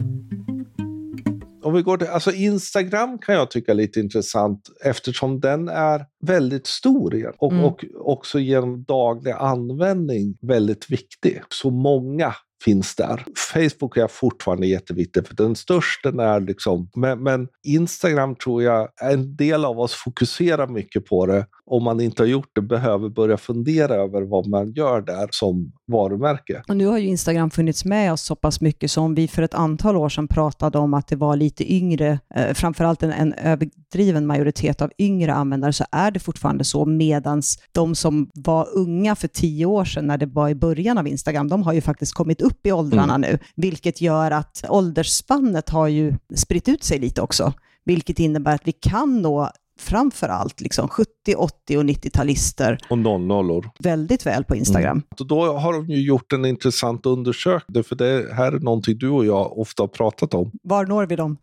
om 1.66 1.74
vi 1.74 1.82
går 1.82 1.96
till, 1.96 2.06
alltså 2.06 2.32
Instagram 2.32 3.18
kan 3.18 3.34
jag 3.34 3.50
tycka 3.50 3.72
är 3.72 3.76
lite 3.76 4.00
intressant 4.00 4.60
eftersom 4.84 5.40
den 5.40 5.68
är 5.68 6.04
väldigt 6.26 6.66
stor 6.66 7.14
igen 7.14 7.32
och, 7.38 7.52
mm. 7.52 7.64
och 7.64 7.84
också 7.94 8.38
genom 8.38 8.84
daglig 8.84 9.32
användning 9.32 10.36
väldigt 10.42 10.90
viktig. 10.90 11.42
Så 11.48 11.70
många 11.70 12.34
finns 12.64 12.96
där. 12.96 13.24
Facebook 13.52 13.96
är 13.96 14.08
fortfarande 14.08 14.66
jätteviktig 14.66 15.26
för 15.26 15.34
den 15.34 15.56
största 15.56 16.08
är 16.08 16.40
liksom, 16.40 16.90
men, 16.96 17.22
men, 17.22 17.48
Instagram 17.66 18.36
tror 18.36 18.62
jag, 18.62 18.88
en 19.02 19.36
del 19.36 19.64
av 19.64 19.80
oss 19.80 19.94
fokuserar 19.94 20.66
mycket 20.66 21.06
på 21.06 21.26
det. 21.26 21.46
Om 21.66 21.84
man 21.84 22.00
inte 22.00 22.22
har 22.22 22.28
gjort 22.28 22.50
det 22.52 22.62
behöver 22.62 23.08
börja 23.08 23.36
fundera 23.36 23.94
över 23.94 24.22
vad 24.22 24.46
man 24.46 24.72
gör 24.72 25.00
där 25.00 25.28
som 25.30 25.72
varumärke. 25.86 26.62
Och 26.68 26.76
nu 26.76 26.86
har 26.86 26.98
ju 26.98 27.06
Instagram 27.06 27.50
funnits 27.50 27.84
med 27.84 28.12
oss 28.12 28.22
så 28.22 28.36
pass 28.36 28.60
mycket 28.60 28.90
som 28.90 29.14
vi 29.14 29.28
för 29.28 29.42
ett 29.42 29.54
antal 29.54 29.96
år 29.96 30.08
sedan 30.08 30.28
pratade 30.28 30.78
om 30.78 30.94
att 30.94 31.08
det 31.08 31.16
var 31.16 31.36
lite 31.36 31.72
yngre, 31.72 32.18
eh, 32.34 32.54
framförallt 32.54 33.02
en, 33.02 33.12
en 33.12 33.32
överdriven 33.32 34.26
majoritet 34.26 34.82
av 34.82 34.90
yngre 34.98 35.34
användare, 35.34 35.72
så 35.72 35.84
är 35.92 36.10
det 36.10 36.20
fortfarande 36.20 36.64
så, 36.64 36.84
medans 36.84 37.58
de 37.72 37.94
som 37.94 38.30
var 38.34 38.68
unga 38.74 39.16
för 39.16 39.28
tio 39.28 39.66
år 39.66 39.84
sedan, 39.84 40.06
när 40.06 40.18
det 40.18 40.26
var 40.26 40.48
i 40.48 40.54
början 40.54 40.98
av 40.98 41.08
Instagram, 41.08 41.48
de 41.48 41.62
har 41.62 41.72
ju 41.72 41.80
faktiskt 41.80 42.14
kommit 42.14 42.40
upp 42.40 42.66
i 42.66 42.72
åldrarna 42.72 43.14
mm. 43.14 43.20
nu, 43.20 43.38
vilket 43.56 44.00
gör 44.00 44.30
att 44.30 44.64
åldersspannet 44.68 45.70
har 45.70 45.88
ju 45.88 46.14
spritt 46.34 46.68
ut 46.68 46.84
sig 46.84 46.98
lite 46.98 47.22
också, 47.22 47.52
vilket 47.84 48.18
innebär 48.18 48.54
att 48.54 48.68
vi 48.68 48.72
kan 48.72 49.22
nå 49.22 49.50
framför 49.78 50.28
allt 50.28 50.60
liksom 50.60 50.88
70, 50.88 51.34
80 51.36 51.76
och 51.78 51.84
90-talister. 51.84 52.78
Och 52.90 52.98
00 52.98 53.68
Väldigt 53.78 54.26
väl 54.26 54.44
på 54.44 54.56
Instagram. 54.56 54.96
Mm. 54.96 55.28
Då 55.28 55.58
har 55.58 55.72
de 55.72 55.86
ju 55.86 56.02
gjort 56.02 56.32
en 56.32 56.44
intressant 56.44 57.06
undersökning, 57.06 57.84
för 57.84 57.96
det 57.96 58.34
här 58.34 58.52
är 58.52 58.58
någonting 58.58 58.98
du 58.98 59.08
och 59.08 59.26
jag 59.26 59.58
ofta 59.58 59.82
har 59.82 59.88
pratat 59.88 60.34
om. 60.34 60.50
Var 60.62 60.86
når 60.86 61.06
vi 61.06 61.16
dem? 61.16 61.36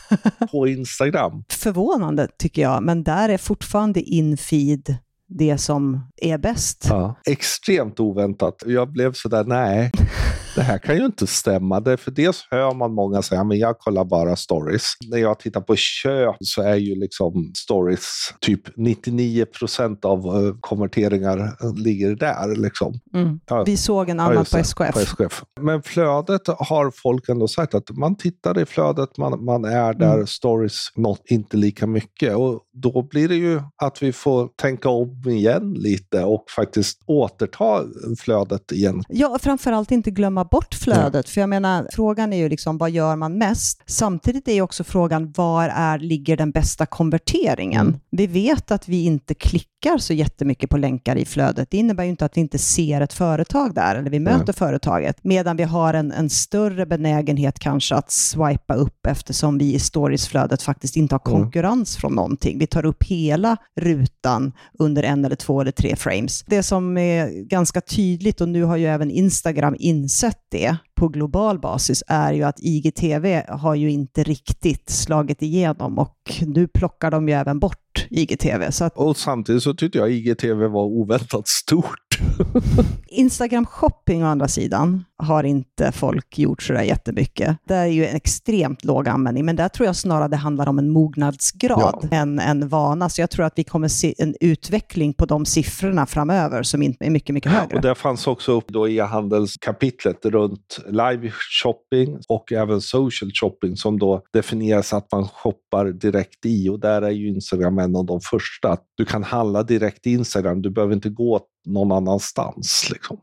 på 0.50 0.68
Instagram. 0.68 1.44
Förvånande 1.48 2.28
tycker 2.38 2.62
jag, 2.62 2.82
men 2.82 3.02
där 3.02 3.28
är 3.28 3.38
fortfarande 3.38 4.00
infeed 4.00 4.96
det 5.28 5.58
som 5.58 6.00
är 6.16 6.38
bäst. 6.38 6.86
Ja, 6.88 7.14
extremt 7.26 8.00
oväntat. 8.00 8.62
Jag 8.66 8.92
blev 8.92 9.12
sådär, 9.12 9.44
nej 9.44 9.92
det 10.54 10.62
här 10.62 10.78
kan 10.78 10.96
ju 10.96 11.04
inte 11.04 11.26
stämma. 11.26 11.80
Det, 11.80 11.96
för 11.96 12.10
dels 12.10 12.46
hör 12.50 12.74
man 12.74 12.94
många 12.94 13.22
säga 13.22 13.40
att 13.40 13.56
jag 13.56 13.78
kollar 13.78 14.04
bara 14.04 14.36
stories. 14.36 14.92
När 15.10 15.18
jag 15.18 15.38
tittar 15.38 15.60
på 15.60 15.76
köp 15.76 16.36
så 16.40 16.62
är 16.62 16.76
ju 16.76 16.94
liksom 16.94 17.52
stories 17.56 18.34
typ 18.40 18.76
99 18.76 19.44
procent 19.44 20.04
av 20.04 20.26
uh, 20.26 20.54
konverteringar 20.60 21.56
ligger 21.76 22.14
där. 22.14 22.56
Liksom. 22.56 22.94
Mm. 23.14 23.40
Ja. 23.46 23.62
Vi 23.64 23.76
såg 23.76 24.08
en 24.08 24.20
annan 24.20 24.34
ja, 24.34 24.44
på, 24.52 24.58
SKF. 24.58 24.94
på 24.94 25.00
SKF. 25.00 25.42
Men 25.60 25.82
flödet 25.82 26.42
har 26.46 26.92
folk 27.02 27.28
ändå 27.28 27.48
sagt 27.48 27.74
att 27.74 27.90
man 27.90 28.16
tittar 28.16 28.58
i 28.58 28.66
flödet, 28.66 29.18
man, 29.18 29.44
man 29.44 29.64
är 29.64 29.94
där, 29.94 30.14
mm. 30.14 30.26
stories 30.26 30.88
något 30.96 31.22
inte 31.24 31.56
lika 31.56 31.86
mycket. 31.86 32.36
Och 32.36 32.60
då 32.82 33.02
blir 33.02 33.28
det 33.28 33.34
ju 33.34 33.62
att 33.76 34.02
vi 34.02 34.12
får 34.12 34.48
tänka 34.56 34.88
om 34.88 35.22
igen 35.26 35.74
lite 35.74 36.24
och 36.24 36.44
faktiskt 36.56 37.00
återta 37.06 37.84
flödet 38.18 38.72
igen. 38.72 39.02
Ja, 39.08 39.38
framförallt 39.40 39.90
inte 39.90 40.10
glömma 40.10 40.44
bort 40.44 40.74
flödet. 40.74 41.26
Ja. 41.26 41.32
För 41.32 41.40
jag 41.40 41.48
menar, 41.48 41.86
frågan 41.92 42.32
är 42.32 42.36
ju 42.36 42.48
liksom 42.48 42.78
vad 42.78 42.90
gör 42.90 43.16
man 43.16 43.38
mest? 43.38 43.82
Samtidigt 43.86 44.48
är 44.48 44.52
ju 44.52 44.62
också 44.62 44.84
frågan 44.84 45.32
var 45.36 45.68
är, 45.68 45.98
ligger 45.98 46.36
den 46.36 46.50
bästa 46.50 46.86
konverteringen? 46.86 47.86
Mm. 47.86 48.00
Vi 48.10 48.26
vet 48.26 48.70
att 48.70 48.88
vi 48.88 49.04
inte 49.04 49.34
klickar 49.34 49.98
så 49.98 50.12
jättemycket 50.12 50.70
på 50.70 50.76
länkar 50.76 51.16
i 51.16 51.24
flödet. 51.24 51.70
Det 51.70 51.76
innebär 51.76 52.04
ju 52.04 52.10
inte 52.10 52.24
att 52.24 52.36
vi 52.36 52.40
inte 52.40 52.58
ser 52.58 53.00
ett 53.00 53.12
företag 53.12 53.74
där 53.74 53.96
eller 53.96 54.10
vi 54.10 54.20
möter 54.20 54.44
ja. 54.46 54.52
företaget. 54.52 55.16
Medan 55.24 55.56
vi 55.56 55.62
har 55.62 55.94
en, 55.94 56.12
en 56.12 56.30
större 56.30 56.86
benägenhet 56.86 57.58
kanske 57.58 57.94
att 57.94 58.10
swipa 58.10 58.74
upp 58.74 59.06
eftersom 59.06 59.58
vi 59.58 59.74
i 59.74 59.78
storiesflödet 59.78 60.62
faktiskt 60.62 60.96
inte 60.96 61.14
har 61.14 61.18
konkurrens 61.18 61.96
mm. 61.96 62.00
från 62.00 62.14
någonting. 62.14 62.58
Vi 62.58 62.66
tar 62.70 62.86
upp 62.86 63.04
hela 63.04 63.56
rutan 63.80 64.52
under 64.78 65.02
en 65.02 65.24
eller 65.24 65.36
två 65.36 65.60
eller 65.60 65.72
tre 65.72 65.96
frames. 65.96 66.44
Det 66.46 66.62
som 66.62 66.98
är 66.98 67.48
ganska 67.48 67.80
tydligt 67.80 68.40
och 68.40 68.48
nu 68.48 68.62
har 68.62 68.76
ju 68.76 68.86
även 68.86 69.10
Instagram 69.10 69.76
insett 69.78 70.40
det 70.50 70.76
på 70.94 71.08
global 71.08 71.58
basis 71.60 72.02
är 72.06 72.32
ju 72.32 72.42
att 72.42 72.60
IGTV 72.60 73.42
har 73.48 73.74
ju 73.74 73.90
inte 73.90 74.22
riktigt 74.22 74.90
slagit 74.90 75.42
igenom 75.42 75.98
och 75.98 76.16
nu 76.40 76.68
plockar 76.68 77.10
de 77.10 77.28
ju 77.28 77.34
även 77.34 77.58
bort 77.58 78.06
IGTV. 78.10 78.70
Så 78.70 78.84
att... 78.84 78.96
Och 78.96 79.16
samtidigt 79.16 79.62
så 79.62 79.74
tyckte 79.74 79.98
jag 79.98 80.12
IGTV 80.12 80.66
var 80.66 80.84
oväntat 80.84 81.48
stort. 81.48 82.09
Instagram 83.08 83.66
shopping 83.66 84.24
å 84.24 84.26
andra 84.26 84.48
sidan 84.48 85.04
har 85.22 85.44
inte 85.44 85.92
folk 85.92 86.38
gjort 86.38 86.62
sådär 86.62 86.82
jättemycket. 86.82 87.56
Det 87.64 87.74
är 87.74 87.86
ju 87.86 88.06
en 88.06 88.16
extremt 88.16 88.84
låg 88.84 89.08
användning, 89.08 89.44
men 89.44 89.56
där 89.56 89.68
tror 89.68 89.86
jag 89.86 89.96
snarare 89.96 90.28
det 90.28 90.36
handlar 90.36 90.68
om 90.68 90.78
en 90.78 90.90
mognadsgrad 90.90 92.08
ja. 92.10 92.16
än 92.16 92.38
en 92.38 92.68
vana. 92.68 93.08
Så 93.08 93.20
jag 93.20 93.30
tror 93.30 93.46
att 93.46 93.52
vi 93.56 93.64
kommer 93.64 93.88
se 93.88 94.14
en 94.18 94.36
utveckling 94.40 95.14
på 95.14 95.26
de 95.26 95.46
siffrorna 95.46 96.06
framöver 96.06 96.62
som 96.62 96.82
är 96.82 97.10
mycket, 97.10 97.34
mycket 97.34 97.52
högre. 97.52 97.76
Och 97.76 97.82
det 97.82 97.94
fanns 97.94 98.26
också 98.26 98.52
upp 98.52 98.68
då 98.68 98.88
i 98.88 99.00
handelskapitlet 99.00 100.24
runt 100.24 100.78
live 100.88 101.32
shopping 101.62 102.18
och 102.28 102.52
även 102.52 102.80
social 102.80 103.30
shopping 103.34 103.76
som 103.76 103.98
då 103.98 104.22
definieras 104.32 104.92
att 104.92 105.12
man 105.12 105.28
shoppar 105.28 105.84
direkt 105.84 106.46
i 106.46 106.68
och 106.68 106.80
där 106.80 107.02
är 107.02 107.10
ju 107.10 107.28
Instagram 107.28 107.78
en 107.78 107.96
av 107.96 108.06
de 108.06 108.20
första. 108.20 108.76
Du 108.96 109.04
kan 109.04 109.22
handla 109.22 109.62
direkt 109.62 110.06
i 110.06 110.12
Instagram, 110.12 110.62
du 110.62 110.70
behöver 110.70 110.94
inte 110.94 111.08
gå 111.08 111.40
någon 111.66 111.92
annanstans. 111.92 112.88
Liksom. 112.92 113.16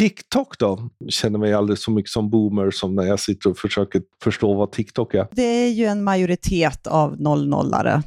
TikTok 0.00 0.58
då? 0.58 0.88
Jag 0.98 1.12
känner 1.12 1.38
mig 1.38 1.54
aldrig 1.54 1.78
så 1.78 1.90
mycket 1.90 2.10
som 2.10 2.30
boomer 2.30 2.70
som 2.70 2.94
när 2.94 3.02
jag 3.02 3.20
sitter 3.20 3.50
och 3.50 3.58
försöker 3.58 4.02
förstå 4.22 4.54
vad 4.54 4.72
TikTok 4.72 5.14
är. 5.14 5.26
Det 5.32 5.42
är 5.42 5.70
ju 5.70 5.84
en 5.84 6.04
majoritet 6.04 6.86
av 6.86 7.16
00-are 7.16 8.02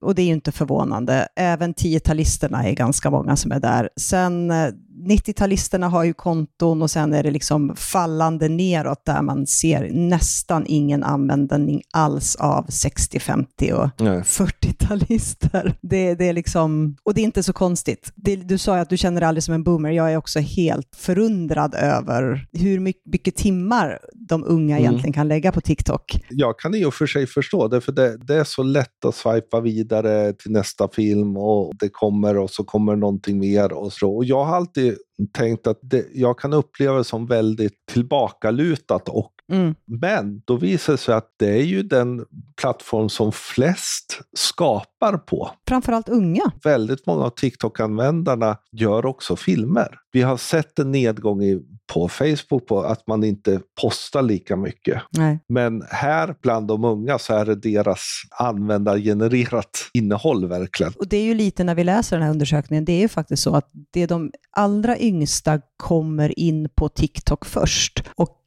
och 0.00 0.14
det 0.14 0.22
är 0.22 0.26
ju 0.26 0.32
inte 0.32 0.52
förvånande. 0.52 1.28
Även 1.36 1.74
10-talisterna 1.74 2.64
är 2.64 2.72
ganska 2.72 3.10
många 3.10 3.36
som 3.36 3.52
är 3.52 3.60
där. 3.60 3.88
Sen 4.00 4.50
eh, 4.50 4.68
90-talisterna 5.08 5.88
har 5.88 6.04
ju 6.04 6.12
konton 6.12 6.82
och 6.82 6.90
sen 6.90 7.14
är 7.14 7.22
det 7.22 7.30
liksom 7.30 7.76
fallande 7.76 8.48
neråt 8.48 9.04
där 9.04 9.22
man 9.22 9.46
ser 9.46 9.90
nästan 9.92 10.64
ingen 10.66 11.04
användning 11.04 11.82
alls 11.92 12.36
av 12.36 12.66
60, 12.68 13.20
50 13.20 13.72
och 13.72 13.88
40-talister. 13.98 15.74
Det, 15.80 16.14
det, 16.14 16.28
är 16.28 16.32
liksom, 16.32 16.96
och 17.02 17.14
det 17.14 17.20
är 17.20 17.24
inte 17.24 17.42
så 17.42 17.52
konstigt. 17.52 18.12
Det, 18.14 18.36
du 18.36 18.58
sa 18.58 18.76
ju 18.76 18.82
att 18.82 18.90
du 18.90 18.96
känner 18.96 19.20
dig 19.20 19.28
aldrig 19.28 19.42
som 19.42 19.54
en 19.54 19.64
boomer. 19.64 19.90
Jag 19.90 20.12
är 20.12 20.16
också 20.16 20.40
helt 20.40 20.96
förundrad 20.96 21.74
över 21.74 22.46
hur 22.52 22.80
mycket, 22.80 23.06
mycket 23.06 23.36
timmar 23.36 23.98
de 24.14 24.44
unga 24.44 24.76
mm. 24.76 24.84
egentligen 24.84 25.12
kan 25.12 25.28
lägga 25.28 25.52
på 25.52 25.60
TikTok. 25.60 26.20
Jag 26.30 26.58
kan 26.58 26.74
i 26.74 26.84
och 26.84 26.94
för 26.94 27.06
sig 27.06 27.26
förstå 27.26 27.68
det, 27.68 27.80
för 27.80 27.92
det, 27.92 28.16
det 28.16 28.34
är 28.34 28.44
så 28.44 28.62
lätt 28.62 29.04
att 29.04 29.14
swipa 29.14 29.60
vidare 29.60 30.32
till 30.32 30.52
nästa 30.52 30.88
film 30.88 31.36
och 31.36 31.72
det 31.80 31.88
kommer 31.88 32.38
och 32.38 32.50
så 32.50 32.64
kommer 32.64 32.96
någonting 32.96 33.38
mer 33.38 33.72
och 33.72 33.92
så. 33.92 34.16
Och 34.16 34.24
jag 34.24 34.44
har 34.44 34.56
alltid 34.56 34.91
tänkt 35.32 35.66
att 35.66 35.78
det, 35.82 36.06
jag 36.12 36.38
kan 36.38 36.52
uppleva 36.52 36.96
det 36.96 37.04
som 37.04 37.26
väldigt 37.26 37.86
tillbakalutat 37.92 39.08
och 39.08 39.32
Mm. 39.52 39.74
Men 39.86 40.42
då 40.44 40.56
visar 40.56 40.92
det 40.92 40.98
sig 40.98 41.14
att 41.14 41.34
det 41.38 41.50
är 41.50 41.62
ju 41.62 41.82
den 41.82 42.24
plattform 42.60 43.08
som 43.08 43.32
flest 43.32 44.20
skapar 44.36 45.16
på. 45.16 45.50
Framförallt 45.68 46.08
unga. 46.08 46.52
Väldigt 46.64 47.06
många 47.06 47.24
av 47.24 47.30
TikTok-användarna 47.30 48.56
gör 48.72 49.06
också 49.06 49.36
filmer. 49.36 49.98
Vi 50.12 50.22
har 50.22 50.36
sett 50.36 50.78
en 50.78 50.92
nedgång 50.92 51.42
i, 51.42 51.60
på 51.92 52.08
Facebook 52.08 52.66
på 52.66 52.82
att 52.82 53.06
man 53.06 53.24
inte 53.24 53.60
postar 53.80 54.22
lika 54.22 54.56
mycket. 54.56 55.02
Nej. 55.10 55.38
Men 55.48 55.82
här 55.88 56.34
bland 56.42 56.68
de 56.68 56.84
unga 56.84 57.18
så 57.18 57.34
är 57.34 57.44
det 57.44 57.54
deras 57.54 58.00
användargenererat 58.30 59.90
innehåll 59.92 60.48
verkligen. 60.48 60.92
Och 60.98 61.08
det 61.08 61.16
är 61.16 61.24
ju 61.24 61.34
lite 61.34 61.64
när 61.64 61.74
vi 61.74 61.84
läser 61.84 62.16
den 62.16 62.24
här 62.24 62.32
undersökningen, 62.32 62.84
det 62.84 62.92
är 62.92 63.00
ju 63.00 63.08
faktiskt 63.08 63.42
så 63.42 63.54
att 63.56 63.70
det 63.90 64.02
är 64.02 64.06
de 64.06 64.30
allra 64.50 64.98
yngsta 64.98 65.60
kommer 65.76 66.38
in 66.38 66.68
på 66.74 66.88
TikTok 66.88 67.44
först. 67.44 68.04
Och 68.14 68.38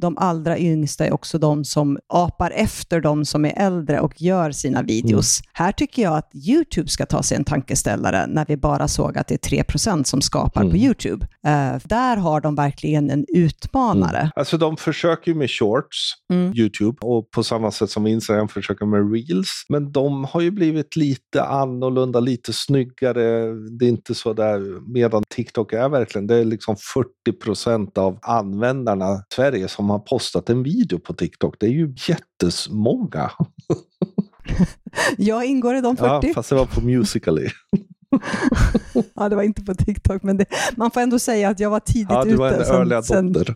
de 0.00 0.18
allra 0.18 0.58
yngsta 0.58 1.06
är 1.06 1.12
också 1.12 1.38
de 1.38 1.64
som 1.64 1.98
apar 2.06 2.50
efter 2.50 3.00
de 3.00 3.24
som 3.24 3.44
är 3.44 3.52
äldre 3.56 4.00
och 4.00 4.22
gör 4.22 4.50
sina 4.50 4.82
videos. 4.82 5.40
Mm. 5.40 5.50
Här 5.52 5.72
tycker 5.72 6.02
jag 6.02 6.16
att 6.16 6.30
YouTube 6.48 6.88
ska 6.88 7.06
ta 7.06 7.22
sig 7.22 7.36
en 7.36 7.44
tankeställare 7.44 8.26
när 8.26 8.44
vi 8.48 8.56
bara 8.56 8.88
såg 8.88 9.18
att 9.18 9.28
det 9.28 9.52
är 9.52 9.62
3% 9.62 10.04
som 10.04 10.20
skapar 10.20 10.60
mm. 10.60 10.72
på 10.72 10.76
YouTube. 10.76 11.26
Uh, 11.46 11.80
där 11.84 12.16
har 12.16 12.40
de 12.40 12.54
verkligen 12.54 13.10
en 13.10 13.24
utmanare. 13.28 14.18
Mm. 14.18 14.30
Alltså 14.36 14.58
de 14.58 14.76
försöker 14.76 15.32
ju 15.32 15.38
med 15.38 15.50
shorts, 15.50 16.14
mm. 16.32 16.52
YouTube, 16.56 16.98
och 17.00 17.30
på 17.30 17.42
samma 17.42 17.70
sätt 17.70 17.90
som 17.90 18.06
Instagram 18.06 18.48
försöker 18.48 18.86
med 18.86 19.12
reels. 19.12 19.64
Men 19.68 19.92
de 19.92 20.24
har 20.24 20.40
ju 20.40 20.50
blivit 20.50 20.96
lite 20.96 21.42
annorlunda, 21.42 22.20
lite 22.20 22.52
snyggare. 22.52 23.52
Det 23.78 23.84
är 23.84 23.88
inte 23.88 24.14
så 24.14 24.32
där, 24.32 24.92
medan 24.92 25.22
TikTok 25.34 25.72
är 25.72 25.88
verkligen, 25.88 26.26
det 26.26 26.36
är 26.36 26.44
liksom 26.44 26.76
40% 27.28 27.98
av 27.98 28.18
användarna 28.22 29.14
i 29.14 29.34
Sverige 29.34 29.68
som 29.68 29.87
har 29.90 29.98
postat 29.98 30.50
en 30.50 30.62
video 30.62 30.98
på 30.98 31.12
TikTok. 31.12 31.56
Det 31.60 31.66
är 31.66 31.70
ju 31.70 31.94
jättesmånga. 32.08 33.30
jag 35.16 35.44
ingår 35.44 35.76
i 35.76 35.80
de 35.80 35.96
40. 35.96 36.26
Ja, 36.26 36.34
fast 36.34 36.48
det 36.48 36.54
var 36.54 36.66
på 36.66 36.80
Musical.ly. 36.80 37.48
ja, 39.14 39.28
det 39.28 39.36
var 39.36 39.42
inte 39.42 39.62
på 39.62 39.74
TikTok, 39.74 40.22
men 40.22 40.36
det, 40.36 40.44
man 40.76 40.90
får 40.90 41.00
ändå 41.00 41.18
säga 41.18 41.48
att 41.48 41.60
jag 41.60 41.70
var 41.70 41.80
tidigt 41.80 42.06
ute. 42.06 42.14
Ja, 42.14 42.24
du 42.24 42.34
var 42.34 42.48
en 42.48 42.60
early 42.60 42.94
adopter. 42.94 43.54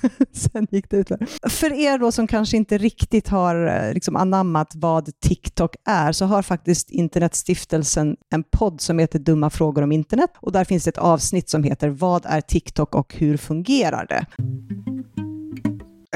Sen, 0.00 0.26
sen 0.32 0.66
gick 0.70 0.90
det 0.90 0.96
ut. 0.96 1.08
För 1.48 1.72
er 1.72 1.98
då 1.98 2.12
som 2.12 2.26
kanske 2.26 2.56
inte 2.56 2.78
riktigt 2.78 3.28
har 3.28 3.66
eh, 3.66 3.94
liksom 3.94 4.16
anammat 4.16 4.72
vad 4.74 5.20
TikTok 5.20 5.76
är, 5.84 6.12
så 6.12 6.24
har 6.24 6.42
faktiskt 6.42 6.90
Internetstiftelsen 6.90 8.16
en 8.30 8.44
podd 8.44 8.80
som 8.80 8.98
heter 8.98 9.18
Dumma 9.18 9.50
frågor 9.50 9.82
om 9.82 9.92
internet. 9.92 10.30
Och 10.36 10.52
där 10.52 10.64
finns 10.64 10.84
det 10.84 10.90
ett 10.90 10.98
avsnitt 10.98 11.50
som 11.50 11.64
heter 11.64 11.88
Vad 11.88 12.26
är 12.26 12.40
TikTok 12.40 12.94
och 12.94 13.14
hur 13.14 13.36
fungerar 13.36 14.06
det? 14.08 14.26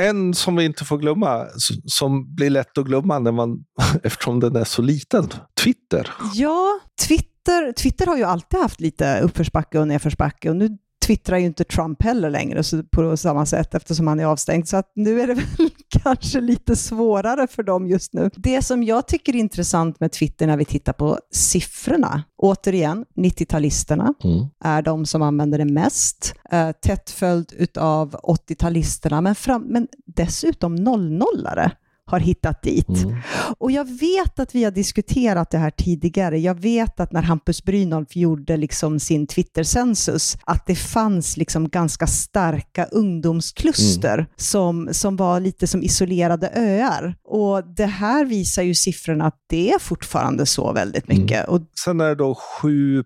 En 0.09 0.35
som 0.35 0.57
vi 0.57 0.65
inte 0.65 0.85
får 0.85 0.99
glömma, 0.99 1.47
som 1.87 2.35
blir 2.35 2.51
lätt 2.51 2.79
att 2.79 2.87
glömma 2.87 3.19
när 3.19 3.33
man, 3.33 3.65
eftersom 4.03 4.41
den 4.41 4.57
är 4.57 4.65
så 4.65 4.83
liten, 4.83 5.29
Twitter. 5.63 6.11
Ja, 6.35 6.81
Twitter, 7.07 7.73
Twitter 7.73 8.07
har 8.07 8.17
ju 8.17 8.25
alltid 8.25 8.61
haft 8.61 8.81
lite 8.81 9.21
uppförsbacke 9.21 9.79
och 9.79 9.89
nedförsbacke 9.89 10.51
och 10.51 10.57
nu 10.57 10.79
twittrar 11.11 11.39
ju 11.39 11.47
inte 11.47 11.65
Trump 11.65 12.03
heller 12.03 12.31
längre 12.31 12.63
på 12.91 13.17
samma 13.17 13.47
sätt 13.47 13.75
eftersom 13.75 14.07
han 14.07 14.21
är 14.21 14.25
avstängd. 14.25 14.69
Så 14.69 14.77
att 14.77 14.93
nu 14.95 15.21
är 15.21 15.27
det 15.27 15.35
väl 15.59 15.71
kanske 15.89 16.41
lite 16.41 16.77
svårare 16.77 17.47
för 17.47 17.63
dem 17.63 17.87
just 17.87 18.13
nu. 18.13 18.31
Det 18.37 18.63
som 18.63 18.83
jag 18.83 19.09
tycker 19.09 19.35
är 19.35 19.39
intressant 19.39 20.01
med 20.01 20.13
Twitter 20.13 20.47
när 20.47 20.57
vi 20.57 20.65
tittar 20.65 20.93
på 20.93 21.19
siffrorna, 21.33 22.23
återigen, 22.37 23.05
90-talisterna 23.17 24.15
mm. 24.25 24.47
är 24.65 24.83
de 24.83 25.07
som 25.07 25.23
använder 25.23 25.59
det 25.59 25.65
mest, 25.65 26.35
eh, 26.51 26.71
tätt 26.73 27.11
följd 27.11 27.79
av 27.79 28.11
80-talisterna, 28.13 29.21
men, 29.21 29.35
men 29.73 29.89
dessutom 30.07 30.77
00-are 30.77 31.71
har 32.11 32.21
hittat 32.21 32.63
dit. 32.63 32.89
Mm. 32.89 33.17
Och 33.59 33.71
jag 33.71 33.85
vet 33.99 34.41
att 34.41 34.55
vi 34.55 34.65
har 34.65 34.71
diskuterat 34.71 35.51
det 35.51 35.59
här 35.59 35.71
tidigare. 35.71 36.39
Jag 36.39 36.61
vet 36.61 37.01
att 37.01 37.13
när 37.13 37.23
Hampus 37.23 37.65
Brynolf 37.65 38.17
gjorde 38.17 38.57
liksom 38.57 39.01
sin 39.01 39.27
Twitter-census, 39.27 40.39
att 40.45 40.67
det 40.67 40.75
fanns 40.75 41.37
liksom 41.37 41.69
ganska 41.69 42.07
starka 42.07 42.85
ungdomskluster 42.85 44.15
mm. 44.15 44.27
som, 44.37 44.89
som 44.93 45.17
var 45.17 45.41
lite 45.41 45.67
som 45.67 45.83
isolerade 45.83 46.51
öar. 46.55 47.15
Och 47.25 47.75
det 47.77 47.87
här 47.87 48.25
visar 48.25 48.63
ju 48.63 48.75
siffrorna 48.75 49.27
att 49.27 49.39
det 49.49 49.73
är 49.73 49.79
fortfarande 49.79 50.47
så 50.47 50.73
väldigt 50.73 51.11
mm. 51.11 51.23
mycket. 51.23 51.49
Mm. 51.49 51.51
Och 51.51 51.61
Sen 51.85 52.01
är 52.01 52.09
det 52.09 52.15
då 52.15 52.35
7 52.35 53.05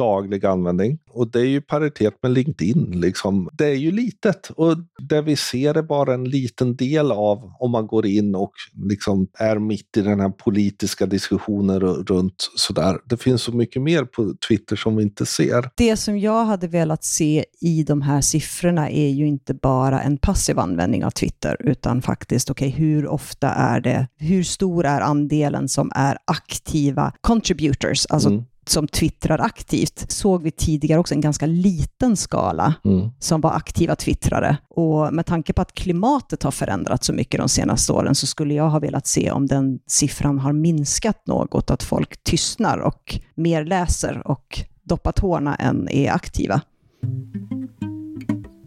daglig 0.00 0.46
användning 0.46 0.98
och 1.10 1.30
det 1.30 1.40
är 1.40 1.44
ju 1.44 1.60
paritet 1.60 2.14
med 2.22 2.32
LinkedIn. 2.32 3.00
Liksom. 3.00 3.48
Det 3.52 3.66
är 3.66 3.74
ju 3.74 3.90
litet 3.90 4.50
och 4.50 4.76
det 4.98 5.22
vi 5.22 5.36
ser 5.36 5.74
är 5.74 5.82
bara 5.82 6.14
en 6.14 6.24
liten 6.24 6.76
del 6.76 7.12
av 7.12 7.52
om 7.58 7.70
man 7.70 7.86
går 7.86 8.06
in 8.06 8.34
och 8.34 8.52
liksom 8.88 9.28
är 9.38 9.58
mitt 9.58 9.96
i 9.96 10.00
den 10.02 10.20
här 10.20 10.28
politiska 10.28 11.06
diskussionen 11.06 11.80
runt 11.80 12.50
sådär. 12.56 12.98
Det 13.04 13.16
finns 13.16 13.42
så 13.42 13.52
mycket 13.52 13.82
mer 13.82 14.04
på 14.04 14.34
Twitter 14.48 14.76
som 14.76 14.96
vi 14.96 15.02
inte 15.02 15.26
ser. 15.26 15.70
Det 15.76 15.96
som 15.96 16.18
jag 16.18 16.44
hade 16.44 16.68
velat 16.68 17.04
se 17.04 17.44
i 17.60 17.82
de 17.82 18.02
här 18.02 18.20
siffrorna 18.20 18.90
är 18.90 19.08
ju 19.08 19.26
inte 19.26 19.54
bara 19.54 20.00
en 20.00 20.18
passiv 20.18 20.58
användning 20.58 21.04
av 21.04 21.10
Twitter, 21.10 21.56
utan 21.60 22.02
faktiskt, 22.02 22.50
okej, 22.50 22.68
okay, 22.68 22.84
hur 22.86 23.06
ofta 23.06 23.48
är 23.48 23.80
det, 23.80 24.08
hur 24.16 24.42
stor 24.42 24.86
är 24.86 25.00
andelen 25.00 25.68
som 25.68 25.92
är 25.94 26.18
aktiva 26.24 27.12
contributors, 27.20 28.06
alltså 28.06 28.28
mm 28.28 28.44
som 28.66 28.88
twittrar 28.88 29.38
aktivt, 29.38 30.10
såg 30.10 30.42
vi 30.42 30.50
tidigare 30.50 31.00
också 31.00 31.14
en 31.14 31.20
ganska 31.20 31.46
liten 31.46 32.16
skala 32.16 32.74
mm. 32.84 33.10
som 33.18 33.40
var 33.40 33.52
aktiva 33.52 33.96
twittrare. 33.96 34.56
Och 34.68 35.14
med 35.14 35.26
tanke 35.26 35.52
på 35.52 35.62
att 35.62 35.72
klimatet 35.72 36.42
har 36.42 36.50
förändrats 36.50 37.06
så 37.06 37.12
mycket 37.12 37.40
de 37.40 37.48
senaste 37.48 37.92
åren 37.92 38.14
så 38.14 38.26
skulle 38.26 38.54
jag 38.54 38.70
ha 38.70 38.78
velat 38.78 39.06
se 39.06 39.30
om 39.30 39.46
den 39.46 39.78
siffran 39.86 40.38
har 40.38 40.52
minskat 40.52 41.26
något, 41.26 41.70
att 41.70 41.82
folk 41.82 42.24
tystnar 42.24 42.78
och 42.78 43.18
mer 43.34 43.64
läser 43.64 44.22
och 44.26 44.60
doppar 44.82 45.12
tårna 45.12 45.54
än 45.54 45.88
är 45.88 46.12
aktiva 46.12 46.60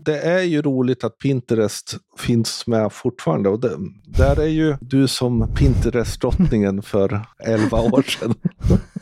det 0.05 0.19
är 0.19 0.41
ju 0.41 0.61
roligt 0.61 1.03
att 1.03 1.17
Pinterest 1.17 1.97
finns 2.17 2.67
med 2.67 2.93
fortfarande. 2.93 3.49
Och 3.49 3.59
det, 3.59 3.77
där 4.05 4.39
är 4.39 4.47
ju 4.47 4.75
du 4.81 5.07
som 5.07 5.55
Pinterest-drottningen 5.55 6.81
för 6.81 7.25
11 7.43 7.81
år 7.81 8.01
sedan. 8.01 8.35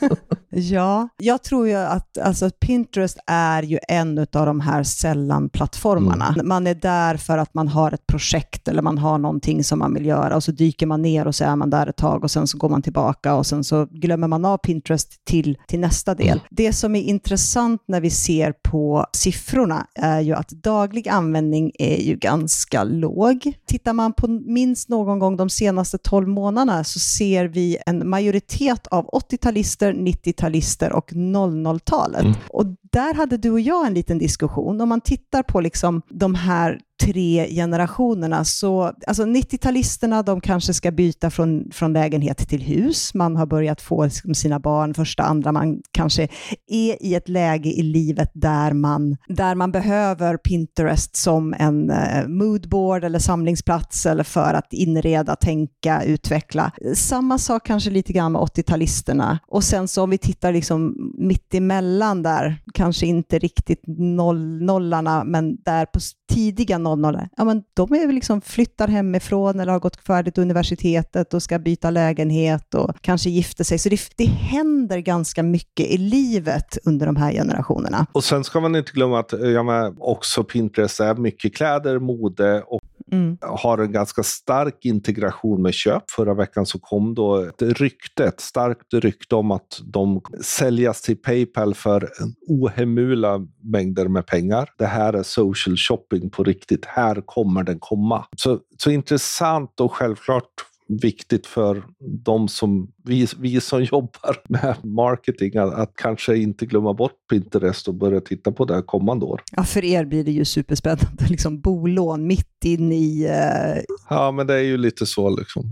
ja, 0.51 1.09
jag 1.17 1.43
tror 1.43 1.67
ju 1.67 1.75
att 1.75 2.17
alltså, 2.17 2.49
Pinterest 2.49 3.17
är 3.27 3.63
ju 3.63 3.79
en 3.87 4.17
av 4.17 4.45
de 4.45 4.59
här 4.59 4.83
sällan-plattformarna. 4.83 6.27
Mm. 6.27 6.47
Man 6.47 6.67
är 6.67 6.75
där 6.75 7.17
för 7.17 7.37
att 7.37 7.53
man 7.53 7.67
har 7.67 7.91
ett 7.91 8.07
projekt 8.07 8.67
eller 8.67 8.81
man 8.81 8.97
har 8.97 9.17
någonting 9.17 9.63
som 9.63 9.79
man 9.79 9.93
vill 9.93 10.05
göra 10.05 10.35
och 10.35 10.43
så 10.43 10.51
dyker 10.51 10.85
man 10.87 11.01
ner 11.01 11.27
och 11.27 11.35
så 11.35 11.43
är 11.43 11.55
man 11.55 11.69
där 11.69 11.87
ett 11.87 11.97
tag 11.97 12.23
och 12.23 12.31
sen 12.31 12.47
så 12.47 12.57
går 12.57 12.69
man 12.69 12.81
tillbaka 12.81 13.35
och 13.35 13.45
sen 13.45 13.63
så 13.63 13.85
glömmer 13.85 14.27
man 14.27 14.45
av 14.45 14.57
Pinterest 14.57 15.25
till, 15.25 15.57
till 15.67 15.79
nästa 15.79 16.15
del. 16.15 16.27
Mm. 16.27 16.39
Det 16.49 16.73
som 16.73 16.95
är 16.95 17.01
intressant 17.01 17.83
när 17.87 18.01
vi 18.01 18.09
ser 18.09 18.53
på 18.63 19.05
siffrorna 19.13 19.87
är 19.95 20.19
ju 20.19 20.33
att 20.33 20.49
daglig 20.49 21.09
användning 21.09 21.71
är 21.79 22.01
ju 22.01 22.15
ganska 22.15 22.83
låg. 22.83 23.53
Tittar 23.67 23.93
man 23.93 24.13
på 24.13 24.27
minst 24.27 24.89
någon 24.89 25.19
gång 25.19 25.37
de 25.37 25.49
senaste 25.49 25.97
12 25.97 26.27
månaderna 26.27 26.83
så 26.83 26.99
ser 26.99 27.45
vi 27.45 27.77
en 27.85 28.09
majoritet 28.09 28.87
av 28.87 29.05
80-talister, 29.05 29.93
90-talister 30.41 30.91
och 30.91 31.11
00-talet. 31.11 32.21
Mm. 32.21 32.33
Och 32.49 32.65
där 32.91 33.13
hade 33.13 33.37
du 33.37 33.51
och 33.51 33.59
jag 33.59 33.87
en 33.87 33.93
liten 33.93 34.17
diskussion. 34.17 34.81
Om 34.81 34.89
man 34.89 35.01
tittar 35.01 35.43
på 35.43 35.61
liksom 35.61 36.01
de 36.09 36.35
här 36.35 36.79
tre 37.05 37.47
generationerna. 37.49 38.45
Så, 38.45 38.91
alltså 39.07 39.23
90-talisterna 39.23 40.23
de 40.23 40.41
kanske 40.41 40.73
ska 40.73 40.91
byta 40.91 41.29
från, 41.29 41.71
från 41.71 41.93
lägenhet 41.93 42.37
till 42.49 42.61
hus. 42.61 43.13
Man 43.13 43.35
har 43.35 43.45
börjat 43.45 43.81
få 43.81 44.05
liksom, 44.05 44.35
sina 44.35 44.59
barn 44.59 44.93
första, 44.93 45.23
andra. 45.23 45.51
Man 45.51 45.81
kanske 45.91 46.23
är 46.67 47.03
i 47.03 47.15
ett 47.15 47.29
läge 47.29 47.69
i 47.69 47.83
livet 47.83 48.31
där 48.33 48.73
man, 48.73 49.17
där 49.27 49.55
man 49.55 49.71
behöver 49.71 50.37
Pinterest 50.37 51.15
som 51.15 51.53
en 51.59 51.89
eh, 51.89 52.27
moodboard 52.27 53.03
eller 53.03 53.19
samlingsplats 53.19 54.05
eller 54.05 54.23
för 54.23 54.53
att 54.53 54.73
inreda, 54.73 55.35
tänka, 55.35 56.03
utveckla. 56.03 56.71
Samma 56.95 57.37
sak 57.37 57.65
kanske 57.65 57.89
lite 57.89 58.13
grann 58.13 58.31
med 58.31 58.41
80-talisterna. 58.41 59.37
Och 59.47 59.63
sen 59.63 59.87
så 59.87 60.03
om 60.03 60.09
vi 60.09 60.17
tittar 60.17 60.53
liksom 60.53 60.95
mitt 61.17 61.53
emellan 61.53 62.23
där, 62.23 62.61
kanske 62.73 63.05
inte 63.05 63.39
riktigt 63.39 63.83
noll, 63.87 64.61
nollarna, 64.61 65.23
men 65.23 65.57
där 65.63 65.85
på 65.85 65.99
tidiga 66.33 66.77
00 66.95 67.27
ja 67.37 67.43
men 67.43 67.63
de 67.73 67.93
är 67.93 68.13
liksom 68.13 68.41
flyttar 68.41 68.87
hemifrån 68.87 69.59
eller 69.59 69.71
har 69.71 69.79
gått 69.79 69.95
färdigt 69.95 70.37
universitetet 70.37 71.33
och 71.33 71.43
ska 71.43 71.59
byta 71.59 71.89
lägenhet 71.89 72.73
och 72.73 72.95
kanske 73.01 73.29
gifter 73.29 73.63
sig. 73.63 73.79
Så 73.79 73.89
det, 73.89 73.99
det 74.17 74.25
händer 74.25 74.97
ganska 74.99 75.43
mycket 75.43 75.85
i 75.85 75.97
livet 75.97 76.77
under 76.85 77.05
de 77.05 77.15
här 77.15 77.31
generationerna. 77.31 78.05
Och 78.11 78.23
sen 78.23 78.43
ska 78.43 78.59
man 78.59 78.75
inte 78.75 78.91
glömma 78.91 79.19
att 79.19 79.33
eh, 79.33 79.39
ja, 79.39 79.63
men 79.63 79.95
också 79.99 80.43
Pinterest 80.43 80.99
är 80.99 81.15
mycket 81.15 81.55
kläder, 81.55 81.99
mode 81.99 82.61
och 82.61 82.81
mm. 83.11 83.37
har 83.41 83.77
en 83.77 83.91
ganska 83.91 84.23
stark 84.23 84.85
integration 84.85 85.61
med 85.61 85.73
köp. 85.73 86.11
Förra 86.11 86.33
veckan 86.33 86.65
så 86.65 86.79
kom 86.79 87.15
då 87.15 87.37
ett 87.37 87.61
rykte, 87.61 88.25
ett 88.25 88.39
starkt 88.39 88.93
rykte 88.93 89.35
om 89.35 89.51
att 89.51 89.81
de 89.83 90.21
säljas 90.41 91.01
till 91.01 91.17
Paypal 91.17 91.73
för 91.73 92.09
ohemula 92.47 93.39
mängder 93.63 94.07
med 94.07 94.25
pengar. 94.25 94.69
Det 94.77 94.85
här 94.85 95.13
är 95.13 95.23
social 95.23 95.77
shopping 95.77 96.29
på 96.29 96.43
riktigt. 96.43 96.85
Här 96.85 97.21
kommer 97.25 97.63
den 97.63 97.79
komma. 97.79 98.25
Så, 98.37 98.59
så 98.77 98.91
intressant 98.91 99.79
och 99.79 99.93
självklart 99.93 100.70
viktigt 100.97 101.47
för 101.47 101.83
de 101.99 102.47
som, 102.47 102.91
vi, 103.03 103.27
vi 103.39 103.61
som 103.61 103.83
jobbar 103.91 104.37
med 104.49 104.75
marketing, 104.83 105.57
att, 105.57 105.73
att, 105.73 105.95
kanske 105.95 106.37
inte 106.37 106.65
glömma 106.65 106.93
bort 106.93 107.27
Pinterest 107.29 107.87
och 107.87 107.95
börja 107.95 108.21
titta 108.21 108.51
på 108.51 108.65
det 108.65 108.81
kommande 108.81 109.25
år. 109.25 109.41
Ja, 109.51 109.63
för 109.63 109.85
er 109.85 110.05
blir 110.05 110.23
det 110.23 110.31
ju 110.31 110.45
superspännande, 110.45 111.25
liksom 111.29 111.59
bolån 111.59 112.27
mitt 112.27 112.65
in 112.65 112.91
i... 112.91 113.25
Uh... 113.25 113.81
Ja, 114.09 114.31
men 114.31 114.47
det 114.47 114.53
är 114.53 114.63
ju 114.63 114.77
lite 114.77 115.05
så 115.05 115.37
liksom 115.37 115.63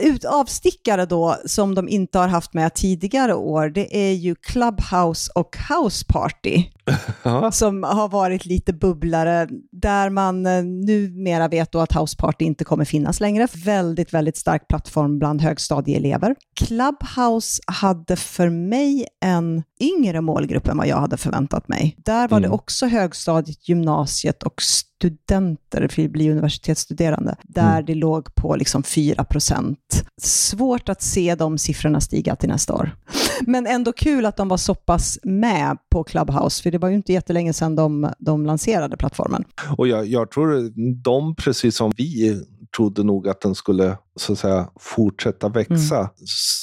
ut, 0.00 0.24
avstickare 0.24 1.06
då, 1.06 1.36
som 1.46 1.74
de 1.74 1.88
inte 1.88 2.18
har 2.18 2.28
haft 2.28 2.54
med 2.54 2.74
tidigare 2.74 3.34
år, 3.34 3.68
det 3.68 3.96
är 3.96 4.12
ju 4.12 4.34
Clubhouse 4.34 5.30
och 5.34 5.56
House 5.68 6.04
Party. 6.08 6.64
som 7.52 7.82
har 7.82 8.08
varit 8.08 8.46
lite 8.46 8.72
bubblare, 8.72 9.48
där 9.84 10.10
man 10.10 10.46
eh, 10.46 10.64
numera 10.64 11.48
vet 11.48 11.72
då 11.72 11.80
att 11.80 11.96
House 11.96 12.16
Party 12.16 12.44
inte 12.44 12.64
kommer 12.64 12.84
finnas 12.84 13.20
längre. 13.20 13.48
Väldigt, 13.64 14.14
väldigt 14.14 14.36
stark 14.36 14.68
plattform 14.68 15.18
bland 15.18 15.40
högstadieelever. 15.42 16.34
Clubhouse 16.56 17.62
hade 17.66 18.16
för 18.16 18.50
mig 18.50 19.06
en 19.24 19.62
yngre 19.80 20.20
målgrupp 20.20 20.68
än 20.68 20.76
vad 20.76 20.86
jag 20.86 20.96
hade 20.96 21.16
förväntat 21.16 21.68
mig. 21.68 21.96
Där 21.98 22.28
var 22.28 22.38
mm. 22.38 22.50
det 22.50 22.54
också 22.54 22.86
högstadiet, 22.86 23.68
gymnasiet 23.68 24.42
och 24.42 24.62
studenter, 24.62 25.88
för 25.88 26.04
att 26.04 26.10
bli 26.10 26.30
universitetsstuderande, 26.30 27.36
där 27.42 27.72
mm. 27.72 27.84
det 27.84 27.94
låg 27.94 28.34
på 28.34 28.56
liksom 28.56 28.82
4 28.82 29.24
procent. 29.24 30.04
Svårt 30.22 30.88
att 30.88 31.02
se 31.02 31.34
de 31.34 31.58
siffrorna 31.58 32.00
stiga 32.00 32.36
till 32.36 32.48
nästa 32.48 32.74
år. 32.74 32.96
Men 33.40 33.66
ändå 33.66 33.92
kul 33.92 34.26
att 34.26 34.36
de 34.36 34.48
var 34.48 34.56
så 34.56 34.74
pass 34.74 35.18
med 35.22 35.78
på 35.90 36.04
Clubhouse, 36.04 36.62
för 36.62 36.70
det 36.70 36.78
var 36.78 36.88
ju 36.88 36.94
inte 36.94 37.12
jättelänge 37.12 37.52
sedan 37.52 37.76
de, 37.76 38.12
de 38.18 38.46
lanserade 38.46 38.96
plattformen. 38.96 39.44
Och 39.76 39.88
jag, 39.88 40.06
jag 40.06 40.30
tror 40.30 40.70
de, 41.02 41.34
precis 41.36 41.76
som 41.76 41.92
vi, 41.96 42.42
trodde 42.76 43.02
nog 43.02 43.28
att 43.28 43.40
den 43.40 43.54
skulle 43.54 43.96
så 44.16 44.32
att 44.32 44.38
säga, 44.38 44.68
fortsätta 44.80 45.48
växa. 45.48 45.98
Mm. 45.98 46.10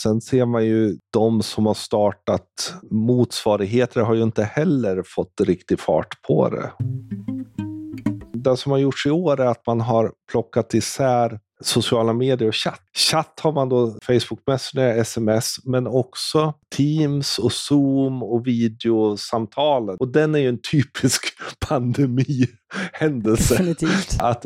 Sen 0.02 0.22
ser 0.22 0.46
man 0.46 0.66
ju 0.66 0.98
de 1.14 1.42
som 1.42 1.66
har 1.66 1.74
startat 1.74 2.74
motsvarigheter 2.92 4.02
har 4.02 4.14
ju 4.14 4.24
inte 4.24 4.44
heller 4.44 5.04
fått 5.06 5.42
riktig 5.42 5.80
fart 5.80 6.22
på 6.28 6.50
det. 6.50 6.72
Det 8.34 8.58
som 8.58 8.72
har 8.72 8.80
gjorts 8.80 9.06
i 9.06 9.12
år 9.12 9.40
är 9.40 9.46
att 9.46 9.68
man 9.68 9.82
har 9.82 10.12
plockat 10.32 10.74
isär 10.74 11.40
sociala 11.62 12.14
medier 12.14 12.48
och 12.48 12.56
chatt. 12.56 12.82
Chatt 12.98 13.40
har 13.40 13.52
man 13.52 13.70
då 13.70 13.98
Facebook 14.04 14.40
Messenger, 14.48 14.98
sms, 14.98 15.56
men 15.66 15.88
också 15.88 16.54
Teams 16.76 17.40
och 17.40 17.52
Zoom 17.54 18.24
och 18.24 18.48
videosamtalen. 18.48 19.98
Och 20.00 20.08
den 20.08 20.36
är 20.36 20.40
ju 20.40 20.50
en 20.50 20.62
typisk 20.72 21.22
pandemihändelse. 21.68 23.54
Definitivt. 23.54 24.18
Att 24.20 24.46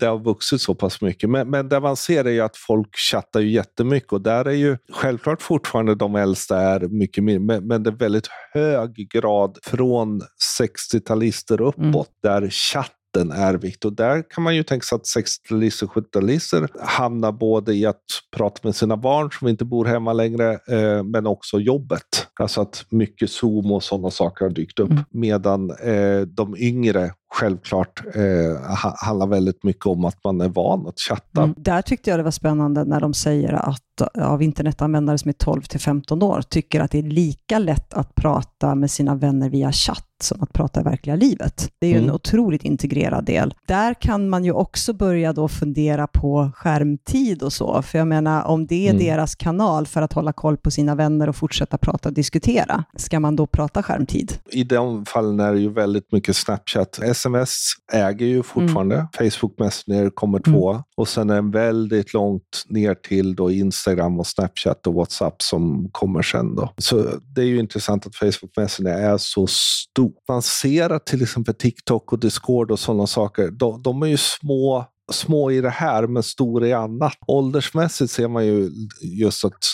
det 0.00 0.06
har 0.06 0.24
vuxit 0.24 0.60
så 0.60 0.74
pass 0.74 1.00
mycket. 1.00 1.30
Men, 1.30 1.50
men 1.50 1.68
det 1.68 1.80
man 1.80 1.96
ser 1.96 2.24
är 2.24 2.30
ju 2.30 2.40
att 2.40 2.56
folk 2.56 2.96
chattar 2.96 3.40
ju 3.40 3.50
jättemycket 3.50 4.12
och 4.12 4.20
där 4.20 4.44
är 4.44 4.52
ju 4.52 4.78
självklart 4.92 5.42
fortfarande 5.42 5.94
de 5.94 6.14
äldsta 6.14 6.58
är 6.58 6.80
mycket 6.80 7.24
mer, 7.24 7.38
men, 7.38 7.66
men 7.66 7.82
det 7.82 7.90
är 7.90 7.94
väldigt 7.94 8.28
hög 8.52 9.10
grad 9.10 9.58
från 9.62 10.20
60-talister 10.60 11.60
uppåt 11.60 11.78
mm. 11.78 12.42
där 12.42 12.50
chatt 12.50 12.92
den 13.12 13.30
är 13.30 13.54
viktig. 13.54 13.88
Och 13.90 13.96
där 13.96 14.30
kan 14.30 14.44
man 14.44 14.56
ju 14.56 14.62
tänka 14.62 14.84
sig 14.84 14.96
att 14.96 15.02
60-talister 15.02 15.84
och 15.84 15.92
70-talister 15.92 16.68
hamnar 16.80 17.32
både 17.32 17.74
i 17.74 17.86
att 17.86 18.02
prata 18.36 18.60
med 18.62 18.76
sina 18.76 18.96
barn 18.96 19.30
som 19.30 19.48
inte 19.48 19.64
bor 19.64 19.84
hemma 19.84 20.12
längre, 20.12 20.52
eh, 20.52 21.02
men 21.02 21.26
också 21.26 21.60
jobbet. 21.60 22.26
Alltså 22.40 22.60
att 22.60 22.86
mycket 22.88 23.30
Zoom 23.30 23.72
och 23.72 23.82
sådana 23.82 24.10
saker 24.10 24.44
har 24.44 24.52
dykt 24.52 24.78
upp. 24.78 24.90
Mm. 24.90 25.04
Medan 25.10 25.70
eh, 25.70 26.20
de 26.20 26.56
yngre 26.58 27.14
självklart 27.32 28.02
eh, 28.14 28.76
handlar 28.96 29.26
väldigt 29.26 29.64
mycket 29.64 29.86
om 29.86 30.04
att 30.04 30.24
man 30.24 30.40
är 30.40 30.48
van 30.48 30.86
att 30.86 31.00
chatta. 31.00 31.42
Mm. 31.42 31.54
Där 31.58 31.82
tyckte 31.82 32.10
jag 32.10 32.18
det 32.18 32.22
var 32.22 32.30
spännande 32.30 32.84
när 32.84 33.00
de 33.00 33.14
säger 33.14 33.52
att 33.52 33.92
av 34.20 34.42
internetanvändare 34.42 35.18
som 35.18 35.28
är 35.28 35.32
12 35.32 35.62
till 35.62 35.80
15 35.80 36.22
år 36.22 36.42
tycker 36.48 36.80
att 36.80 36.90
det 36.90 36.98
är 36.98 37.02
lika 37.02 37.58
lätt 37.58 37.94
att 37.94 38.14
prata 38.14 38.74
med 38.74 38.90
sina 38.90 39.14
vänner 39.14 39.50
via 39.50 39.72
chatt 39.72 40.06
som 40.20 40.42
att 40.42 40.52
prata 40.52 40.80
i 40.80 40.82
verkliga 40.82 41.16
livet. 41.16 41.72
Det 41.78 41.86
är 41.86 41.90
ju 41.90 41.96
mm. 41.96 42.08
en 42.08 42.14
otroligt 42.14 42.64
integrerad 42.64 43.24
del. 43.24 43.54
Där 43.66 43.94
kan 43.94 44.28
man 44.28 44.44
ju 44.44 44.52
också 44.52 44.92
börja 44.92 45.32
då 45.32 45.48
fundera 45.48 46.06
på 46.06 46.50
skärmtid 46.54 47.42
och 47.42 47.52
så, 47.52 47.82
för 47.82 47.98
jag 47.98 48.08
menar 48.08 48.44
om 48.44 48.66
det 48.66 48.86
är 48.86 48.90
mm. 48.90 49.04
deras 49.04 49.34
kanal 49.34 49.86
för 49.86 50.02
att 50.02 50.12
hålla 50.12 50.32
koll 50.32 50.56
på 50.56 50.70
sina 50.70 50.94
vänner 50.94 51.28
och 51.28 51.36
fortsätta 51.36 51.78
prata 51.78 52.08
och 52.08 52.14
diskutera, 52.14 52.84
ska 52.96 53.20
man 53.20 53.36
då 53.36 53.46
prata 53.46 53.82
skärmtid? 53.82 54.38
I 54.50 54.64
de 54.64 55.04
fallen 55.04 55.40
är 55.40 55.52
det 55.52 55.60
ju 55.60 55.70
väldigt 55.70 56.12
mycket 56.12 56.36
Snapchat. 56.36 56.98
Sms 57.22 57.72
äger 57.92 58.26
ju 58.26 58.42
fortfarande. 58.42 58.94
Mm. 58.94 59.30
Facebook 59.30 59.58
Messenger 59.58 60.10
kommer 60.10 60.38
två 60.38 60.70
mm. 60.70 60.82
och 60.96 61.08
sen 61.08 61.30
är 61.30 61.42
det 61.42 61.58
väldigt 61.58 62.14
långt 62.14 62.64
ner 62.68 62.94
till 62.94 63.34
då 63.34 63.50
Instagram 63.50 64.20
och 64.20 64.26
Snapchat 64.26 64.86
och 64.86 64.94
WhatsApp 64.94 65.42
som 65.42 65.88
kommer 65.92 66.22
sen. 66.22 66.56
Då. 66.56 66.74
Så 66.78 67.06
det 67.34 67.40
är 67.40 67.46
ju 67.46 67.58
intressant 67.58 68.06
att 68.06 68.16
Facebook 68.16 68.56
Messenger 68.56 68.94
är 68.94 69.18
så 69.18 69.46
stor. 69.46 70.12
Man 70.28 70.42
ser 70.42 70.90
att 70.90 71.06
till 71.06 71.22
exempel 71.22 71.54
TikTok 71.54 72.12
och 72.12 72.18
Discord 72.18 72.70
och 72.70 72.78
sådana 72.78 73.06
saker, 73.06 73.50
de, 73.50 73.82
de 73.82 74.02
är 74.02 74.06
ju 74.06 74.16
små 74.16 74.86
små 75.12 75.50
i 75.50 75.60
det 75.60 75.70
här 75.70 76.06
men 76.06 76.22
stora 76.22 76.66
i 76.66 76.72
annat. 76.72 77.12
Åldersmässigt 77.26 78.10
ser 78.10 78.28
man 78.28 78.46
ju 78.46 78.70
just 79.00 79.44
att 79.44 79.64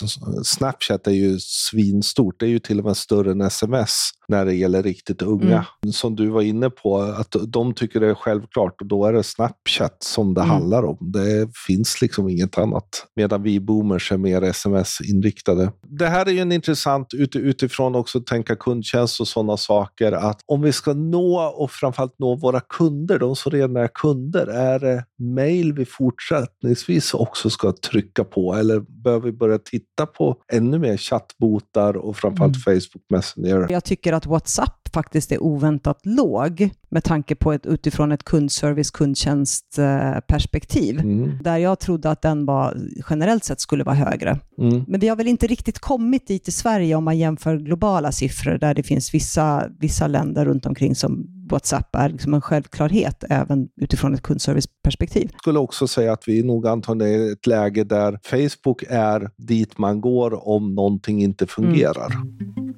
Snapchat 0.43 1.07
är 1.07 1.11
ju 1.11 1.39
svinstort. 1.39 2.39
Det 2.39 2.45
är 2.45 2.49
ju 2.49 2.59
till 2.59 2.79
och 2.79 2.85
med 2.85 2.97
större 2.97 3.31
än 3.31 3.41
sms 3.41 4.09
när 4.27 4.45
det 4.45 4.53
gäller 4.53 4.83
riktigt 4.83 5.21
unga. 5.21 5.65
Mm. 5.83 5.93
Som 5.93 6.15
du 6.15 6.29
var 6.29 6.41
inne 6.41 6.69
på, 6.69 6.97
att 6.97 7.35
de 7.47 7.73
tycker 7.73 7.99
det 7.99 8.07
är 8.07 8.13
självklart 8.13 8.81
och 8.81 8.87
då 8.87 9.05
är 9.05 9.13
det 9.13 9.23
Snapchat 9.23 9.97
som 9.99 10.33
det 10.33 10.41
mm. 10.41 10.51
handlar 10.51 10.83
om. 10.83 10.97
Det 11.01 11.49
finns 11.67 12.01
liksom 12.01 12.29
inget 12.29 12.57
annat. 12.57 13.07
Medan 13.15 13.43
vi 13.43 13.59
boomers 13.59 14.11
är 14.11 14.17
mer 14.17 14.41
sms-inriktade. 14.41 15.71
Det 15.81 16.07
här 16.07 16.25
är 16.25 16.31
ju 16.31 16.39
en 16.39 16.51
intressant 16.51 17.13
utifrån 17.35 17.95
också 17.95 18.19
tänka 18.19 18.55
kundtjänst 18.55 19.19
och 19.19 19.27
sådana 19.27 19.57
saker. 19.57 20.11
Att 20.11 20.41
om 20.45 20.61
vi 20.61 20.71
ska 20.71 20.93
nå 20.93 21.53
och 21.57 21.71
framförallt 21.71 22.19
nå 22.19 22.35
våra 22.35 22.59
kunder, 22.59 23.19
de 23.19 23.35
som 23.35 23.51
redan 23.51 23.75
är 23.75 23.89
kunder, 23.93 24.47
är 24.47 24.79
det 24.79 25.05
mail 25.33 25.73
vi 25.73 25.85
fortsättningsvis 25.85 27.13
också 27.13 27.49
ska 27.49 27.71
trycka 27.71 28.23
på? 28.23 28.53
Eller 28.53 28.79
bör 28.79 29.19
vi 29.19 29.31
börja 29.31 29.57
titta 29.57 30.05
på 30.05 30.35
ännu 30.53 30.79
mer 30.79 30.97
chattbotar 30.97 31.97
och 31.97 32.17
framförallt 32.17 32.67
mm. 32.67 32.81
Facebook 32.81 33.03
Messenger? 33.09 33.67
Jag 33.69 33.83
tycker 33.83 34.13
att 34.13 34.25
WhatsApp 34.25 34.78
faktiskt 34.93 35.31
är 35.31 35.43
oväntat 35.43 35.99
låg 36.03 36.69
med 36.89 37.03
tanke 37.03 37.35
på 37.35 37.53
ett, 37.53 37.65
utifrån 37.65 38.11
ett 38.11 38.23
kundservice, 38.23 38.91
kundtjänstperspektiv. 38.91 40.99
Mm. 40.99 41.31
Där 41.43 41.57
jag 41.57 41.79
trodde 41.79 42.09
att 42.09 42.21
den 42.21 42.45
var, 42.45 42.77
generellt 43.09 43.43
sett 43.43 43.59
skulle 43.59 43.83
vara 43.83 43.95
högre. 43.95 44.39
Mm. 44.57 44.83
Men 44.87 44.99
vi 44.99 45.07
har 45.07 45.15
väl 45.15 45.27
inte 45.27 45.47
riktigt 45.47 45.79
kommit 45.79 46.27
dit 46.27 46.47
i 46.47 46.51
Sverige 46.51 46.95
om 46.95 47.03
man 47.03 47.17
jämför 47.17 47.57
globala 47.57 48.11
siffror 48.11 48.57
där 48.57 48.73
det 48.73 48.83
finns 48.83 49.13
vissa, 49.13 49.69
vissa 49.79 50.07
länder 50.07 50.45
runt 50.45 50.65
omkring 50.65 50.95
som 50.95 51.27
WhatsApp 51.49 51.95
är 51.95 52.09
liksom 52.09 52.33
en 52.33 52.41
självklarhet 52.41 53.23
även 53.29 53.67
utifrån 53.81 54.13
ett 54.13 54.21
kundserviceperspektiv. 54.21 55.29
Jag 55.31 55.39
skulle 55.39 55.59
också 55.59 55.87
säga 55.87 56.13
att 56.13 56.27
vi 56.27 56.43
nog 56.43 56.67
antagligen 56.67 57.21
är 57.21 57.29
i 57.29 57.31
ett 57.31 57.47
läge 57.47 57.83
där 57.83 58.19
Facebook 58.23 58.83
är 58.89 59.29
dit 59.37 59.77
man 59.77 60.01
går 60.01 60.47
om 60.47 60.75
någonting 60.75 61.21
inte 61.21 61.47
fungerar. 61.47 62.13
Mm 62.13 62.68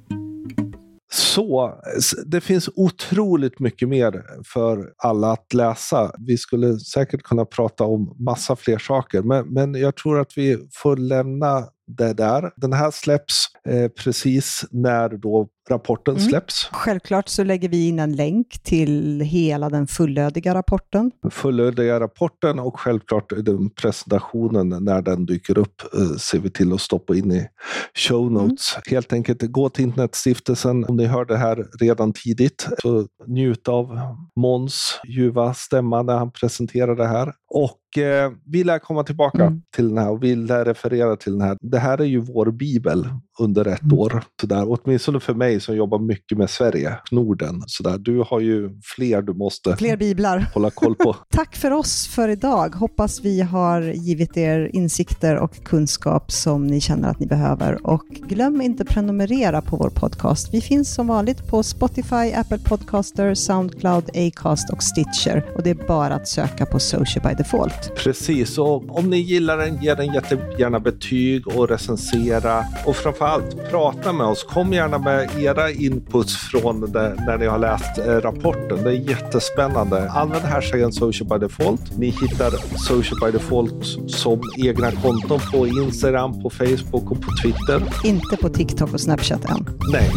så 1.34 1.80
det 2.26 2.40
finns 2.40 2.68
otroligt 2.74 3.60
mycket 3.60 3.88
mer 3.88 4.24
för 4.54 4.92
alla 4.96 5.32
att 5.32 5.54
läsa. 5.54 6.12
Vi 6.18 6.36
skulle 6.38 6.78
säkert 6.78 7.22
kunna 7.22 7.44
prata 7.44 7.84
om 7.84 8.16
massa 8.18 8.56
fler 8.56 8.78
saker, 8.78 9.22
men, 9.22 9.48
men 9.48 9.74
jag 9.74 9.96
tror 9.96 10.20
att 10.20 10.38
vi 10.38 10.68
får 10.72 10.96
lämna 10.96 11.64
det 11.86 12.12
där. 12.12 12.52
Den 12.56 12.72
här 12.72 12.90
släpps 12.90 13.46
eh, 13.68 13.88
precis 13.88 14.64
när 14.70 15.08
då 15.08 15.48
rapporten 15.70 16.16
mm. 16.16 16.28
släpps. 16.28 16.68
Självklart 16.72 17.28
så 17.28 17.44
lägger 17.44 17.68
vi 17.68 17.88
in 17.88 17.98
en 17.98 18.16
länk 18.16 18.62
till 18.62 19.20
hela 19.20 19.70
den 19.70 19.86
fullödiga 19.86 20.54
rapporten. 20.54 21.10
Fullödiga 21.30 22.00
rapporten 22.00 22.58
och 22.58 22.80
självklart 22.80 23.32
den 23.36 23.70
presentationen 23.70 24.84
när 24.84 25.02
den 25.02 25.26
dyker 25.26 25.58
upp 25.58 25.82
eh, 25.94 26.16
ser 26.16 26.38
vi 26.38 26.50
till 26.50 26.72
att 26.72 26.80
stoppa 26.80 27.16
in 27.16 27.32
i 27.32 27.46
show 27.94 28.28
mm. 28.28 28.32
notes. 28.32 28.74
Mm. 28.74 28.82
Helt 28.90 29.12
enkelt 29.12 29.42
gå 29.42 29.68
till 29.68 29.84
Internetstiftelsen 29.84 30.84
om 30.84 30.96
ni 30.96 31.06
hör 31.06 31.24
det 31.24 31.36
här 31.36 31.66
redan 31.80 32.12
tidigt. 32.12 32.68
Så 32.82 33.06
njut 33.26 33.68
av 33.68 33.98
Måns 34.36 35.00
ljuva 35.08 35.54
stämma 35.54 36.02
när 36.02 36.18
han 36.18 36.32
presenterar 36.32 36.96
det 36.96 37.06
här. 37.06 37.32
Och 37.50 37.78
eh, 37.98 38.32
vi 38.44 38.64
lär 38.64 38.78
komma 38.78 39.04
tillbaka 39.04 39.42
mm. 39.42 39.62
till 39.74 39.88
den 39.88 39.98
här 39.98 40.10
och 40.10 40.22
vi 40.22 40.34
lär 40.34 40.64
referera 40.64 41.16
till 41.16 41.32
den 41.32 41.40
här. 41.40 41.58
Det 41.60 41.78
här 41.78 42.00
är 42.00 42.04
ju 42.04 42.18
vår 42.18 42.50
bibel 42.50 43.08
under 43.38 43.68
ett 43.68 43.82
mm. 43.82 43.98
år. 43.98 44.24
Sådär. 44.40 44.64
Åtminstone 44.68 45.20
för 45.20 45.34
mig 45.34 45.60
som 45.60 45.76
jobbar 45.76 45.98
mycket 45.98 46.38
med 46.38 46.50
Sverige, 46.50 46.96
Norden. 47.10 47.62
Sådär. 47.66 47.98
Du 47.98 48.24
har 48.26 48.40
ju 48.40 48.70
fler 48.96 49.22
du 49.22 49.34
måste 49.34 49.76
fler 49.76 49.96
biblar. 49.96 50.46
hålla 50.54 50.70
koll 50.70 50.94
på. 50.94 51.16
Tack 51.30 51.56
för 51.56 51.70
oss 51.70 52.06
för 52.06 52.28
idag. 52.28 52.74
Hoppas 52.74 53.20
vi 53.20 53.40
har 53.40 53.80
givit 53.82 54.36
er 54.36 54.70
insikter 54.72 55.36
och 55.36 55.64
kunskap 55.64 56.32
som 56.32 56.66
ni 56.66 56.80
känner 56.80 57.08
att 57.08 57.18
ni 57.18 57.26
behöver. 57.26 57.86
Och 57.86 58.06
glöm 58.08 58.60
inte 58.60 58.84
prenumerera 58.84 59.62
på 59.62 59.76
vår 59.76 59.90
podcast. 59.90 60.54
Vi 60.54 60.60
finns 60.60 60.94
som 60.94 61.06
vanligt 61.06 61.48
på 61.48 61.62
Spotify, 61.62 62.32
Apple 62.34 62.58
Podcaster, 62.58 63.34
Soundcloud, 63.34 64.04
Acast 64.14 64.70
och 64.70 64.82
Stitcher. 64.82 65.44
Och 65.56 65.62
det 65.62 65.70
är 65.70 65.86
bara 65.86 66.14
att 66.14 66.28
söka 66.28 66.66
på 66.66 66.78
Social 66.78 67.28
by 67.28 67.34
Default. 67.34 67.92
Precis, 67.96 68.58
och 68.58 68.98
om 68.98 69.10
ni 69.10 69.16
gillar 69.16 69.58
den, 69.58 69.82
ge 69.82 69.94
den 69.94 70.14
jättegärna 70.14 70.80
betyg 70.80 71.46
och 71.46 71.68
recensera. 71.68 72.64
Och 72.86 72.96
framför 72.96 73.21
allt, 73.26 73.70
prata 73.70 74.12
med 74.12 74.26
oss. 74.26 74.44
Kom 74.44 74.72
gärna 74.72 74.98
med 74.98 75.30
era 75.38 75.70
inputs 75.70 76.36
från 76.36 76.92
det, 76.92 77.14
när 77.26 77.38
ni 77.38 77.46
har 77.46 77.58
läst 77.58 77.98
eh, 77.98 78.04
rapporten. 78.04 78.84
Det 78.84 78.90
är 78.90 79.10
jättespännande. 79.10 80.10
Använd 80.10 80.44
hashtaggen 80.44 80.92
social 80.92 81.28
by 81.28 81.46
default. 81.46 81.98
Ni 81.98 82.06
hittar 82.06 82.50
social 82.78 83.20
by 83.20 83.38
default 83.38 83.84
som 84.10 84.40
egna 84.58 84.90
konton 84.90 85.40
på 85.52 85.66
Instagram, 85.66 86.42
på 86.42 86.50
Facebook 86.50 87.10
och 87.10 87.20
på 87.20 87.30
Twitter. 87.42 87.82
Inte 88.04 88.36
på 88.36 88.48
TikTok 88.48 88.92
och 88.92 89.00
Snapchat 89.00 89.44
än. 89.44 89.68
Nej, 89.92 90.10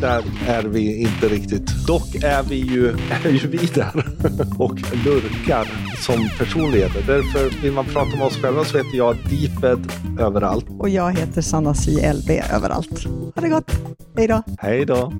där 0.00 0.22
är 0.46 0.62
vi 0.62 1.00
inte 1.00 1.28
riktigt. 1.28 1.86
Dock 1.86 2.14
är 2.14 2.42
vi 2.42 2.56
ju, 2.56 2.88
är 3.24 3.30
ju 3.30 3.48
vi 3.48 3.66
där 3.74 3.92
och 4.58 4.78
lurkar 5.04 5.68
som 6.00 6.28
personligheter. 6.38 7.04
Därför 7.06 7.62
vill 7.62 7.72
man 7.72 7.84
prata 7.84 8.16
med 8.16 8.26
oss 8.26 8.36
själva 8.36 8.64
så 8.64 8.78
heter 8.78 8.96
jag 8.96 9.16
Deeped 9.30 9.92
överallt. 10.20 10.66
Och 10.78 10.88
jag 10.88 11.18
heter 11.18 11.42
Sanna 11.42 11.74
C. 11.74 12.12
Överallt. 12.52 13.04
Ha 13.34 13.42
det 13.42 13.48
gott. 13.48 13.70
Hej 14.16 14.28
då. 14.28 14.42
Hej 14.58 14.84
då. 14.86 15.12